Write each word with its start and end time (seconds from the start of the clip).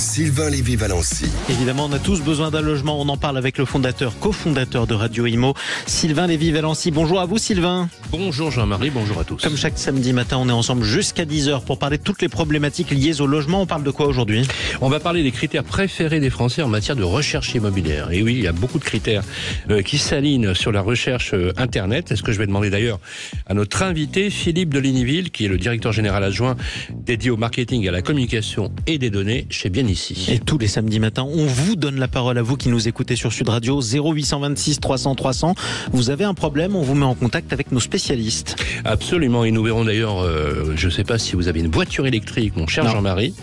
Sylvain 0.00 0.48
Lévy-Valency. 0.48 1.26
Évidemment, 1.50 1.84
on 1.84 1.92
a 1.92 1.98
tous 1.98 2.22
besoin 2.22 2.50
d'un 2.50 2.62
logement. 2.62 2.98
On 2.98 3.08
en 3.10 3.18
parle 3.18 3.36
avec 3.36 3.58
le 3.58 3.66
fondateur, 3.66 4.18
cofondateur 4.18 4.86
de 4.86 4.94
Radio 4.94 5.26
Imo, 5.26 5.52
Sylvain 5.84 6.26
Lévy-Valency. 6.26 6.90
Bonjour 6.90 7.20
à 7.20 7.26
vous, 7.26 7.36
Sylvain. 7.36 7.90
Bonjour 8.10 8.50
Jean-Marie, 8.50 8.88
bonjour 8.88 9.20
à 9.20 9.24
tous. 9.24 9.42
Comme 9.42 9.58
chaque 9.58 9.76
samedi 9.76 10.14
matin, 10.14 10.38
on 10.40 10.48
est 10.48 10.52
ensemble 10.52 10.84
jusqu'à 10.84 11.26
10h 11.26 11.64
pour 11.64 11.78
parler 11.78 11.98
de 11.98 12.02
toutes 12.02 12.22
les 12.22 12.30
problématiques 12.30 12.90
liées 12.90 13.20
au 13.20 13.26
logement. 13.26 13.60
On 13.60 13.66
parle 13.66 13.84
de 13.84 13.90
quoi 13.90 14.06
aujourd'hui? 14.06 14.48
On 14.80 14.88
va 14.88 15.00
parler 15.00 15.22
des 15.22 15.32
critères 15.32 15.64
préférés 15.64 16.18
des 16.18 16.30
Français 16.30 16.62
en 16.62 16.68
matière 16.68 16.96
de 16.96 17.02
recherche 17.02 17.54
immobilière. 17.54 18.10
Et 18.10 18.22
oui, 18.22 18.36
il 18.36 18.42
y 18.42 18.48
a 18.48 18.52
beaucoup 18.52 18.78
de 18.78 18.84
critères 18.84 19.22
euh, 19.68 19.82
qui 19.82 19.98
s'alignent 19.98 20.54
sur 20.54 20.72
la 20.72 20.80
recherche 20.80 21.34
euh, 21.34 21.52
Internet. 21.58 22.06
C'est 22.08 22.16
ce 22.16 22.22
que 22.22 22.32
je 22.32 22.38
vais 22.38 22.46
demander 22.46 22.70
d'ailleurs 22.70 23.00
à 23.46 23.52
notre 23.52 23.82
invité, 23.82 24.30
Philippe 24.30 24.72
Delignyville, 24.72 25.30
qui 25.30 25.44
est 25.44 25.48
le 25.48 25.58
directeur 25.58 25.92
général 25.92 26.24
adjoint 26.24 26.56
dédié 26.90 27.30
au 27.30 27.36
marketing, 27.36 27.86
à 27.86 27.92
la 27.92 28.00
communication 28.00 28.72
et 28.86 28.96
des 28.96 29.10
données 29.10 29.46
chez 29.50 29.68
Bien 29.68 29.89
Ici. 29.90 30.26
Et 30.30 30.38
tous 30.38 30.56
les 30.56 30.68
samedis 30.68 31.00
matins, 31.00 31.26
on 31.28 31.46
vous 31.46 31.74
donne 31.74 31.98
la 31.98 32.06
parole 32.06 32.38
à 32.38 32.42
vous 32.42 32.56
qui 32.56 32.68
nous 32.68 32.86
écoutez 32.86 33.16
sur 33.16 33.32
Sud 33.32 33.48
Radio 33.48 33.80
0826 33.80 34.78
300 34.78 35.16
300. 35.16 35.54
Vous 35.92 36.10
avez 36.10 36.24
un 36.24 36.34
problème, 36.34 36.76
on 36.76 36.82
vous 36.82 36.94
met 36.94 37.04
en 37.04 37.14
contact 37.14 37.52
avec 37.52 37.72
nos 37.72 37.80
spécialistes. 37.80 38.54
Absolument, 38.84 39.44
et 39.44 39.50
nous 39.50 39.64
verrons 39.64 39.84
d'ailleurs, 39.84 40.22
euh, 40.22 40.74
je 40.76 40.86
ne 40.86 40.92
sais 40.92 41.02
pas 41.02 41.18
si 41.18 41.34
vous 41.34 41.48
avez 41.48 41.58
une 41.58 41.70
voiture 41.70 42.06
électrique, 42.06 42.56
mon 42.56 42.68
cher. 42.68 42.88
Jean-Marie, 42.88 43.34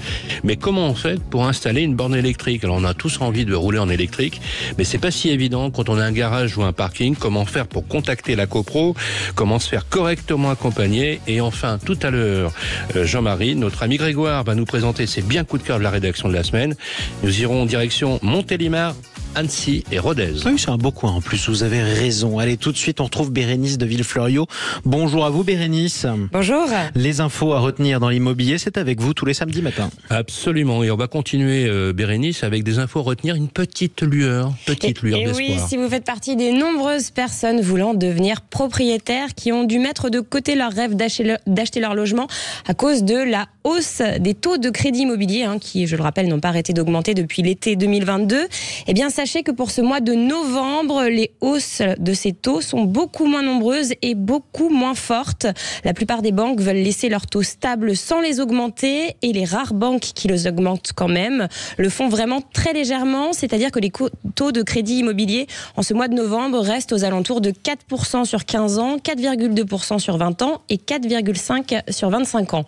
mais 0.43 0.55
comment 0.55 0.87
on 0.87 0.93
fait 0.93 1.21
pour 1.21 1.45
installer 1.45 1.81
une 1.81 1.95
borne 1.95 2.15
électrique? 2.15 2.63
Alors 2.63 2.77
on 2.77 2.85
a 2.85 2.93
tous 2.93 3.19
envie 3.19 3.43
de 3.43 3.53
rouler 3.53 3.79
en 3.79 3.89
électrique, 3.89 4.39
mais 4.77 4.85
c'est 4.85 4.97
pas 4.97 5.11
si 5.11 5.29
évident 5.29 5.69
quand 5.69 5.89
on 5.89 5.97
a 5.97 6.03
un 6.03 6.13
garage 6.13 6.57
ou 6.57 6.63
un 6.63 6.73
parking. 6.73 7.15
Comment 7.15 7.45
faire 7.45 7.67
pour 7.67 7.87
contacter 7.87 8.35
la 8.35 8.47
copro 8.47 8.95
Comment 9.35 9.59
se 9.59 9.67
faire 9.67 9.89
correctement 9.89 10.49
accompagner 10.49 11.19
Et 11.27 11.41
enfin, 11.41 11.77
tout 11.83 11.99
à 12.01 12.09
l'heure, 12.09 12.53
euh, 12.95 13.05
Jean-Marie, 13.05 13.55
notre 13.55 13.83
ami 13.83 13.97
Grégoire 13.97 14.45
va 14.45 14.55
nous 14.55 14.65
présenter 14.65 15.07
ses 15.07 15.21
bien 15.21 15.43
coups 15.43 15.63
de 15.63 15.67
cœur 15.67 15.77
de 15.77 15.83
la 15.83 15.89
rédaction 15.89 16.26
de 16.27 16.33
la 16.33 16.43
semaine. 16.43 16.75
Nous 17.23 17.41
irons 17.41 17.63
en 17.63 17.65
direction 17.65 18.19
Montélimar, 18.21 18.95
Annecy 19.41 19.83
et 19.91 19.99
Rodez. 19.99 20.33
Oui, 20.47 20.53
c'est 20.57 20.69
un 20.71 20.77
beau 20.77 20.89
coin 20.89 21.11
en 21.11 21.21
plus, 21.21 21.47
vous 21.47 21.61
avez 21.61 21.83
raison. 21.83 22.39
Allez, 22.39 22.57
tout 22.57 22.71
de 22.71 22.77
suite, 22.77 22.99
on 22.99 23.03
retrouve 23.03 23.31
Bérénice 23.31 23.77
de 23.77 23.85
Villefloriot. 23.85 24.47
Bonjour 24.83 25.25
à 25.25 25.29
vous, 25.29 25.43
Bérénice. 25.43 26.07
Bonjour. 26.31 26.65
Les 26.95 27.21
infos 27.21 27.53
à 27.53 27.59
retenir 27.59 27.99
dans 27.99 28.09
l'immobilier, 28.09 28.57
c'est 28.57 28.77
avec 28.79 28.99
vous 28.99 29.13
tous 29.13 29.25
les 29.27 29.35
samedis 29.35 29.61
matins. 29.61 29.91
Absolument, 30.09 30.83
et 30.83 30.89
on 30.89 30.95
va 30.95 31.05
continuer, 31.07 31.65
euh, 31.67 31.93
Bérénice, 31.93 32.43
avec 32.43 32.63
des 32.63 32.79
infos 32.79 33.01
à 33.01 33.03
retenir, 33.03 33.35
une 33.35 33.47
petite 33.47 34.01
lueur, 34.01 34.53
petite 34.65 35.03
lueur 35.03 35.19
Et 35.19 35.25
d'espoir. 35.25 35.47
oui, 35.47 35.55
si 35.69 35.77
vous 35.77 35.87
faites 35.87 36.03
partie 36.05 36.35
des 36.35 36.51
nombreuses 36.51 37.11
personnes 37.11 37.61
voulant 37.61 37.93
devenir 37.93 38.41
propriétaires 38.41 39.35
qui 39.35 39.51
ont 39.51 39.65
dû 39.65 39.77
mettre 39.77 40.09
de 40.09 40.19
côté 40.19 40.55
leur 40.55 40.71
rêve 40.71 40.95
d'acheter 40.95 41.23
le- 41.23 41.37
d'acheter 41.45 41.79
leur 41.79 41.93
logement 41.93 42.25
à 42.67 42.73
cause 42.73 43.03
de 43.03 43.13
la 43.17 43.45
hausse 43.63 44.01
des 44.19 44.33
taux 44.33 44.57
de 44.57 44.71
crédit 44.71 45.01
immobilier, 45.01 45.43
hein, 45.43 45.59
qui, 45.59 45.85
je 45.85 45.95
le 45.95 46.01
rappelle, 46.01 46.27
n'ont 46.27 46.39
pas 46.39 46.47
arrêté 46.49 46.73
d'augmenter 46.73 47.13
depuis 47.13 47.43
l'été 47.43 47.75
2022, 47.75 48.47
eh 48.87 48.93
bien, 48.95 49.11
sachez 49.11 49.26
que 49.27 49.51
pour 49.51 49.71
ce 49.71 49.81
mois 49.81 49.99
de 49.99 50.13
novembre, 50.13 51.03
les 51.03 51.31
hausses 51.41 51.81
de 51.99 52.13
ces 52.13 52.31
taux 52.31 52.61
sont 52.61 52.83
beaucoup 52.83 53.25
moins 53.25 53.43
nombreuses 53.43 53.93
et 54.01 54.15
beaucoup 54.15 54.69
moins 54.69 54.95
fortes. 54.95 55.47
La 55.83 55.93
plupart 55.93 56.21
des 56.21 56.31
banques 56.31 56.61
veulent 56.61 56.77
laisser 56.77 57.09
leurs 57.09 57.27
taux 57.27 57.43
stables 57.43 57.95
sans 57.95 58.21
les 58.21 58.39
augmenter 58.39 59.17
et 59.21 59.33
les 59.33 59.43
rares 59.43 59.73
banques 59.73 60.01
qui 60.15 60.29
les 60.29 60.47
augmentent 60.47 60.91
quand 60.95 61.09
même 61.09 61.47
le 61.77 61.89
font 61.89 62.07
vraiment 62.07 62.41
très 62.53 62.71
légèrement, 62.71 63.33
c'est-à-dire 63.33 63.71
que 63.71 63.79
les 63.79 63.91
taux 64.35 64.51
de 64.51 64.61
crédit 64.61 64.99
immobilier 64.99 65.47
en 65.75 65.83
ce 65.83 65.93
mois 65.93 66.07
de 66.07 66.15
novembre 66.15 66.59
restent 66.59 66.93
aux 66.93 67.03
alentours 67.03 67.41
de 67.41 67.51
4% 67.51 68.23
sur 68.23 68.45
15 68.45 68.79
ans, 68.79 68.97
4,2% 68.97 69.99
sur 69.99 70.17
20 70.17 70.41
ans 70.41 70.61
et 70.69 70.77
4,5% 70.77 71.91
sur 71.91 72.09
25 72.09 72.53
ans. 72.53 72.65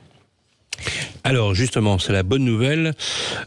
Alors 1.24 1.54
justement, 1.54 2.00
c'est 2.00 2.14
la 2.14 2.24
bonne 2.24 2.44
nouvelle. 2.44 2.94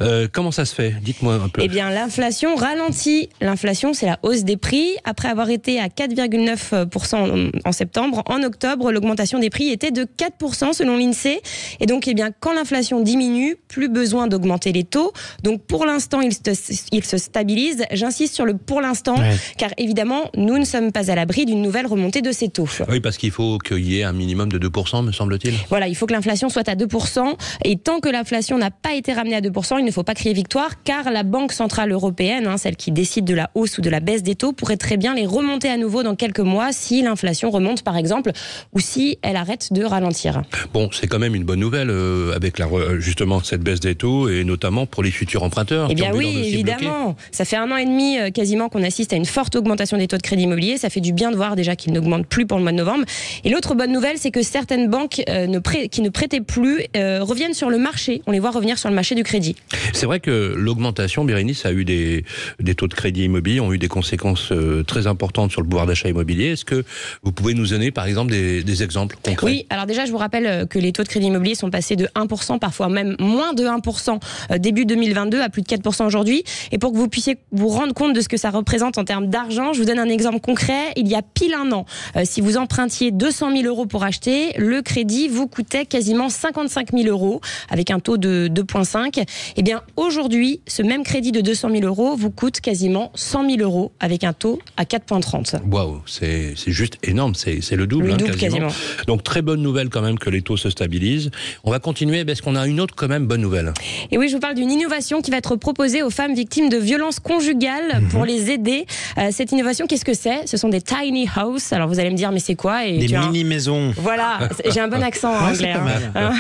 Euh, 0.01 0.29
comment 0.31 0.51
ça 0.51 0.65
se 0.65 0.75
fait? 0.75 0.95
Dites-moi 1.03 1.35
un 1.35 1.49
peu. 1.49 1.63
Eh 1.65 1.69
bien, 1.69 1.91
l'inflation 1.91 2.55
ralentit. 2.55 3.29
L'inflation, 3.41 3.93
c'est 3.95 4.07
la 4.07 4.19
hausse 4.23 4.45
des 4.45 4.57
prix. 4.57 4.91
Après 5.05 5.29
avoir 5.29 5.51
été 5.51 5.81
à 5.81 5.89
4,9% 5.89 7.51
en- 7.65 7.73
septembre, 7.73 8.23
en 8.27 8.43
octobre, 8.43 8.93
l'augmentation 8.93 9.39
des 9.39 9.51
prix 9.51 9.69
était 9.71 9.91
de 9.91 10.05
4% 10.05 10.73
selon 10.73 10.97
l'INSEE. 10.97 11.41
Et 11.81 11.87
donc, 11.87 12.07
eh 12.09 12.15
bien, 12.15 12.31
quand 12.39 12.53
l'inflation 12.53 13.01
diminue, 13.01 13.57
plus 13.69 13.89
besoin 13.89 14.27
d'augmenter 14.27 14.73
les 14.73 14.85
taux. 14.85 15.13
Donc, 15.43 15.63
pour 15.67 15.87
l'instant, 15.87 16.21
il, 16.21 16.33
se- 16.33 16.83
il 16.93 17.05
se 17.05 17.17
stabilise. 17.17 17.85
J'insiste 17.93 18.35
sur 18.35 18.45
le 18.45 18.55
pour 18.57 18.81
l'instant, 18.81 19.17
Ouais. 19.19 19.37
car 19.57 19.71
évidemment, 19.79 20.31
nous 20.37 20.59
ne 20.59 20.65
sommes 20.65 20.93
pas 20.93 21.11
à 21.11 21.15
l'abri 21.15 21.47
d'une 21.47 21.63
nouvelle 21.63 21.87
remontée 21.87 22.21
de 22.23 22.33
ces 22.33 22.49
taux. 22.49 22.69
Oui, 22.89 23.01
parce 23.01 23.17
qu'il 23.17 23.31
faut 23.31 23.59
qu'il 23.59 23.81
y 23.91 24.01
ait 24.01 24.05
un 24.05 24.13
minimum 24.13 24.51
de 24.51 24.59
2%, 24.59 25.03
me 25.03 25.13
semble-t-il. 25.13 25.55
Voilà, 25.69 25.89
il 25.89 25.95
faut 25.97 26.07
que 26.07 26.13
l'inflation 26.13 26.49
soit 26.49 26.69
à 26.69 26.75
2%. 26.75 27.22
Et 27.65 27.77
tant 27.77 28.01
que 28.01 28.09
l'inflation 28.09 28.59
n'a 28.59 28.71
pas 28.71 28.95
été 28.95 29.13
ramenée 29.13 29.37
à 29.37 29.41
2%, 29.41 29.79
il 29.79 29.85
ne 29.85 29.91
faut 29.91 30.03
pas 30.03 30.15
crier 30.15 30.35
victoire, 30.35 30.83
car 30.83 31.11
la 31.11 31.23
Banque 31.23 31.53
Centrale 31.53 31.93
Européenne, 31.93 32.47
hein, 32.47 32.57
celle 32.57 32.77
qui 32.77 32.91
décide 32.93 33.25
de 33.25 33.35
la 33.35 33.51
hausse 33.55 33.79
ou 33.79 33.81
de 33.83 33.91
la 33.91 34.01
baisse 34.01 34.23
des 34.23 34.35
taux, 34.35 34.53
pourrait 34.53 34.77
très 34.77 34.97
bien 34.97 35.15
les 35.15 35.27
remonter 35.27 35.69
à 35.69 35.77
nouveau 35.77 36.03
dans 36.03 36.15
quelques 36.17 36.41
mois 36.41 36.73
si 36.73 37.03
l'inflation 37.03 37.51
remonte, 37.51 37.83
par 37.83 37.97
exemple, 37.97 38.33
ou 38.73 38.81
si 38.81 39.19
elle 39.23 39.37
arrête 39.37 39.73
de 39.73 39.85
ralentir. 39.85 40.43
Bon, 40.73 40.89
c'est 40.93 41.07
quand 41.07 41.19
même 41.19 41.35
une 41.35 41.45
bonne 41.45 41.61
nouvelle 41.61 41.91
euh, 41.91 42.35
avec 42.35 42.59
la, 42.59 42.67
re- 42.67 42.99
justement 42.99 43.43
cette 43.43 43.63
baisse 43.63 43.81
des 43.81 43.95
taux 43.95 44.29
et 44.29 44.45
notamment 44.45 44.87
pour 44.87 45.03
les 45.03 45.11
futurs 45.11 45.43
emprunteurs. 45.43 45.89
Eh 45.91 45.95
bien 45.95 46.13
oui, 46.15 46.33
bloqué. 46.33 46.49
évidemment. 46.49 47.17
Ça 47.31 47.45
fait 47.45 47.57
un 47.57 47.71
an 47.71 47.77
et 47.77 47.85
demi 47.85 48.19
euh, 48.19 48.31
quasiment 48.31 48.69
qu'on 48.69 48.83
assiste 48.83 49.13
à 49.13 49.17
une 49.17 49.25
forte 49.25 49.57
augmentation 49.57 49.97
des 49.97 50.09
taux 50.09 50.17
de 50.17 50.23
crédit 50.23 50.45
immobilier. 50.45 50.77
Ça 50.79 50.91
fait 50.91 51.01
du 51.01 51.13
bien 51.13 51.31
de 51.31 51.37
voir 51.37 51.57
déjà 51.57 51.77
qu'ils 51.77 51.93
n'augmentent 51.93 52.27
plus 52.27 52.47
pour 52.47 52.59
le 52.59 52.63
mois 52.65 52.73
de 52.73 52.77
novembre. 52.77 53.05
Et 53.45 53.51
l'autre 53.51 53.75
bonne 53.75 53.93
nouvelle, 53.93 54.17
c'est 54.19 54.31
que 54.31 54.43
certaines 54.43 54.89
banques 54.89 55.23
euh, 55.29 55.47
ne 55.47 55.59
qui 55.87 56.03
ne 56.03 56.09
prêtaient 56.11 56.41
plus 56.41 56.83
euh, 57.13 57.23
reviennent 57.25 57.55
sur 57.55 57.71
le 57.71 57.79
marché. 57.79 58.23
On 58.27 58.33
les 58.33 58.41
voit 58.41 58.51
revenir 58.51 58.79
sur 58.79 58.89
le 58.89 58.95
marché 58.95 59.15
du 59.15 59.23
crédit. 59.23 59.57
C'est 59.93 60.07
vrai 60.07 60.21
que 60.21 60.55
l'augmentation, 60.57 61.25
Bérénice, 61.25 61.67
a 61.67 61.73
eu 61.73 61.85
des, 61.85 62.25
des 62.61 62.75
taux 62.75 62.89
de 62.89 62.95
crédit 62.95 63.25
immobilier, 63.25 63.61
ont 63.61 63.73
eu 63.73 63.79
des 63.79 63.89
conséquences 63.89 64.53
euh, 64.53 64.83
très 64.83 65.07
importantes 65.07 65.51
sur 65.51 65.61
le 65.61 65.69
pouvoir 65.69 65.87
d'achat 65.87 66.09
immobilier. 66.09 66.53
Est-ce 66.53 66.65
que 66.65 66.85
vous 67.23 67.33
pouvez 67.33 67.55
nous 67.55 67.69
donner, 67.69 67.91
par 67.91 68.07
exemple, 68.07 68.33
des, 68.33 68.63
des 68.63 68.83
exemples 68.83 69.17
concrets? 69.23 69.47
Oui, 69.47 69.67
alors 69.71 69.87
déjà, 69.87 70.05
je 70.05 70.11
vous 70.11 70.19
rappelle 70.19 70.47
euh, 70.47 70.67
que 70.67 70.79
les 70.79 70.93
taux 70.93 71.03
de 71.03 71.09
crédit 71.09 71.27
immobilier 71.27 71.55
sont 71.55 71.71
passés 71.71 71.97
de 71.97 72.07
1%, 72.15 72.59
parfois 72.59 72.89
même 72.89 73.17
moins 73.19 73.53
de 73.53 73.65
1% 73.65 74.21
euh, 74.51 74.59
début 74.59 74.85
2022 74.85 75.41
à 75.41 75.49
plus 75.49 75.63
de 75.63 75.67
4% 75.67 76.07
aujourd'hui. 76.07 76.45
Et 76.71 76.79
pour 76.79 76.93
que 76.93 76.97
vous 76.97 77.09
puissiez 77.09 77.39
vous 77.53 77.69
rendre 77.69 77.95
compte 77.95 78.15
de 78.15 78.21
ce 78.21 78.29
que 78.29 78.37
ça 78.37 78.51
représente 78.51 78.99
en 78.99 79.05
termes 79.05 79.29
d'argent, 79.29 79.73
je 79.73 79.81
vous 79.81 79.85
donne 79.85 79.99
un 79.99 80.09
exemple 80.09 80.41
concret. 80.41 80.93
Il 80.97 81.09
y 81.09 81.15
a 81.15 81.23
pile 81.23 81.55
un 81.55 81.73
an, 81.73 81.87
euh, 82.17 82.23
si 82.25 82.41
vous 82.41 82.57
empruntiez 82.57 83.11
200 83.11 83.57
000 83.57 83.69
euros 83.69 83.87
pour 83.87 84.05
acheter, 84.05 84.53
le 84.57 84.83
crédit 84.83 85.29
vous 85.29 85.47
coûtait 85.47 85.87
quasiment 85.87 86.29
55 86.29 86.93
000 86.93 87.02
euros 87.09 87.41
avec 87.71 87.91
un 87.91 88.01
taux 88.01 88.17
de 88.17 88.49
2,5. 88.49 89.25
Eh 89.57 89.63
bien, 89.63 89.83
aujourd'hui, 89.97 90.61
ce 90.67 90.83
même 90.83 91.03
crédit 91.05 91.33
de 91.33 91.41
200 91.41 91.71
000 91.71 91.83
euros 91.85 92.17
vous 92.17 92.31
coûte 92.31 92.61
quasiment 92.61 93.11
100 93.15 93.51
000 93.57 93.63
euros 93.63 93.93
avec 94.01 94.25
un 94.25 94.33
taux 94.33 94.59
à 94.77 94.85
4,30. 94.85 95.61
Waouh, 95.71 96.01
c'est 96.07 96.55
c'est 96.57 96.73
juste 96.73 96.99
énorme, 97.03 97.35
c'est 97.35 97.61
c'est 97.61 97.77
le 97.77 97.87
double, 97.87 98.07
Le 98.09 98.13
hein, 98.15 98.17
double 98.17 98.37
quasiment. 98.37 98.69
Donc 99.07 99.23
très 99.25 99.43
bonne 99.43 99.63
nouvelle 99.63 99.89
quand 99.89 100.03
même 100.03 100.19
que 100.19 100.31
les 100.31 100.43
taux 100.43 100.57
se 100.57 100.71
stabilisent. 100.71 101.31
On 101.65 101.71
va 101.71 101.79
continuer 101.79 102.25
parce 102.25 102.41
qu'on 102.41 102.57
a 102.57 102.67
une 102.67 102.81
autre 102.81 102.95
quand 102.97 103.09
même 103.09 103.27
bonne 103.27 103.41
nouvelle? 103.41 103.73
Et 104.11 104.19
oui, 104.19 104.29
je 104.29 104.35
vous 104.35 104.41
parle 104.41 104.55
d'une 104.55 104.71
innovation 104.71 105.21
qui 105.23 105.31
va 105.31 105.37
être 105.39 105.57
proposée 105.57 106.03
aux 106.03 106.11
femmes 106.11 106.35
victimes 106.35 106.69
de 106.69 106.77
violences 106.77 107.21
conjugales 107.21 108.01
Mhm. 108.01 108.09
pour 108.09 108.25
les 108.25 108.51
aider. 108.51 108.87
Euh, 109.19 109.29
cette 109.31 109.53
innovation, 109.53 109.87
qu'est-ce 109.87 110.05
que 110.05 110.15
c'est? 110.15 110.47
Ce 110.47 110.57
sont 110.57 110.69
des 110.69 110.81
tiny 110.81 111.29
houses. 111.37 111.73
Alors 111.73 111.89
vous 111.89 111.99
allez 112.01 112.11
me 112.11 112.17
dire, 112.17 112.33
mais 112.33 112.39
c'est 112.41 112.55
quoi? 112.55 112.87
Et 112.87 112.99
Des 112.99 113.17
mini-maisons. 113.17 113.93
Voilà, 113.97 114.49
j'ai 114.73 114.81
un 114.81 114.89
bon 114.89 115.03
accent 115.03 115.33
Ouais, 115.33 115.55
c'est 115.55 115.73
anglais. 115.75 115.75
pas 116.13 116.21
hein? 116.21 116.33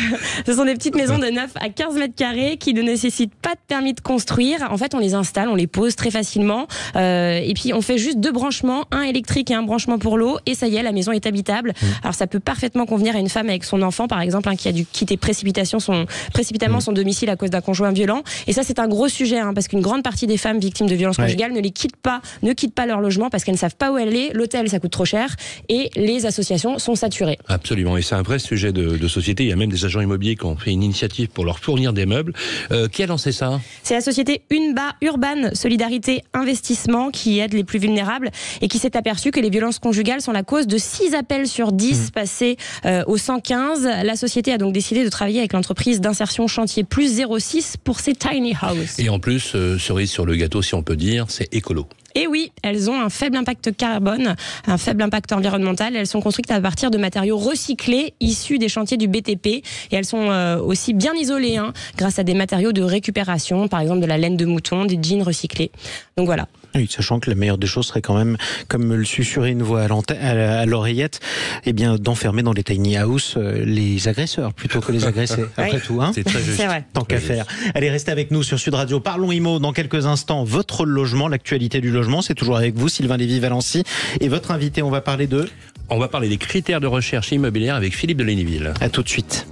Ce 0.46 0.54
sont 0.54 0.64
des 0.64 0.74
petites 0.74 0.94
maisons 0.96 1.18
de 1.18 1.26
9 1.26 1.50
à 1.56 1.68
15 1.68 1.94
mètres 1.96 2.14
carrés 2.14 2.56
qui 2.58 2.74
ne 2.74 2.82
nécessitent 2.82 3.34
pas 3.34 3.50
de 3.54 3.60
permis 3.68 3.94
de 3.94 4.00
construire. 4.00 4.66
En 4.70 4.76
fait, 4.76 4.94
on 4.94 4.98
les 4.98 5.14
installe, 5.14 5.48
on 5.48 5.54
les 5.54 5.66
pose 5.66 5.96
très 5.96 6.10
facilement. 6.10 6.66
Euh, 6.96 7.40
et 7.42 7.54
puis, 7.54 7.72
on 7.72 7.80
fait 7.80 7.98
juste 7.98 8.18
deux 8.18 8.32
branchements, 8.32 8.84
un 8.90 9.02
électrique 9.02 9.50
et 9.50 9.54
un 9.54 9.62
branchement 9.62 9.98
pour 9.98 10.18
l'eau. 10.18 10.38
Et 10.46 10.54
ça 10.54 10.66
y 10.68 10.76
est, 10.76 10.82
la 10.82 10.92
maison 10.92 11.12
est 11.12 11.26
habitable. 11.26 11.70
Mmh. 11.80 11.86
Alors, 12.02 12.14
ça 12.14 12.26
peut 12.26 12.40
parfaitement 12.40 12.86
convenir 12.86 13.16
à 13.16 13.18
une 13.18 13.28
femme 13.28 13.48
avec 13.48 13.64
son 13.64 13.82
enfant, 13.82 14.08
par 14.08 14.20
exemple, 14.20 14.48
hein, 14.48 14.56
qui 14.56 14.68
a 14.68 14.72
dû 14.72 14.84
quitter 14.84 15.16
précipitation 15.16 15.78
son, 15.80 16.06
précipitamment 16.32 16.78
Mmh. 16.78 16.80
son 16.80 16.92
domicile 16.92 17.28
à 17.30 17.36
cause 17.36 17.50
d'un 17.50 17.60
conjoint 17.60 17.92
violent. 17.92 18.22
Et 18.46 18.52
ça, 18.52 18.62
c'est 18.62 18.78
un 18.78 18.88
gros 18.88 19.08
sujet, 19.08 19.38
hein, 19.38 19.52
parce 19.54 19.68
qu'une 19.68 19.80
grande 19.80 20.02
partie 20.02 20.26
des 20.26 20.36
femmes 20.36 20.58
victimes 20.58 20.86
de 20.88 20.94
violences 20.94 21.18
Ouais. 21.18 21.24
conjugales 21.24 21.52
ne 21.52 21.60
les 21.60 21.70
quittent 21.70 21.96
pas, 21.96 22.22
ne 22.42 22.52
quittent 22.52 22.74
pas 22.74 22.86
leur 22.86 23.00
logement 23.00 23.28
parce 23.30 23.44
qu'elles 23.44 23.54
ne 23.54 23.58
savent 23.58 23.76
pas 23.76 23.92
où 23.92 23.96
aller. 23.96 24.30
L'hôtel, 24.32 24.68
ça 24.70 24.78
coûte 24.80 24.90
trop 24.92 25.04
cher. 25.04 25.34
Et 25.68 25.90
les 25.96 26.24
associations 26.26 26.78
sont 26.78 26.94
saturées. 26.94 27.38
Absolument, 27.48 27.96
et 27.96 28.02
c'est 28.02 28.14
un 28.14 28.22
vrai 28.22 28.38
sujet 28.38 28.72
de, 28.72 28.96
de 28.96 29.08
société. 29.08 29.42
Il 29.44 29.48
y 29.50 29.52
a 29.52 29.56
même 29.56 29.70
des 29.70 29.84
agents 29.84 30.00
immobiliers 30.00 30.31
qui 30.36 30.44
ont 30.44 30.56
fait 30.56 30.72
une 30.72 30.82
initiative 30.82 31.28
pour 31.28 31.44
leur 31.44 31.58
fournir 31.58 31.92
des 31.92 32.06
meubles. 32.06 32.32
Euh, 32.70 32.88
qui 32.88 33.02
a 33.02 33.06
lancé 33.06 33.32
ça 33.32 33.60
C'est 33.82 33.94
la 33.94 34.00
société 34.00 34.42
Unba 34.52 34.94
Urban 35.00 35.54
Solidarité 35.54 36.22
Investissement 36.32 37.10
qui 37.10 37.38
aide 37.38 37.52
les 37.52 37.64
plus 37.64 37.78
vulnérables 37.78 38.30
et 38.60 38.68
qui 38.68 38.78
s'est 38.78 38.96
aperçu 38.96 39.30
que 39.30 39.40
les 39.40 39.50
violences 39.50 39.78
conjugales 39.78 40.20
sont 40.20 40.32
la 40.32 40.42
cause 40.42 40.66
de 40.66 40.78
6 40.78 41.14
appels 41.14 41.46
sur 41.46 41.72
10 41.72 42.10
passés 42.10 42.56
euh, 42.84 43.02
au 43.06 43.16
115. 43.16 43.84
La 44.04 44.16
société 44.16 44.52
a 44.52 44.58
donc 44.58 44.72
décidé 44.72 45.04
de 45.04 45.08
travailler 45.08 45.38
avec 45.38 45.52
l'entreprise 45.52 46.00
d'insertion 46.00 46.46
Chantier 46.46 46.84
Plus 46.84 47.20
06 47.38 47.76
pour 47.82 48.00
ces 48.00 48.14
tiny 48.14 48.54
houses. 48.62 48.98
Et 48.98 49.08
en 49.08 49.18
plus, 49.18 49.52
euh, 49.54 49.78
cerise 49.78 50.10
sur 50.10 50.26
le 50.26 50.36
gâteau, 50.36 50.62
si 50.62 50.74
on 50.74 50.82
peut 50.82 50.96
dire, 50.96 51.26
c'est 51.28 51.52
écolo. 51.54 51.86
Et 52.14 52.26
oui, 52.26 52.52
elles 52.62 52.90
ont 52.90 53.00
un 53.00 53.08
faible 53.08 53.36
impact 53.36 53.76
carbone, 53.76 54.36
un 54.66 54.78
faible 54.78 55.02
impact 55.02 55.32
environnemental. 55.32 55.96
Elles 55.96 56.06
sont 56.06 56.20
construites 56.20 56.50
à 56.50 56.60
partir 56.60 56.90
de 56.90 56.98
matériaux 56.98 57.38
recyclés 57.38 58.14
issus 58.20 58.58
des 58.58 58.68
chantiers 58.68 58.96
du 58.96 59.08
BTP 59.08 59.46
et 59.46 59.62
elles 59.92 60.04
sont 60.04 60.30
euh, 60.30 60.58
aussi 60.58 60.94
bien 60.94 61.14
isolées 61.14 61.56
hein, 61.56 61.72
grâce 61.96 62.18
à 62.18 62.24
des 62.24 62.34
matériaux 62.34 62.72
de 62.72 62.82
récupération, 62.82 63.68
par 63.68 63.80
exemple 63.80 64.00
de 64.00 64.06
la 64.06 64.18
laine 64.18 64.36
de 64.36 64.44
mouton, 64.44 64.84
des 64.84 64.98
jeans 65.02 65.22
recyclés. 65.22 65.70
Donc 66.16 66.26
voilà. 66.26 66.48
Oui, 66.74 66.88
sachant 66.90 67.20
que 67.20 67.28
la 67.28 67.36
meilleure 67.36 67.58
des 67.58 67.66
choses 67.66 67.86
serait 67.86 68.00
quand 68.00 68.16
même, 68.16 68.36
comme 68.68 68.84
me 68.84 68.96
le 68.96 69.04
susurrait 69.04 69.50
une 69.50 69.62
voix 69.62 69.82
à 69.82 70.66
l'oreillette, 70.66 71.20
eh 71.66 71.72
bien 71.72 71.96
d'enfermer 71.96 72.42
dans 72.42 72.52
les 72.52 72.64
tiny 72.64 72.96
house 72.96 73.34
euh, 73.36 73.64
les 73.64 74.08
agresseurs 74.08 74.52
plutôt 74.54 74.80
que 74.80 74.92
les 74.92 75.04
agressés. 75.04 75.44
Après 75.56 75.80
tout, 75.80 76.00
hein 76.00 76.12
C'est 76.14 76.24
très 76.24 76.42
juste. 76.42 76.62
Vrai. 76.62 76.84
Tant 76.92 77.04
qu'à 77.04 77.20
faire. 77.20 77.46
Allez, 77.74 77.90
restez 77.90 78.10
avec 78.10 78.30
nous 78.30 78.42
sur 78.42 78.58
Sud 78.58 78.74
Radio. 78.74 79.00
Parlons 79.00 79.32
IMO 79.32 79.58
dans 79.58 79.72
quelques 79.72 80.06
instants. 80.06 80.44
Votre 80.44 80.86
logement, 80.86 81.28
l'actualité 81.28 81.80
du 81.80 81.90
logement, 81.90 82.22
c'est 82.22 82.34
toujours 82.34 82.56
avec 82.56 82.74
vous, 82.74 82.88
Sylvain 82.88 83.16
Lévy-Valency. 83.16 83.84
Et 84.20 84.28
votre 84.28 84.50
invité, 84.50 84.82
on 84.82 84.90
va 84.90 85.00
parler 85.00 85.26
de... 85.26 85.48
On 85.90 85.98
va 85.98 86.08
parler 86.08 86.28
des 86.28 86.38
critères 86.38 86.80
de 86.80 86.86
recherche 86.86 87.32
immobilière 87.32 87.74
avec 87.74 87.94
Philippe 87.94 88.18
de 88.18 88.24
Léniville. 88.24 88.72
À 88.80 88.88
tout 88.88 89.02
de 89.02 89.08
suite. 89.08 89.46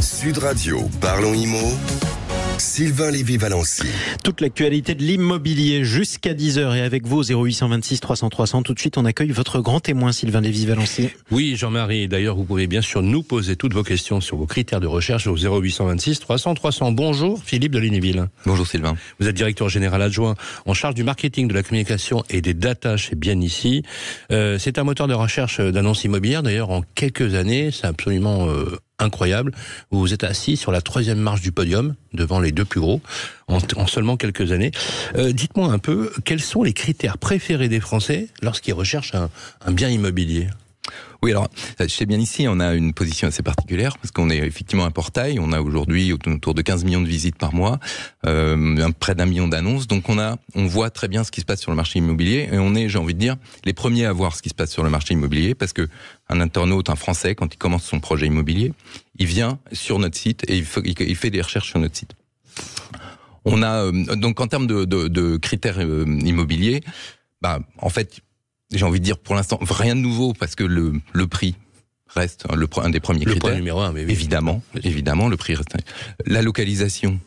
Sud 0.00 0.38
Radio, 0.38 0.88
parlons 1.00 1.34
IMO. 1.34 1.76
Sylvain 2.60 3.10
Lévy-Valency. 3.10 3.86
Toute 4.22 4.42
l'actualité 4.42 4.94
de 4.94 5.02
l'immobilier 5.02 5.82
jusqu'à 5.82 6.34
10h 6.34 6.76
et 6.76 6.82
avec 6.82 7.06
vous 7.06 7.24
0826 7.24 8.00
300 8.00 8.28
300. 8.28 8.62
Tout 8.62 8.74
de 8.74 8.78
suite, 8.78 8.98
on 8.98 9.06
accueille 9.06 9.30
votre 9.30 9.60
grand 9.60 9.80
témoin 9.80 10.12
Sylvain 10.12 10.42
Lévy-Valency. 10.42 11.08
Oui, 11.30 11.56
Jean-Marie. 11.56 12.06
D'ailleurs, 12.06 12.36
vous 12.36 12.44
pouvez 12.44 12.66
bien 12.66 12.82
sûr 12.82 13.02
nous 13.02 13.22
poser 13.22 13.56
toutes 13.56 13.72
vos 13.72 13.82
questions 13.82 14.20
sur 14.20 14.36
vos 14.36 14.44
critères 14.44 14.80
de 14.80 14.86
recherche 14.86 15.26
au 15.26 15.36
0826 15.36 16.20
300 16.20 16.52
300. 16.54 16.92
Bonjour, 16.92 17.42
Philippe 17.42 17.72
de 17.72 17.78
Lénéville. 17.78 18.28
Bonjour 18.44 18.66
Sylvain. 18.66 18.94
Vous 19.18 19.26
êtes 19.26 19.36
directeur 19.36 19.70
général 19.70 20.02
adjoint 20.02 20.34
en 20.66 20.74
charge 20.74 20.94
du 20.94 21.02
marketing, 21.02 21.48
de 21.48 21.54
la 21.54 21.62
communication 21.62 22.24
et 22.28 22.42
des 22.42 22.52
data 22.52 22.98
chez 22.98 23.16
Bien 23.16 23.40
ici. 23.40 23.82
Euh, 24.32 24.58
c'est 24.58 24.78
un 24.78 24.84
moteur 24.84 25.08
de 25.08 25.14
recherche 25.14 25.60
d'annonces 25.60 26.04
immobilières. 26.04 26.42
D'ailleurs, 26.42 26.68
en 26.68 26.82
quelques 26.94 27.34
années, 27.34 27.70
c'est 27.72 27.86
absolument 27.86 28.50
euh, 28.50 28.78
incroyable. 29.00 29.52
Vous 29.90 30.12
êtes 30.12 30.24
assis 30.24 30.56
sur 30.56 30.72
la 30.72 30.80
troisième 30.80 31.18
marche 31.18 31.40
du 31.40 31.52
podium, 31.52 31.94
devant 32.12 32.40
les 32.40 32.52
deux 32.52 32.64
plus 32.64 32.80
gros, 32.80 33.00
en, 33.48 33.58
en 33.76 33.86
seulement 33.86 34.16
quelques 34.16 34.52
années. 34.52 34.70
Euh, 35.16 35.32
Dites-moi 35.32 35.72
un 35.72 35.78
peu, 35.78 36.12
quels 36.24 36.40
sont 36.42 36.62
les 36.62 36.72
critères 36.72 37.18
préférés 37.18 37.68
des 37.68 37.80
Français 37.80 38.28
lorsqu'ils 38.42 38.74
recherchent 38.74 39.14
un 39.14 39.72
bien 39.72 39.88
immobilier? 39.88 40.48
Oui, 41.22 41.32
alors, 41.32 41.48
chez 41.86 42.06
Bien 42.06 42.18
Ici, 42.18 42.46
on 42.48 42.60
a 42.60 42.72
une 42.74 42.94
position 42.94 43.28
assez 43.28 43.42
particulière 43.42 43.98
parce 43.98 44.10
qu'on 44.10 44.30
est 44.30 44.38
effectivement 44.38 44.86
un 44.86 44.90
portail. 44.90 45.38
On 45.38 45.52
a 45.52 45.60
aujourd'hui 45.60 46.14
autour 46.14 46.54
de 46.54 46.62
15 46.62 46.84
millions 46.84 47.02
de 47.02 47.08
visites 47.08 47.36
par 47.36 47.52
mois, 47.52 47.78
euh, 48.26 48.88
près 48.98 49.14
d'un 49.14 49.26
million 49.26 49.46
d'annonces. 49.46 49.86
Donc, 49.86 50.08
on 50.08 50.18
a, 50.18 50.38
on 50.54 50.64
voit 50.64 50.88
très 50.88 51.08
bien 51.08 51.22
ce 51.22 51.30
qui 51.30 51.42
se 51.42 51.44
passe 51.44 51.60
sur 51.60 51.70
le 51.72 51.76
marché 51.76 51.98
immobilier 51.98 52.48
et 52.50 52.58
on 52.58 52.74
est, 52.74 52.88
j'ai 52.88 52.98
envie 52.98 53.12
de 53.12 53.18
dire, 53.18 53.36
les 53.64 53.74
premiers 53.74 54.06
à 54.06 54.12
voir 54.12 54.34
ce 54.34 54.40
qui 54.40 54.48
se 54.48 54.54
passe 54.54 54.70
sur 54.70 54.82
le 54.82 54.88
marché 54.88 55.12
immobilier 55.12 55.54
parce 55.54 55.74
que 55.74 55.88
un 56.30 56.40
internaute, 56.40 56.88
un 56.88 56.96
Français, 56.96 57.34
quand 57.34 57.52
il 57.52 57.58
commence 57.58 57.84
son 57.84 58.00
projet 58.00 58.26
immobilier, 58.26 58.72
il 59.18 59.26
vient 59.26 59.58
sur 59.72 59.98
notre 59.98 60.16
site 60.16 60.48
et 60.48 60.56
il 60.56 60.64
fait, 60.64 61.30
des 61.30 61.42
recherches 61.42 61.68
sur 61.68 61.80
notre 61.80 61.96
site. 61.96 62.14
On 63.44 63.62
a 63.62 63.84
euh, 63.84 63.92
donc 64.16 64.40
en 64.40 64.46
termes 64.46 64.66
de, 64.66 64.84
de, 64.86 65.08
de 65.08 65.36
critères 65.36 65.80
euh, 65.80 66.06
immobiliers, 66.24 66.82
bah, 67.42 67.60
en 67.78 67.90
fait, 67.90 68.20
j'ai 68.72 68.84
envie 68.84 69.00
de 69.00 69.04
dire 69.04 69.18
pour 69.18 69.34
l'instant 69.34 69.58
rien 69.62 69.94
de 69.96 70.00
nouveau 70.00 70.32
parce 70.32 70.54
que 70.54 70.64
le, 70.64 70.92
le 71.12 71.26
prix 71.26 71.54
reste 72.08 72.46
le, 72.54 72.66
un 72.82 72.90
des 72.90 73.00
premiers 73.00 73.24
Le 73.24 73.32
critères. 73.32 73.50
point 73.50 73.54
numéro 73.54 73.80
un, 73.80 73.92
mais 73.92 74.04
oui. 74.04 74.10
Évidemment, 74.12 74.62
évidemment, 74.82 75.28
le 75.28 75.36
prix 75.36 75.54
reste. 75.54 75.74
La 76.26 76.42
localisation. 76.42 77.18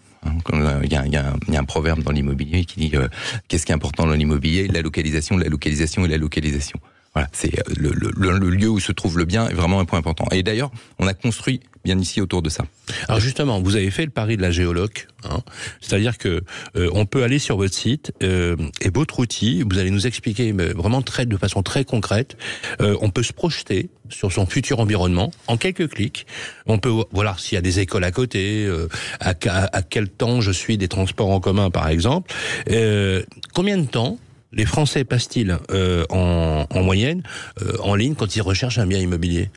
quand, 0.44 0.58
Il 0.84 0.92
y, 0.92 0.96
a, 0.96 1.06
il 1.06 1.12
y 1.14 1.18
a 1.18 1.30
un- 1.30 1.38
il 1.48 1.54
y 1.54 1.58
a 1.58 1.60
un 1.60 1.64
proverbe 1.66 2.04
dans 2.04 2.12
l'immobilier 2.12 2.66
qui 2.66 2.80
dit 2.90 2.96
euh, 2.96 3.08
qu'est-ce 3.48 3.66
qui 3.66 3.72
est 3.72 3.76
important 3.76 4.06
dans 4.06 4.14
l'immobilier? 4.14 4.68
La 4.68 4.82
localisation, 4.82 5.38
la 5.38 5.48
localisation 5.50 6.06
et 6.06 6.08
la 6.10 6.18
localisation. 6.18 6.80
Voilà, 7.14 7.30
c'est 7.32 7.60
euh, 7.60 7.74
le, 7.78 7.90
le- 7.92 8.38
le- 8.40 8.50
lieu 8.50 8.70
où 8.70 8.80
se 8.80 8.92
trouve 8.92 9.18
le 9.20 9.26
bien 9.26 9.48
est 9.48 9.54
vraiment 9.54 9.80
un 9.80 9.86
point 9.86 10.00
important. 10.00 10.26
Et 10.32 10.42
d'ailleurs, 10.42 10.72
on 11.00 11.06
a 11.08 11.14
construit 11.14 11.60
bien 11.84 12.00
ici 12.00 12.22
autour 12.22 12.42
de 12.42 12.50
ça. 12.50 12.66
Alors 13.08 13.20
justement, 13.20 13.62
vous 13.62 13.76
avez 13.76 13.92
fait 13.92 14.06
le 14.06 14.10
pari 14.12 14.36
de 14.38 14.42
la 14.42 14.52
géoloc, 14.52 15.08
hein. 15.30 15.42
c'est-à-dire 15.82 16.18
que 16.18 16.42
euh, 16.76 16.90
on 16.94 17.06
peut 17.06 17.24
aller 17.24 17.40
sur 17.40 17.58
votre 17.58 17.74
site 17.76 18.14
euh, 18.24 18.56
et 18.82 18.90
votre 18.90 19.20
outil, 19.20 19.64
vous 19.70 19.78
allez 19.78 19.92
nous 19.92 20.08
expliquer 20.08 20.54
mais 20.54 20.68
vraiment 20.68 21.02
très 21.02 21.26
de 21.26 21.36
façon 21.38 21.62
très 21.62 21.84
concrète. 21.86 22.38
euh, 22.82 22.96
on 23.02 23.10
peut 23.10 23.22
se 23.24 23.34
projeter 23.34 23.90
sur 24.10 24.32
son 24.32 24.46
futur 24.46 24.80
environnement 24.80 25.32
en 25.48 25.58
quelques 25.58 25.90
clics. 25.90 26.26
On 26.68 26.78
peut 26.80 26.94
voilà 27.12 27.36
s'il 27.38 27.56
y 27.56 27.60
a 27.60 27.62
des 27.62 27.80
écoles 27.80 28.06
à 28.06 28.12
côté, 28.12 28.66
euh, 28.66 28.88
à, 29.20 29.32
à- 29.50 29.78
à 29.78 29.82
quel 29.82 30.08
temps 30.10 30.40
je 30.42 30.52
suis 30.52 30.78
des 30.78 30.88
transports 30.88 31.30
en 31.32 31.40
commun 31.42 31.70
par 31.70 31.90
exemple. 31.90 32.34
Euh, 32.72 33.24
combien 33.54 33.78
de 33.78 33.86
temps 33.88 34.18
les 34.54 34.66
Français 34.66 35.04
passent-ils 35.04 35.58
euh, 35.72 36.06
en, 36.10 36.66
en 36.70 36.84
moyenne 36.84 37.24
euh, 37.62 37.78
en 37.82 37.96
ligne 37.96 38.16
quand 38.16 38.36
ils 38.36 38.42
recherchent 38.42 38.78
un 38.78 38.88
bien 38.88 39.00
immobilier? 39.00 39.50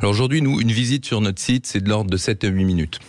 Alors 0.00 0.12
aujourd'hui, 0.12 0.42
nous, 0.42 0.60
une 0.60 0.70
visite 0.70 1.04
sur 1.04 1.20
notre 1.20 1.40
site, 1.40 1.66
c'est 1.66 1.80
de 1.80 1.88
l'ordre 1.88 2.10
de 2.10 2.16
7 2.16 2.44
à 2.44 2.48
8 2.48 2.64
minutes. 2.64 3.00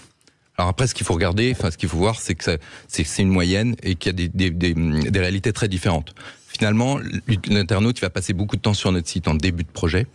Alors 0.57 0.69
après, 0.69 0.87
ce 0.87 0.95
qu'il 0.95 1.05
faut 1.05 1.13
regarder, 1.13 1.53
enfin 1.55 1.69
ce 1.69 1.77
qu'il 1.77 1.89
faut 1.89 1.97
voir, 1.97 2.19
c'est 2.19 2.35
que 2.35 2.57
c'est 2.87 3.21
une 3.21 3.29
moyenne 3.29 3.75
et 3.83 3.95
qu'il 3.95 4.19
y 4.19 4.45
a 4.45 4.49
des, 4.49 5.19
réalités 5.19 5.51
très 5.51 5.67
différentes. 5.67 6.15
Finalement, 6.47 6.99
l'internaute, 7.47 7.99
va 7.99 8.09
passer 8.09 8.33
beaucoup 8.33 8.55
de 8.55 8.61
temps 8.61 8.73
sur 8.73 8.91
notre 8.91 9.09
site 9.09 9.27
en 9.27 9.33
début 9.33 9.63
de 9.63 9.69
projet. 9.69 10.07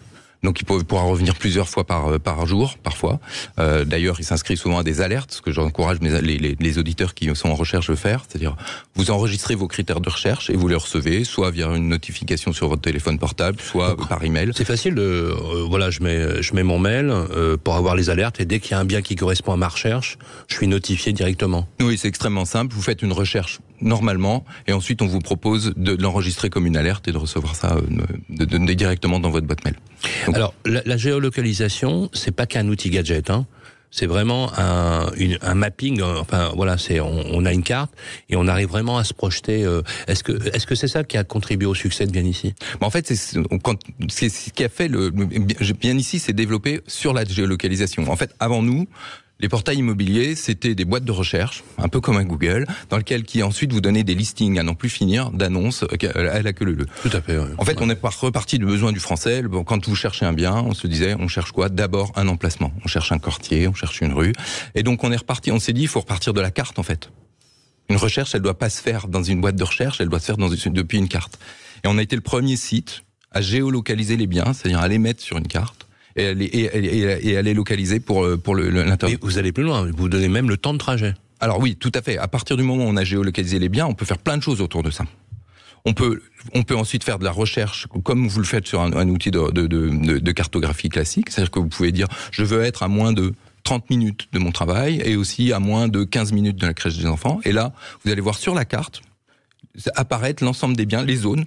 Donc 0.42 0.60
il 0.60 0.64
pourra 0.64 1.02
revenir 1.02 1.34
plusieurs 1.34 1.68
fois 1.68 1.84
par, 1.84 2.18
par 2.20 2.46
jour, 2.46 2.76
parfois. 2.82 3.20
Euh, 3.58 3.84
D'ailleurs, 3.84 4.16
il 4.20 4.24
s'inscrit 4.24 4.56
souvent 4.56 4.78
à 4.78 4.82
des 4.82 5.00
alertes, 5.00 5.32
ce 5.32 5.42
que 5.42 5.50
j'encourage 5.52 5.98
les, 6.00 6.38
les, 6.38 6.56
les 6.58 6.78
auditeurs 6.78 7.14
qui 7.14 7.34
sont 7.34 7.48
en 7.48 7.54
recherche 7.54 7.90
de 7.90 7.94
faire. 7.94 8.24
C'est-à-dire, 8.26 8.56
vous 8.94 9.10
enregistrez 9.10 9.54
vos 9.54 9.68
critères 9.68 10.00
de 10.00 10.08
recherche 10.08 10.50
et 10.50 10.56
vous 10.56 10.68
les 10.68 10.74
recevez, 10.76 11.24
soit 11.24 11.50
via 11.50 11.66
une 11.66 11.88
notification 11.88 12.52
sur 12.52 12.68
votre 12.68 12.82
téléphone 12.82 13.18
portable, 13.18 13.60
soit 13.60 13.96
par 14.08 14.24
email. 14.24 14.52
C'est 14.56 14.64
facile 14.64 14.94
de 14.94 15.02
euh, 15.02 15.64
voilà, 15.68 15.90
je 15.90 16.02
mets 16.02 16.42
je 16.42 16.54
mets 16.54 16.62
mon 16.62 16.78
mail 16.78 17.10
euh, 17.10 17.56
pour 17.56 17.76
avoir 17.76 17.94
les 17.94 18.10
alertes 18.10 18.40
et 18.40 18.44
dès 18.44 18.60
qu'il 18.60 18.72
y 18.72 18.74
a 18.74 18.78
un 18.78 18.84
bien 18.84 19.02
qui 19.02 19.16
correspond 19.16 19.52
à 19.52 19.56
ma 19.56 19.68
recherche, 19.68 20.18
je 20.48 20.54
suis 20.54 20.68
notifié 20.68 21.12
directement. 21.12 21.68
Oui, 21.80 21.98
c'est 21.98 22.08
extrêmement 22.08 22.44
simple. 22.44 22.74
Vous 22.74 22.82
faites 22.82 23.02
une 23.02 23.12
recherche 23.12 23.60
normalement 23.82 24.44
et 24.66 24.72
ensuite 24.72 25.02
on 25.02 25.06
vous 25.06 25.20
propose 25.20 25.72
de 25.76 25.94
l'enregistrer 26.00 26.50
comme 26.50 26.66
une 26.66 26.76
alerte 26.76 27.08
et 27.08 27.12
de 27.12 27.18
recevoir 27.18 27.54
ça 27.56 27.76
euh, 27.76 27.80
de, 28.28 28.44
de- 28.44 28.72
directement 28.74 29.20
dans 29.20 29.30
votre 29.30 29.46
boîte 29.46 29.64
mail. 29.64 29.74
Donc- 30.26 30.36
Alors 30.36 30.54
la, 30.64 30.82
la 30.84 30.96
géolocalisation, 30.96 32.10
c'est 32.12 32.30
pas 32.34 32.46
qu'un 32.46 32.68
outil 32.68 32.90
gadget 32.90 33.30
hein. 33.30 33.46
C'est 33.92 34.06
vraiment 34.06 34.52
un, 34.56 35.10
une- 35.16 35.38
un 35.42 35.54
mapping. 35.56 36.00
euh, 36.00 36.20
Enfin, 36.20 36.52
voilà, 36.54 36.78
c'est 36.78 37.00
on, 37.00 37.24
on 37.32 37.44
a 37.44 37.52
une 37.52 37.64
carte 37.64 37.90
et 38.28 38.36
on 38.36 38.46
arrive 38.46 38.68
vraiment 38.68 38.98
à 38.98 39.02
se 39.02 39.12
projeter. 39.12 39.64
euh, 39.64 39.82
est-ce 40.06 40.22
que 40.22 40.30
est-ce 40.54 40.64
que 40.64 40.76
c'est 40.76 40.86
ça 40.86 41.02
qui 41.02 41.16
a 41.16 41.24
contribué 41.24 41.66
au 41.66 41.74
succès 41.74 42.06
de 42.06 42.12
Bien 42.12 42.22
ici? 42.22 42.54
Mais 42.80 42.86
en 42.86 42.90
fait, 42.90 43.08
c'est 43.08 43.16
ce- 43.16 44.50
qui 44.54 44.62
a 44.62 44.68
fait 44.68 44.86
le- 44.86 45.10
bien 45.10 45.96
ici, 45.98 46.20
c'est 46.20 46.32
développé 46.32 46.82
sur 46.86 47.12
la 47.12 47.24
géolocalisation. 47.24 48.08
En 48.08 48.14
fait, 48.14 48.32
avant 48.38 48.62
nous. 48.62 48.86
Les 49.40 49.48
portails 49.48 49.78
immobiliers, 49.78 50.34
c'était 50.34 50.74
des 50.74 50.84
boîtes 50.84 51.04
de 51.04 51.12
recherche, 51.12 51.64
un 51.78 51.88
peu 51.88 52.00
comme 52.00 52.16
un 52.18 52.24
Google, 52.24 52.66
dans 52.90 52.98
lequel 52.98 53.22
qui 53.24 53.42
ensuite 53.42 53.72
vous 53.72 53.80
donnait 53.80 54.04
des 54.04 54.14
listings 54.14 54.58
à 54.58 54.62
n'en 54.62 54.74
plus 54.74 54.90
finir 54.90 55.30
d'annonces 55.30 55.82
euh, 55.84 56.30
à 56.30 56.42
la 56.42 56.52
queue 56.52 56.66
leu. 56.66 56.86
Tout 57.02 57.10
à 57.14 57.22
fait. 57.22 57.38
En 57.56 57.64
fait, 57.64 57.80
on 57.80 57.88
est 57.88 57.94
par- 57.94 58.18
reparti 58.20 58.58
du 58.58 58.66
besoin 58.66 58.92
du 58.92 59.00
français. 59.00 59.42
Bon, 59.42 59.64
Quand 59.64 59.88
vous 59.88 59.96
cherchez 59.96 60.26
un 60.26 60.34
bien, 60.34 60.54
on 60.56 60.74
se 60.74 60.86
disait, 60.86 61.14
on 61.18 61.26
cherche 61.26 61.52
quoi? 61.52 61.70
D'abord 61.70 62.12
un 62.16 62.28
emplacement. 62.28 62.70
On 62.84 62.88
cherche 62.88 63.12
un 63.12 63.18
quartier, 63.18 63.66
on 63.66 63.72
cherche 63.74 64.00
une 64.02 64.12
rue. 64.12 64.32
Et 64.74 64.82
donc, 64.82 65.04
on 65.04 65.10
est 65.12 65.16
reparti. 65.16 65.50
On 65.52 65.58
s'est 65.58 65.72
dit, 65.72 65.82
il 65.82 65.88
faut 65.88 66.00
repartir 66.00 66.34
de 66.34 66.40
la 66.42 66.50
carte, 66.50 66.78
en 66.78 66.82
fait. 66.82 67.10
Une 67.88 67.96
recherche, 67.96 68.34
elle 68.34 68.42
doit 68.42 68.58
pas 68.58 68.68
se 68.68 68.80
faire 68.82 69.08
dans 69.08 69.22
une 69.22 69.40
boîte 69.40 69.56
de 69.56 69.64
recherche, 69.64 70.00
elle 70.02 70.08
doit 70.10 70.20
se 70.20 70.26
faire 70.26 70.36
dans 70.36 70.50
une- 70.50 70.72
depuis 70.74 70.98
une 70.98 71.08
carte. 71.08 71.38
Et 71.82 71.88
on 71.88 71.96
a 71.96 72.02
été 72.02 72.14
le 72.14 72.22
premier 72.22 72.56
site 72.56 73.04
à 73.32 73.40
géolocaliser 73.40 74.16
les 74.18 74.26
biens, 74.26 74.52
c'est-à-dire 74.52 74.80
à 74.80 74.88
les 74.88 74.98
mettre 74.98 75.22
sur 75.22 75.38
une 75.38 75.48
carte 75.48 75.86
et 76.20 77.42
les 77.42 77.54
localiser 77.54 78.00
pour, 78.00 78.24
euh, 78.24 78.36
pour. 78.36 78.54
Mais 78.56 79.18
vous 79.20 79.38
allez 79.38 79.52
plus 79.52 79.64
loin. 79.64 79.88
Vous 79.96 80.08
donnez 80.08 80.28
même 80.28 80.48
le 80.48 80.56
temps 80.56 80.72
de 80.72 80.78
trajet. 80.78 81.14
Alors 81.40 81.58
oui, 81.60 81.76
tout 81.76 81.92
à 81.94 82.02
fait. 82.02 82.18
À 82.18 82.28
partir 82.28 82.56
du 82.56 82.62
moment 82.62 82.84
où 82.84 82.88
on 82.88 82.96
a 82.96 83.04
géolocalisé 83.04 83.58
les 83.58 83.68
biens, 83.68 83.86
on 83.86 83.94
peut 83.94 84.04
faire 84.04 84.18
plein 84.18 84.36
de 84.36 84.42
choses 84.42 84.60
autour 84.60 84.82
de 84.82 84.90
ça. 84.90 85.04
On 85.86 85.94
peut, 85.94 86.20
on 86.52 86.62
peut 86.62 86.76
ensuite 86.76 87.04
faire 87.04 87.18
de 87.18 87.24
la 87.24 87.30
recherche, 87.30 87.86
comme 88.04 88.28
vous 88.28 88.38
le 88.38 88.44
faites 88.44 88.66
sur 88.66 88.82
un, 88.82 88.92
un 88.92 89.08
outil 89.08 89.30
de, 89.30 89.50
de, 89.50 89.66
de- 89.66 90.18
de 90.18 90.32
cartographie 90.32 90.90
classique. 90.90 91.30
C'est-à-dire 91.30 91.50
que 91.50 91.58
vous 91.58 91.68
pouvez 91.68 91.90
dire, 91.92 92.06
je 92.32 92.44
veux 92.44 92.60
être 92.62 92.82
à 92.82 92.88
moins 92.88 93.14
de 93.14 93.32
30 93.64 93.88
minutes 93.88 94.28
de 94.32 94.38
mon 94.38 94.52
travail 94.52 95.00
et 95.04 95.16
aussi 95.16 95.52
à 95.54 95.58
moins 95.58 95.88
de 95.88 96.04
15 96.04 96.32
minutes 96.32 96.56
de 96.56 96.66
la 96.66 96.74
crèche 96.74 96.98
des 96.98 97.06
enfants. 97.06 97.40
Et 97.44 97.52
là, 97.52 97.72
vous 98.04 98.10
allez 98.10 98.20
voir 98.20 98.36
sur 98.36 98.54
la 98.54 98.66
carte 98.66 99.00
apparaître 99.94 100.44
l'ensemble 100.44 100.76
des 100.76 100.84
biens, 100.84 101.02
les 101.04 101.16
zones. 101.16 101.44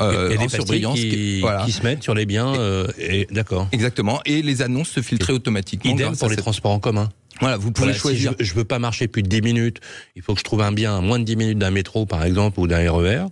Euh, 0.00 0.28
Il 0.30 0.34
y 0.34 0.38
a 0.38 0.46
des 0.46 0.48
surbrillance. 0.48 0.98
qui, 0.98 1.40
voilà. 1.40 1.64
qui 1.64 1.72
se 1.72 1.82
mettent 1.82 2.02
sur 2.02 2.14
les 2.14 2.26
biens. 2.26 2.54
euh, 2.54 2.86
et 2.98 3.26
d'accord. 3.30 3.68
Exactement. 3.72 4.20
Et 4.24 4.42
les 4.42 4.62
annonces 4.62 4.88
se 4.90 5.00
filtraient 5.02 5.32
automatiquement. 5.32 5.90
Idem 5.92 6.16
pour 6.16 6.28
les 6.28 6.36
transports 6.36 6.72
en 6.72 6.78
commun. 6.80 7.10
Voilà, 7.40 7.56
vous 7.56 7.72
pouvez 7.72 7.86
Voilà, 7.86 7.94
si 7.94 8.00
choisir. 8.00 8.34
je, 8.38 8.44
je 8.44 8.54
veux 8.54 8.64
pas 8.64 8.78
marcher 8.78 9.08
plus 9.08 9.22
de 9.22 9.28
10 9.28 9.42
minutes, 9.42 9.80
il 10.16 10.22
faut 10.22 10.32
que 10.34 10.38
je 10.38 10.44
trouve 10.44 10.62
un 10.62 10.70
bien 10.72 10.96
à 10.98 11.00
moins 11.00 11.18
de 11.18 11.24
10 11.24 11.36
minutes 11.36 11.58
d'un 11.58 11.70
métro, 11.70 12.06
par 12.06 12.24
exemple, 12.24 12.60
ou 12.60 12.66
d'un 12.66 12.78
RER, 12.90 13.24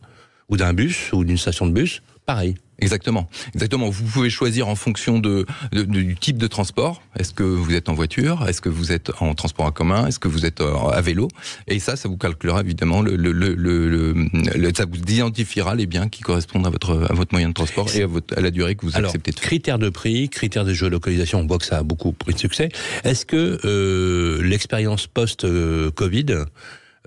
ou 0.48 0.56
d'un 0.56 0.72
bus, 0.72 1.12
ou 1.12 1.22
d'une 1.24 1.38
station 1.38 1.66
de 1.66 1.72
bus. 1.72 2.02
Pareil. 2.34 2.54
Exactement, 2.82 3.28
exactement. 3.54 3.90
Vous 3.90 4.04
pouvez 4.04 4.30
choisir 4.30 4.66
en 4.68 4.74
fonction 4.74 5.18
de, 5.18 5.44
de- 5.72 5.82
du 5.82 6.16
type 6.16 6.38
de 6.38 6.46
transport. 6.46 7.02
Est-ce 7.18 7.34
que 7.34 7.42
vous 7.42 7.74
êtes 7.74 7.90
en 7.90 7.94
voiture? 7.94 8.48
Est-ce 8.48 8.62
que 8.62 8.70
vous 8.70 8.90
êtes 8.90 9.10
en 9.20 9.34
transport 9.34 9.66
en 9.66 9.70
commun? 9.80 10.06
Est-ce 10.06 10.18
que 10.18 10.28
vous 10.28 10.46
êtes 10.46 10.62
euh, 10.62 10.88
à 11.00 11.02
vélo? 11.02 11.28
Et 11.66 11.78
ça, 11.78 11.96
ça 11.96 12.08
vous 12.08 12.16
calculera 12.16 12.60
évidemment 12.62 13.02
le, 13.02 13.16
le, 13.16 13.32
le, 13.32 13.54
le- 13.54 14.72
ça 14.74 14.86
vous 14.86 14.96
identifiera 14.96 15.74
les 15.74 15.84
biens 15.86 16.08
qui 16.08 16.22
correspondent 16.22 16.66
à 16.66 16.70
votre 16.70 16.92
à 17.10 17.12
votre 17.12 17.34
moyen 17.34 17.48
de 17.50 17.54
transport 17.60 17.86
et 17.94 18.02
à, 18.02 18.06
votre, 18.06 18.32
à 18.38 18.40
la 18.40 18.50
durée 18.50 18.74
que 18.76 18.86
vous 18.86 18.96
Alors, 18.96 19.10
acceptez 19.10 19.32
de 19.32 19.40
critères 19.40 19.78
de 19.78 19.90
prix, 19.90 20.30
critères 20.30 20.64
de 20.64 20.72
géolocalisation, 20.72 21.40
on 21.40 21.46
voit 21.46 21.58
que 21.58 21.66
ça 21.66 21.78
a 21.78 21.82
beaucoup 21.82 22.12
pris 22.12 22.32
de 22.32 22.38
succès. 22.38 22.70
Est-ce 23.04 23.26
que 23.26 23.60
euh, 23.66 24.40
l'expérience 24.42 25.06
post-Covid 25.06 26.26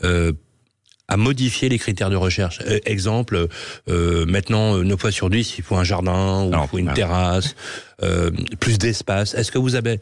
euh, 0.03 0.33
a 1.07 1.17
modifié 1.17 1.69
les 1.69 1.77
critères 1.79 2.09
de 2.09 2.15
recherche 2.15 2.59
Euh, 2.65 2.79
Exemple, 2.85 3.47
euh, 3.89 4.25
maintenant, 4.25 4.77
euh, 4.77 4.83
9 4.83 4.99
fois 4.99 5.11
sur 5.11 5.29
10, 5.29 5.55
il 5.57 5.63
faut 5.63 5.75
un 5.75 5.83
jardin, 5.83 6.43
ou 6.45 6.51
il 6.63 6.67
faut 6.69 6.77
une 6.77 6.85
terrasse, 6.95 7.55
euh, 8.01 8.31
plus 8.59 8.77
d'espace. 8.77 9.33
Est-ce 9.33 9.51
que 9.51 9.57
vous 9.59 9.75
avez 9.75 9.99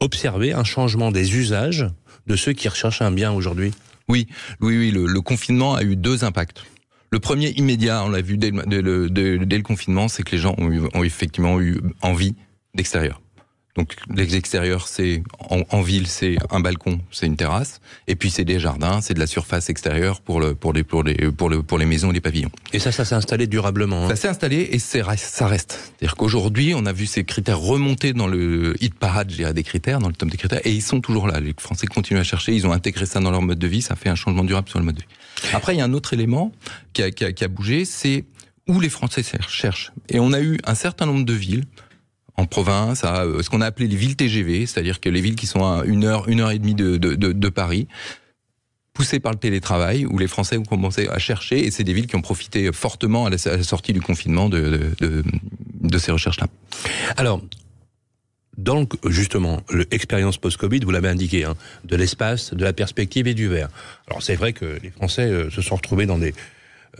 observé 0.00 0.52
un 0.52 0.64
changement 0.64 1.10
des 1.12 1.36
usages 1.36 1.86
de 2.26 2.36
ceux 2.36 2.52
qui 2.52 2.68
recherchent 2.68 3.02
un 3.02 3.10
bien 3.12 3.32
aujourd'hui? 3.32 3.72
Oui, 4.08 4.26
oui, 4.60 4.76
oui. 4.78 4.90
Le, 4.90 5.06
le 5.06 5.20
confinement 5.20 5.74
a 5.74 5.82
eu 5.82 5.94
deux 5.96 6.24
impacts. 6.24 6.62
Le 7.12 7.18
premier 7.18 7.50
immédiat, 7.50 8.02
on 8.04 8.08
l'a 8.08 8.22
vu 8.22 8.38
dès 8.38 8.50
le, 8.50 8.62
dès 8.66 8.82
le- 8.82 9.10
dès- 9.10 9.38
dès 9.38 9.56
le 9.56 9.62
confinement, 9.62 10.08
c'est 10.08 10.22
que 10.22 10.30
les 10.32 10.38
gens 10.38 10.54
ont, 10.58 10.70
eu- 10.70 10.82
ont 10.94 11.02
effectivement 11.04 11.60
eu 11.60 11.80
envie 12.02 12.34
d'extérieur. 12.74 13.20
Donc 13.76 13.94
l'extérieur, 14.12 14.88
c'est 14.88 15.22
en, 15.38 15.62
en 15.70 15.80
ville, 15.80 16.08
c'est 16.08 16.36
un 16.50 16.58
balcon, 16.58 17.00
c'est 17.12 17.26
une 17.26 17.36
terrasse, 17.36 17.80
et 18.08 18.16
puis 18.16 18.30
c'est 18.30 18.44
des 18.44 18.58
jardins, 18.58 19.00
c'est 19.00 19.14
de 19.14 19.20
la 19.20 19.28
surface 19.28 19.70
extérieure 19.70 20.20
pour 20.20 20.40
le 20.40 20.56
pour 20.56 20.72
les 20.72 20.82
pour 20.82 21.04
les 21.04 21.14
pour 21.30 21.48
le 21.48 21.62
pour 21.62 21.78
les 21.78 21.86
maisons 21.86 22.10
et 22.10 22.14
les 22.14 22.20
pavillons. 22.20 22.50
Et 22.72 22.80
ça, 22.80 22.90
ça 22.90 23.04
s'est 23.04 23.14
installé 23.14 23.46
durablement. 23.46 24.06
hein 24.06 24.08
Ça 24.08 24.16
s'est 24.16 24.28
installé 24.28 24.68
et 24.72 24.78
c'est 24.80 25.02
ça 25.16 25.46
reste. 25.46 25.78
C'est-à-dire 25.98 26.16
qu'aujourd'hui, 26.16 26.74
on 26.74 26.84
a 26.84 26.92
vu 26.92 27.06
ces 27.06 27.22
critères 27.24 27.60
remonter 27.60 28.12
dans 28.12 28.26
le 28.26 28.74
hit 28.82 28.94
parade, 28.94 29.28
dirais, 29.28 29.54
des 29.54 29.62
critères, 29.62 30.00
dans 30.00 30.08
le 30.08 30.14
tome 30.14 30.30
des 30.30 30.36
critères, 30.36 30.60
et 30.64 30.72
ils 30.72 30.82
sont 30.82 31.00
toujours 31.00 31.28
là. 31.28 31.38
Les 31.38 31.54
Français 31.58 31.86
continuent 31.86 32.20
à 32.20 32.24
chercher, 32.24 32.52
ils 32.52 32.66
ont 32.66 32.72
intégré 32.72 33.06
ça 33.06 33.20
dans 33.20 33.30
leur 33.30 33.42
mode 33.42 33.58
de 33.60 33.66
vie, 33.68 33.82
ça 33.82 33.94
fait 33.94 34.08
un 34.08 34.16
changement 34.16 34.44
durable 34.44 34.68
sur 34.68 34.80
le 34.80 34.84
mode 34.84 34.96
de 34.96 35.02
vie. 35.02 35.52
Après, 35.54 35.74
il 35.74 35.78
y 35.78 35.80
a 35.80 35.84
un 35.84 35.92
autre 35.92 36.12
élément 36.12 36.52
qui 36.92 37.02
a, 37.02 37.10
qui 37.12 37.24
a, 37.24 37.32
qui 37.32 37.44
a 37.44 37.48
bougé, 37.48 37.84
c'est 37.84 38.24
où 38.66 38.80
les 38.80 38.90
Français 38.90 39.22
cherchent. 39.48 39.92
Et 40.08 40.18
on 40.20 40.32
a 40.32 40.40
eu 40.40 40.58
un 40.64 40.74
certain 40.74 41.06
nombre 41.06 41.24
de 41.24 41.32
villes 41.32 41.64
en 42.36 42.46
province, 42.46 43.04
à 43.04 43.24
euh, 43.24 43.42
ce 43.42 43.50
qu'on 43.50 43.60
a 43.60 43.66
appelé 43.66 43.88
les 43.88 43.96
villes 43.96 44.16
TGV, 44.16 44.66
c'est-à-dire 44.66 45.00
que 45.00 45.08
les 45.08 45.20
villes 45.20 45.36
qui 45.36 45.46
sont 45.46 45.64
à 45.64 45.84
une 45.84 46.04
heure, 46.04 46.28
une 46.28 46.40
heure 46.40 46.50
et 46.50 46.58
demie 46.58 46.74
de, 46.74 47.48
Paris, 47.48 47.88
poussées 48.92 49.20
par 49.20 49.32
le 49.32 49.38
télétravail, 49.38 50.06
où 50.06 50.18
les 50.18 50.28
Français 50.28 50.56
ont 50.56 50.64
commencé 50.64 51.08
à 51.08 51.18
chercher, 51.18 51.64
et 51.64 51.70
c'est 51.70 51.84
des 51.84 51.92
villes 51.92 52.06
qui 52.06 52.16
ont 52.16 52.22
profité 52.22 52.72
fortement 52.72 53.26
à 53.26 53.30
la, 53.30 53.38
sortie 53.38 53.92
du 53.92 54.00
confinement 54.00 54.48
de, 54.48 54.92
ces 55.98 56.12
recherches-là. 56.12 56.46
Alors, 57.16 57.40
dans 58.58 58.86
justement 59.06 59.60
l'expérience 59.72 60.36
post-Covid, 60.36 60.80
vous 60.80 60.90
l'avez 60.90 61.08
indiqué, 61.08 61.44
hein, 61.44 61.54
de 61.84 61.96
l'espace, 61.96 62.52
de 62.52 62.64
la 62.64 62.72
perspective 62.72 63.26
et 63.26 63.34
du 63.34 63.48
verre. 63.48 63.68
Alors 64.06 64.22
c'est 64.22 64.34
vrai 64.34 64.52
que 64.52 64.78
les 64.82 64.90
Français 64.90 65.22
euh, 65.22 65.50
se 65.50 65.62
sont 65.62 65.76
retrouvés 65.76 66.04
dans 66.04 66.18
des 66.18 66.34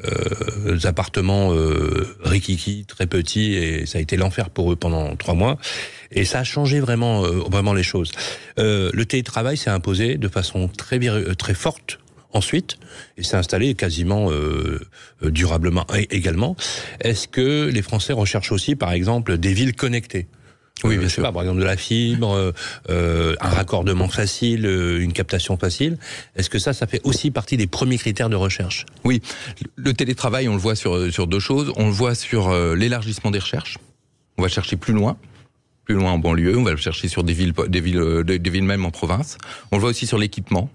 euh, 0.05 0.79
appartements 0.85 1.53
euh, 1.53 2.17
rikiki, 2.23 2.85
très 2.87 3.07
petits, 3.07 3.55
et 3.55 3.87
ça 3.87 3.99
a 3.99 4.01
été 4.01 4.17
l'enfer 4.17 4.51
pour 4.51 4.73
eux 4.73 4.77
pendant 4.77 5.17
trois 5.17 5.35
mois. 5.35 5.59
Et 6.11 6.25
ça 6.25 6.41
a 6.41 6.45
changé 6.45 6.81
vraiment, 6.81 7.25
euh, 7.25 7.43
vraiment 7.51 7.73
les 7.75 7.83
choses. 7.83 8.13
Euh, 8.59 8.91
le 8.93 9.05
télétravail 9.05 9.57
s'est 9.57 9.71
imposé 9.71 10.17
de 10.17 10.29
façon 10.29 10.69
très, 10.69 10.99
euh, 11.07 11.35
très 11.35 11.55
forte 11.55 11.99
ensuite, 12.33 12.77
et 13.17 13.25
s'est 13.25 13.37
installé 13.37 13.75
quasiment 13.75 14.31
euh, 14.31 14.81
durablement 15.23 15.87
également. 16.11 16.57
Est-ce 17.01 17.27
que 17.27 17.69
les 17.69 17.83
Français 17.83 18.13
recherchent 18.13 18.53
aussi, 18.53 18.77
par 18.77 18.93
exemple, 18.93 19.37
des 19.37 19.53
villes 19.53 19.75
connectées? 19.75 20.29
Oui, 20.85 20.95
Euh, 20.95 20.99
bien 20.99 21.03
je 21.05 21.09
sais 21.09 21.15
sûr. 21.15 21.23
pas, 21.23 21.33
par 21.33 21.43
exemple 21.43 21.61
de 21.61 21.65
la 21.65 21.77
fibre, 21.77 22.33
euh, 22.35 22.53
euh, 22.89 23.35
un 23.41 23.49
raccordement 23.49 24.09
facile, 24.09 24.67
euh, 24.67 25.01
une 25.01 25.13
captation 25.13 25.57
facile. 25.57 25.99
Est-ce 26.37 26.49
que 26.51 26.59
ça, 26.59 26.73
ça 26.73 26.87
fait 26.87 27.01
aussi 27.05 27.31
partie 27.31 27.57
des 27.57 27.67
premiers 27.67 27.99
critères 27.99 28.29
de 28.31 28.37
recherche? 28.37 28.87
Oui, 29.05 29.21
le 29.77 29.93
télétravail, 29.95 30.49
on 30.49 30.55
le 30.55 30.61
voit 30.61 30.75
sur, 30.77 31.13
sur 31.13 31.27
deux 31.27 31.41
choses. 31.41 31.73
On 31.77 31.87
le 31.87 31.93
voit 31.93 32.15
sur 32.15 32.49
euh, 32.49 32.75
l'élargissement 32.75 33.31
des 33.31 33.39
recherches. 33.41 33.79
On 34.39 34.43
va 34.43 34.49
chercher 34.49 34.77
plus 34.77 34.95
loin, 34.95 35.17
plus 35.85 35.95
loin 35.95 36.13
en 36.13 36.19
banlieue. 36.19 36.57
On 36.57 36.63
va 36.65 36.71
le 36.71 36.77
chercher 36.77 37.09
sur 37.09 37.25
des 37.25 37.33
villes, 37.35 37.53
des 37.69 37.81
villes, 37.81 38.23
des 38.25 38.51
villes 38.51 38.65
même 38.65 38.85
en 38.87 38.91
province. 38.91 39.37
On 39.73 39.77
le 39.77 39.81
voit 39.81 39.91
aussi 39.91 40.07
sur 40.07 40.19
l'équipement. 40.19 40.71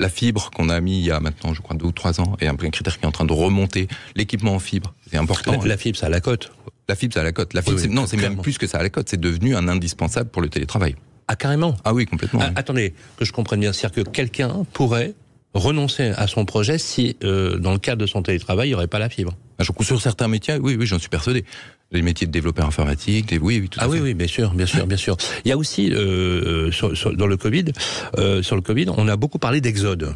La 0.00 0.08
fibre 0.08 0.50
qu'on 0.54 0.68
a 0.68 0.80
mis 0.80 1.00
il 1.00 1.04
y 1.06 1.10
a 1.10 1.18
maintenant, 1.18 1.52
je 1.54 1.60
crois, 1.60 1.74
deux 1.76 1.86
ou 1.86 1.90
trois 1.92 2.20
ans, 2.20 2.36
est 2.40 2.46
un 2.46 2.54
critère 2.54 2.96
qui 2.96 3.02
est 3.04 3.08
en 3.08 3.10
train 3.10 3.24
de 3.24 3.32
remonter. 3.32 3.88
L'équipement 4.14 4.54
en 4.54 4.60
fibre, 4.60 4.94
c'est 5.10 5.16
important. 5.16 5.50
la, 5.60 5.66
la 5.66 5.76
fibre, 5.76 5.98
ça 5.98 6.06
a 6.06 6.08
la 6.08 6.20
cote. 6.20 6.52
La 6.88 6.94
fibre, 6.96 7.12
c'est 7.14 7.20
à 7.20 7.24
la 7.24 7.32
cote. 7.32 7.52
La 7.54 7.60
fibre, 7.62 7.76
Oui, 7.76 7.82
c'est- 7.82 7.88
oui, 7.88 7.94
non, 7.94 8.06
c'est 8.06 8.16
même 8.16 8.38
plus 8.40 8.56
que 8.58 8.66
ça 8.66 8.78
à 8.78 8.82
la 8.82 8.88
cote. 8.90 9.08
C'est 9.08 9.20
devenu 9.20 9.54
un 9.54 9.68
indispensable 9.68 10.30
pour 10.30 10.40
le 10.42 10.48
télétravail. 10.48 10.96
Ah, 11.28 11.36
carrément. 11.36 11.76
Ah 11.84 11.92
oui, 11.92 12.06
complètement. 12.06 12.40
Ah, 12.42 12.52
attendez, 12.56 12.94
que 13.18 13.24
je 13.26 13.32
comprenne 13.32 13.60
bien. 13.60 13.72
C'est-à-dire 13.74 14.04
que 14.04 14.10
quelqu'un 14.10 14.64
pourrait 14.72 15.12
renoncer 15.52 16.12
à 16.16 16.26
son 16.26 16.44
projet 16.46 16.78
si, 16.78 17.16
euh, 17.24 17.58
dans 17.58 17.72
le 17.72 17.78
cadre 17.78 18.00
de 18.00 18.06
son 18.06 18.22
télétravail, 18.22 18.68
il 18.68 18.70
n'y 18.70 18.74
aurait 18.74 18.86
pas 18.86 18.98
la 18.98 19.10
fibre. 19.10 19.36
Ah, 19.58 19.64
Sur 19.82 20.00
certains 20.00 20.28
métiers, 20.28 20.56
oui, 20.60 20.76
oui, 20.78 20.86
j'en 20.86 20.98
suis 20.98 21.08
persuadé. 21.10 21.44
Les 21.90 22.02
métiers 22.02 22.26
de 22.26 22.32
développeur 22.32 22.66
informatique, 22.66 23.26
des, 23.26 23.38
oui, 23.38 23.58
oui, 23.60 23.68
tout 23.68 23.80
à 23.80 23.84
Ah 23.84 23.86
fait. 23.86 23.92
oui, 23.94 24.00
oui, 24.00 24.14
bien 24.14 24.26
sûr, 24.26 24.52
bien 24.54 24.66
sûr, 24.66 24.86
bien 24.86 24.96
sûr. 24.98 25.16
Il 25.44 25.48
y 25.48 25.52
a 25.52 25.56
aussi 25.56 25.90
euh, 25.92 26.70
sur- 26.70 26.96
sur- 26.96 27.14
dans 27.16 27.26
le 27.26 27.36
Covid, 27.38 27.64
euh, 28.18 28.42
sur 28.42 28.56
le 28.56 28.62
Covid, 28.62 28.86
on 28.96 29.08
a 29.08 29.16
beaucoup 29.16 29.38
parlé 29.38 29.60
d'exode, 29.62 30.14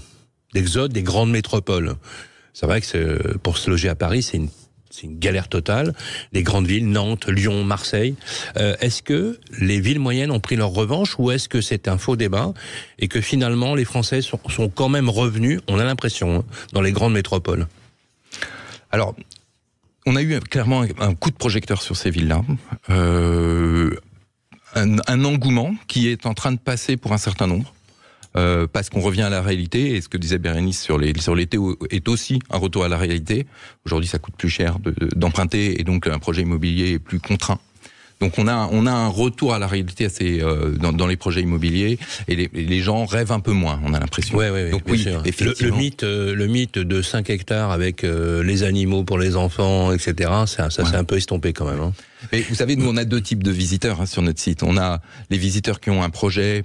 d'exode 0.55 0.93
des 0.93 1.03
grandes 1.03 1.31
métropoles. 1.31 1.95
C'est 2.55 2.67
vrai 2.67 2.81
que 2.83 3.37
pour 3.39 3.57
se 3.59 3.71
loger 3.71 3.89
à 3.89 3.95
Paris, 3.95 4.23
c'est 4.23 4.37
une 4.37 4.49
c'est 4.93 5.07
une 5.07 5.19
galère 5.19 5.49
totale. 5.49 5.95
Les 6.33 6.43
grandes 6.43 6.67
villes, 6.67 6.89
Nantes, 6.89 7.27
Lyon, 7.27 7.65
Marseille. 7.65 8.15
Euh, 8.59 8.77
est-ce 8.81 9.03
que 9.03 9.41
les 9.59 9.81
villes 9.81 9.99
moyennes 9.99 10.31
ont 10.31 10.39
pris 10.39 10.55
leur 10.55 10.69
revanche 10.69 11.19
ou 11.19 11.31
est-ce 11.31 11.49
que 11.49 11.63
c'est 11.63 11.89
un 11.89 11.97
faux 11.97 12.15
débat 12.15 12.53
et 12.99 13.09
que 13.09 13.23
finalement 13.23 13.75
les 13.75 13.87
Français 13.87 14.21
sont, 14.21 14.39
sont 14.51 14.69
quand 14.69 14.91
même 14.91 15.09
revenus, 15.09 15.61
on 15.67 15.79
a 15.79 15.85
l'impression, 15.85 16.41
hein, 16.41 16.45
dans 16.73 16.83
les 16.83 16.93
grandes 16.93 17.15
métropoles? 17.15 17.67
Alors, 18.91 19.17
on 20.05 20.15
a 20.15 20.23
eu 20.23 20.39
clairement 20.41 20.85
un, 20.99 21.15
coup 21.15 21.31
de 21.31 21.37
projecteur 21.37 21.81
sur 21.81 21.97
ces 21.97 22.11
villes-là. 22.11 22.43
Euh, 22.91 23.97
un 24.75 25.25
engouement 25.25 25.75
qui 25.87 26.09
est 26.09 26.27
en 26.27 26.35
train 26.35 26.53
de 26.53 26.59
passer 26.59 26.99
pour 26.99 27.13
un 27.13 27.19
certain 27.19 27.47
nombre. 27.47 27.73
Euh, 28.37 28.67
parce 28.73 28.89
qu'on 28.91 29.01
revient 29.01 29.23
à 29.23 29.31
la 29.31 29.43
réalité, 29.43 29.95
et 29.97 30.01
ce 30.01 30.09
que 30.09 30.17
disait 30.19 30.39
Bérénice 30.39 30.81
sur 30.81 30.99
les 30.99 31.13
sur 31.19 31.35
l'été 31.35 31.59
est 31.91 32.09
aussi 32.09 32.39
un 32.51 32.59
retour 32.59 32.85
à 32.85 32.89
la 32.89 32.97
réalité. 32.99 33.47
Aujourd'hui, 33.87 34.09
ça 34.09 34.19
coûte 34.19 34.35
plus 34.37 34.49
cher 34.51 34.79
de- 34.79 34.95
d'emprunter, 35.15 35.81
et 35.81 35.85
donc 35.85 36.07
un 36.07 36.19
projet 36.19 36.43
immobilier 36.43 36.93
est 36.93 36.99
plus 36.99 37.21
contraint. 37.21 37.59
Donc 38.21 38.39
on 38.39 38.47
a 38.47 38.69
on 38.71 38.87
a 38.87 38.93
un 38.93 39.09
retour 39.09 39.53
à 39.53 39.59
la 39.59 39.67
réalité 39.67 40.05
assez 40.05 40.41
euh, 40.41 40.71
dans, 40.79 40.93
dans 40.93 41.09
les 41.09 41.17
projets 41.17 41.41
immobiliers, 41.43 41.99
et 42.29 42.37
les, 42.37 42.49
les 42.55 42.81
gens 42.81 43.05
rêvent 43.05 43.33
un 43.33 43.41
peu 43.41 43.51
moins. 43.51 43.81
On 43.85 43.95
a 43.95 43.99
l'impression. 43.99 44.39
Ouais, 44.39 44.49
ouais, 44.49 44.65
ouais, 44.65 44.71
Donc 44.71 44.83
oui, 44.89 45.01
sûr. 45.01 45.21
Le- 45.23 45.29
effectivement. 45.29 45.77
Le, 45.77 45.83
mythe, 45.83 46.03
euh, 46.05 46.33
le 46.35 46.47
mythe 46.47 46.79
de 46.79 47.03
5 47.03 47.29
hectares 47.31 47.73
avec 47.73 48.05
euh, 48.05 48.45
les 48.45 48.63
animaux 48.63 49.03
pour 49.03 49.19
les 49.19 49.35
enfants, 49.35 49.93
etc. 49.93 50.31
Ça, 50.47 50.71
ça 50.71 50.85
s'est 50.85 50.95
un 50.97 51.03
peu 51.05 51.17
estompé 51.17 51.53
quand 51.53 51.65
même. 51.69 51.81
hein. 51.81 51.93
Mais 52.33 52.43
vous 52.43 52.55
savez, 52.55 52.77
nous, 52.77 52.89
on 52.89 52.97
a 52.97 53.05
deux 53.05 53.21
types 53.21 53.43
de 53.43 53.51
visiteurs 53.51 54.01
hein, 54.01 54.07
sur 54.07 54.23
notre 54.23 54.39
site. 54.39 54.63
On 54.63 54.77
a 54.79 55.01
les 55.31 55.39
visiteurs 55.39 55.81
qui 55.81 55.91
ont 55.91 56.05
un 56.05 56.11
projet 56.11 56.63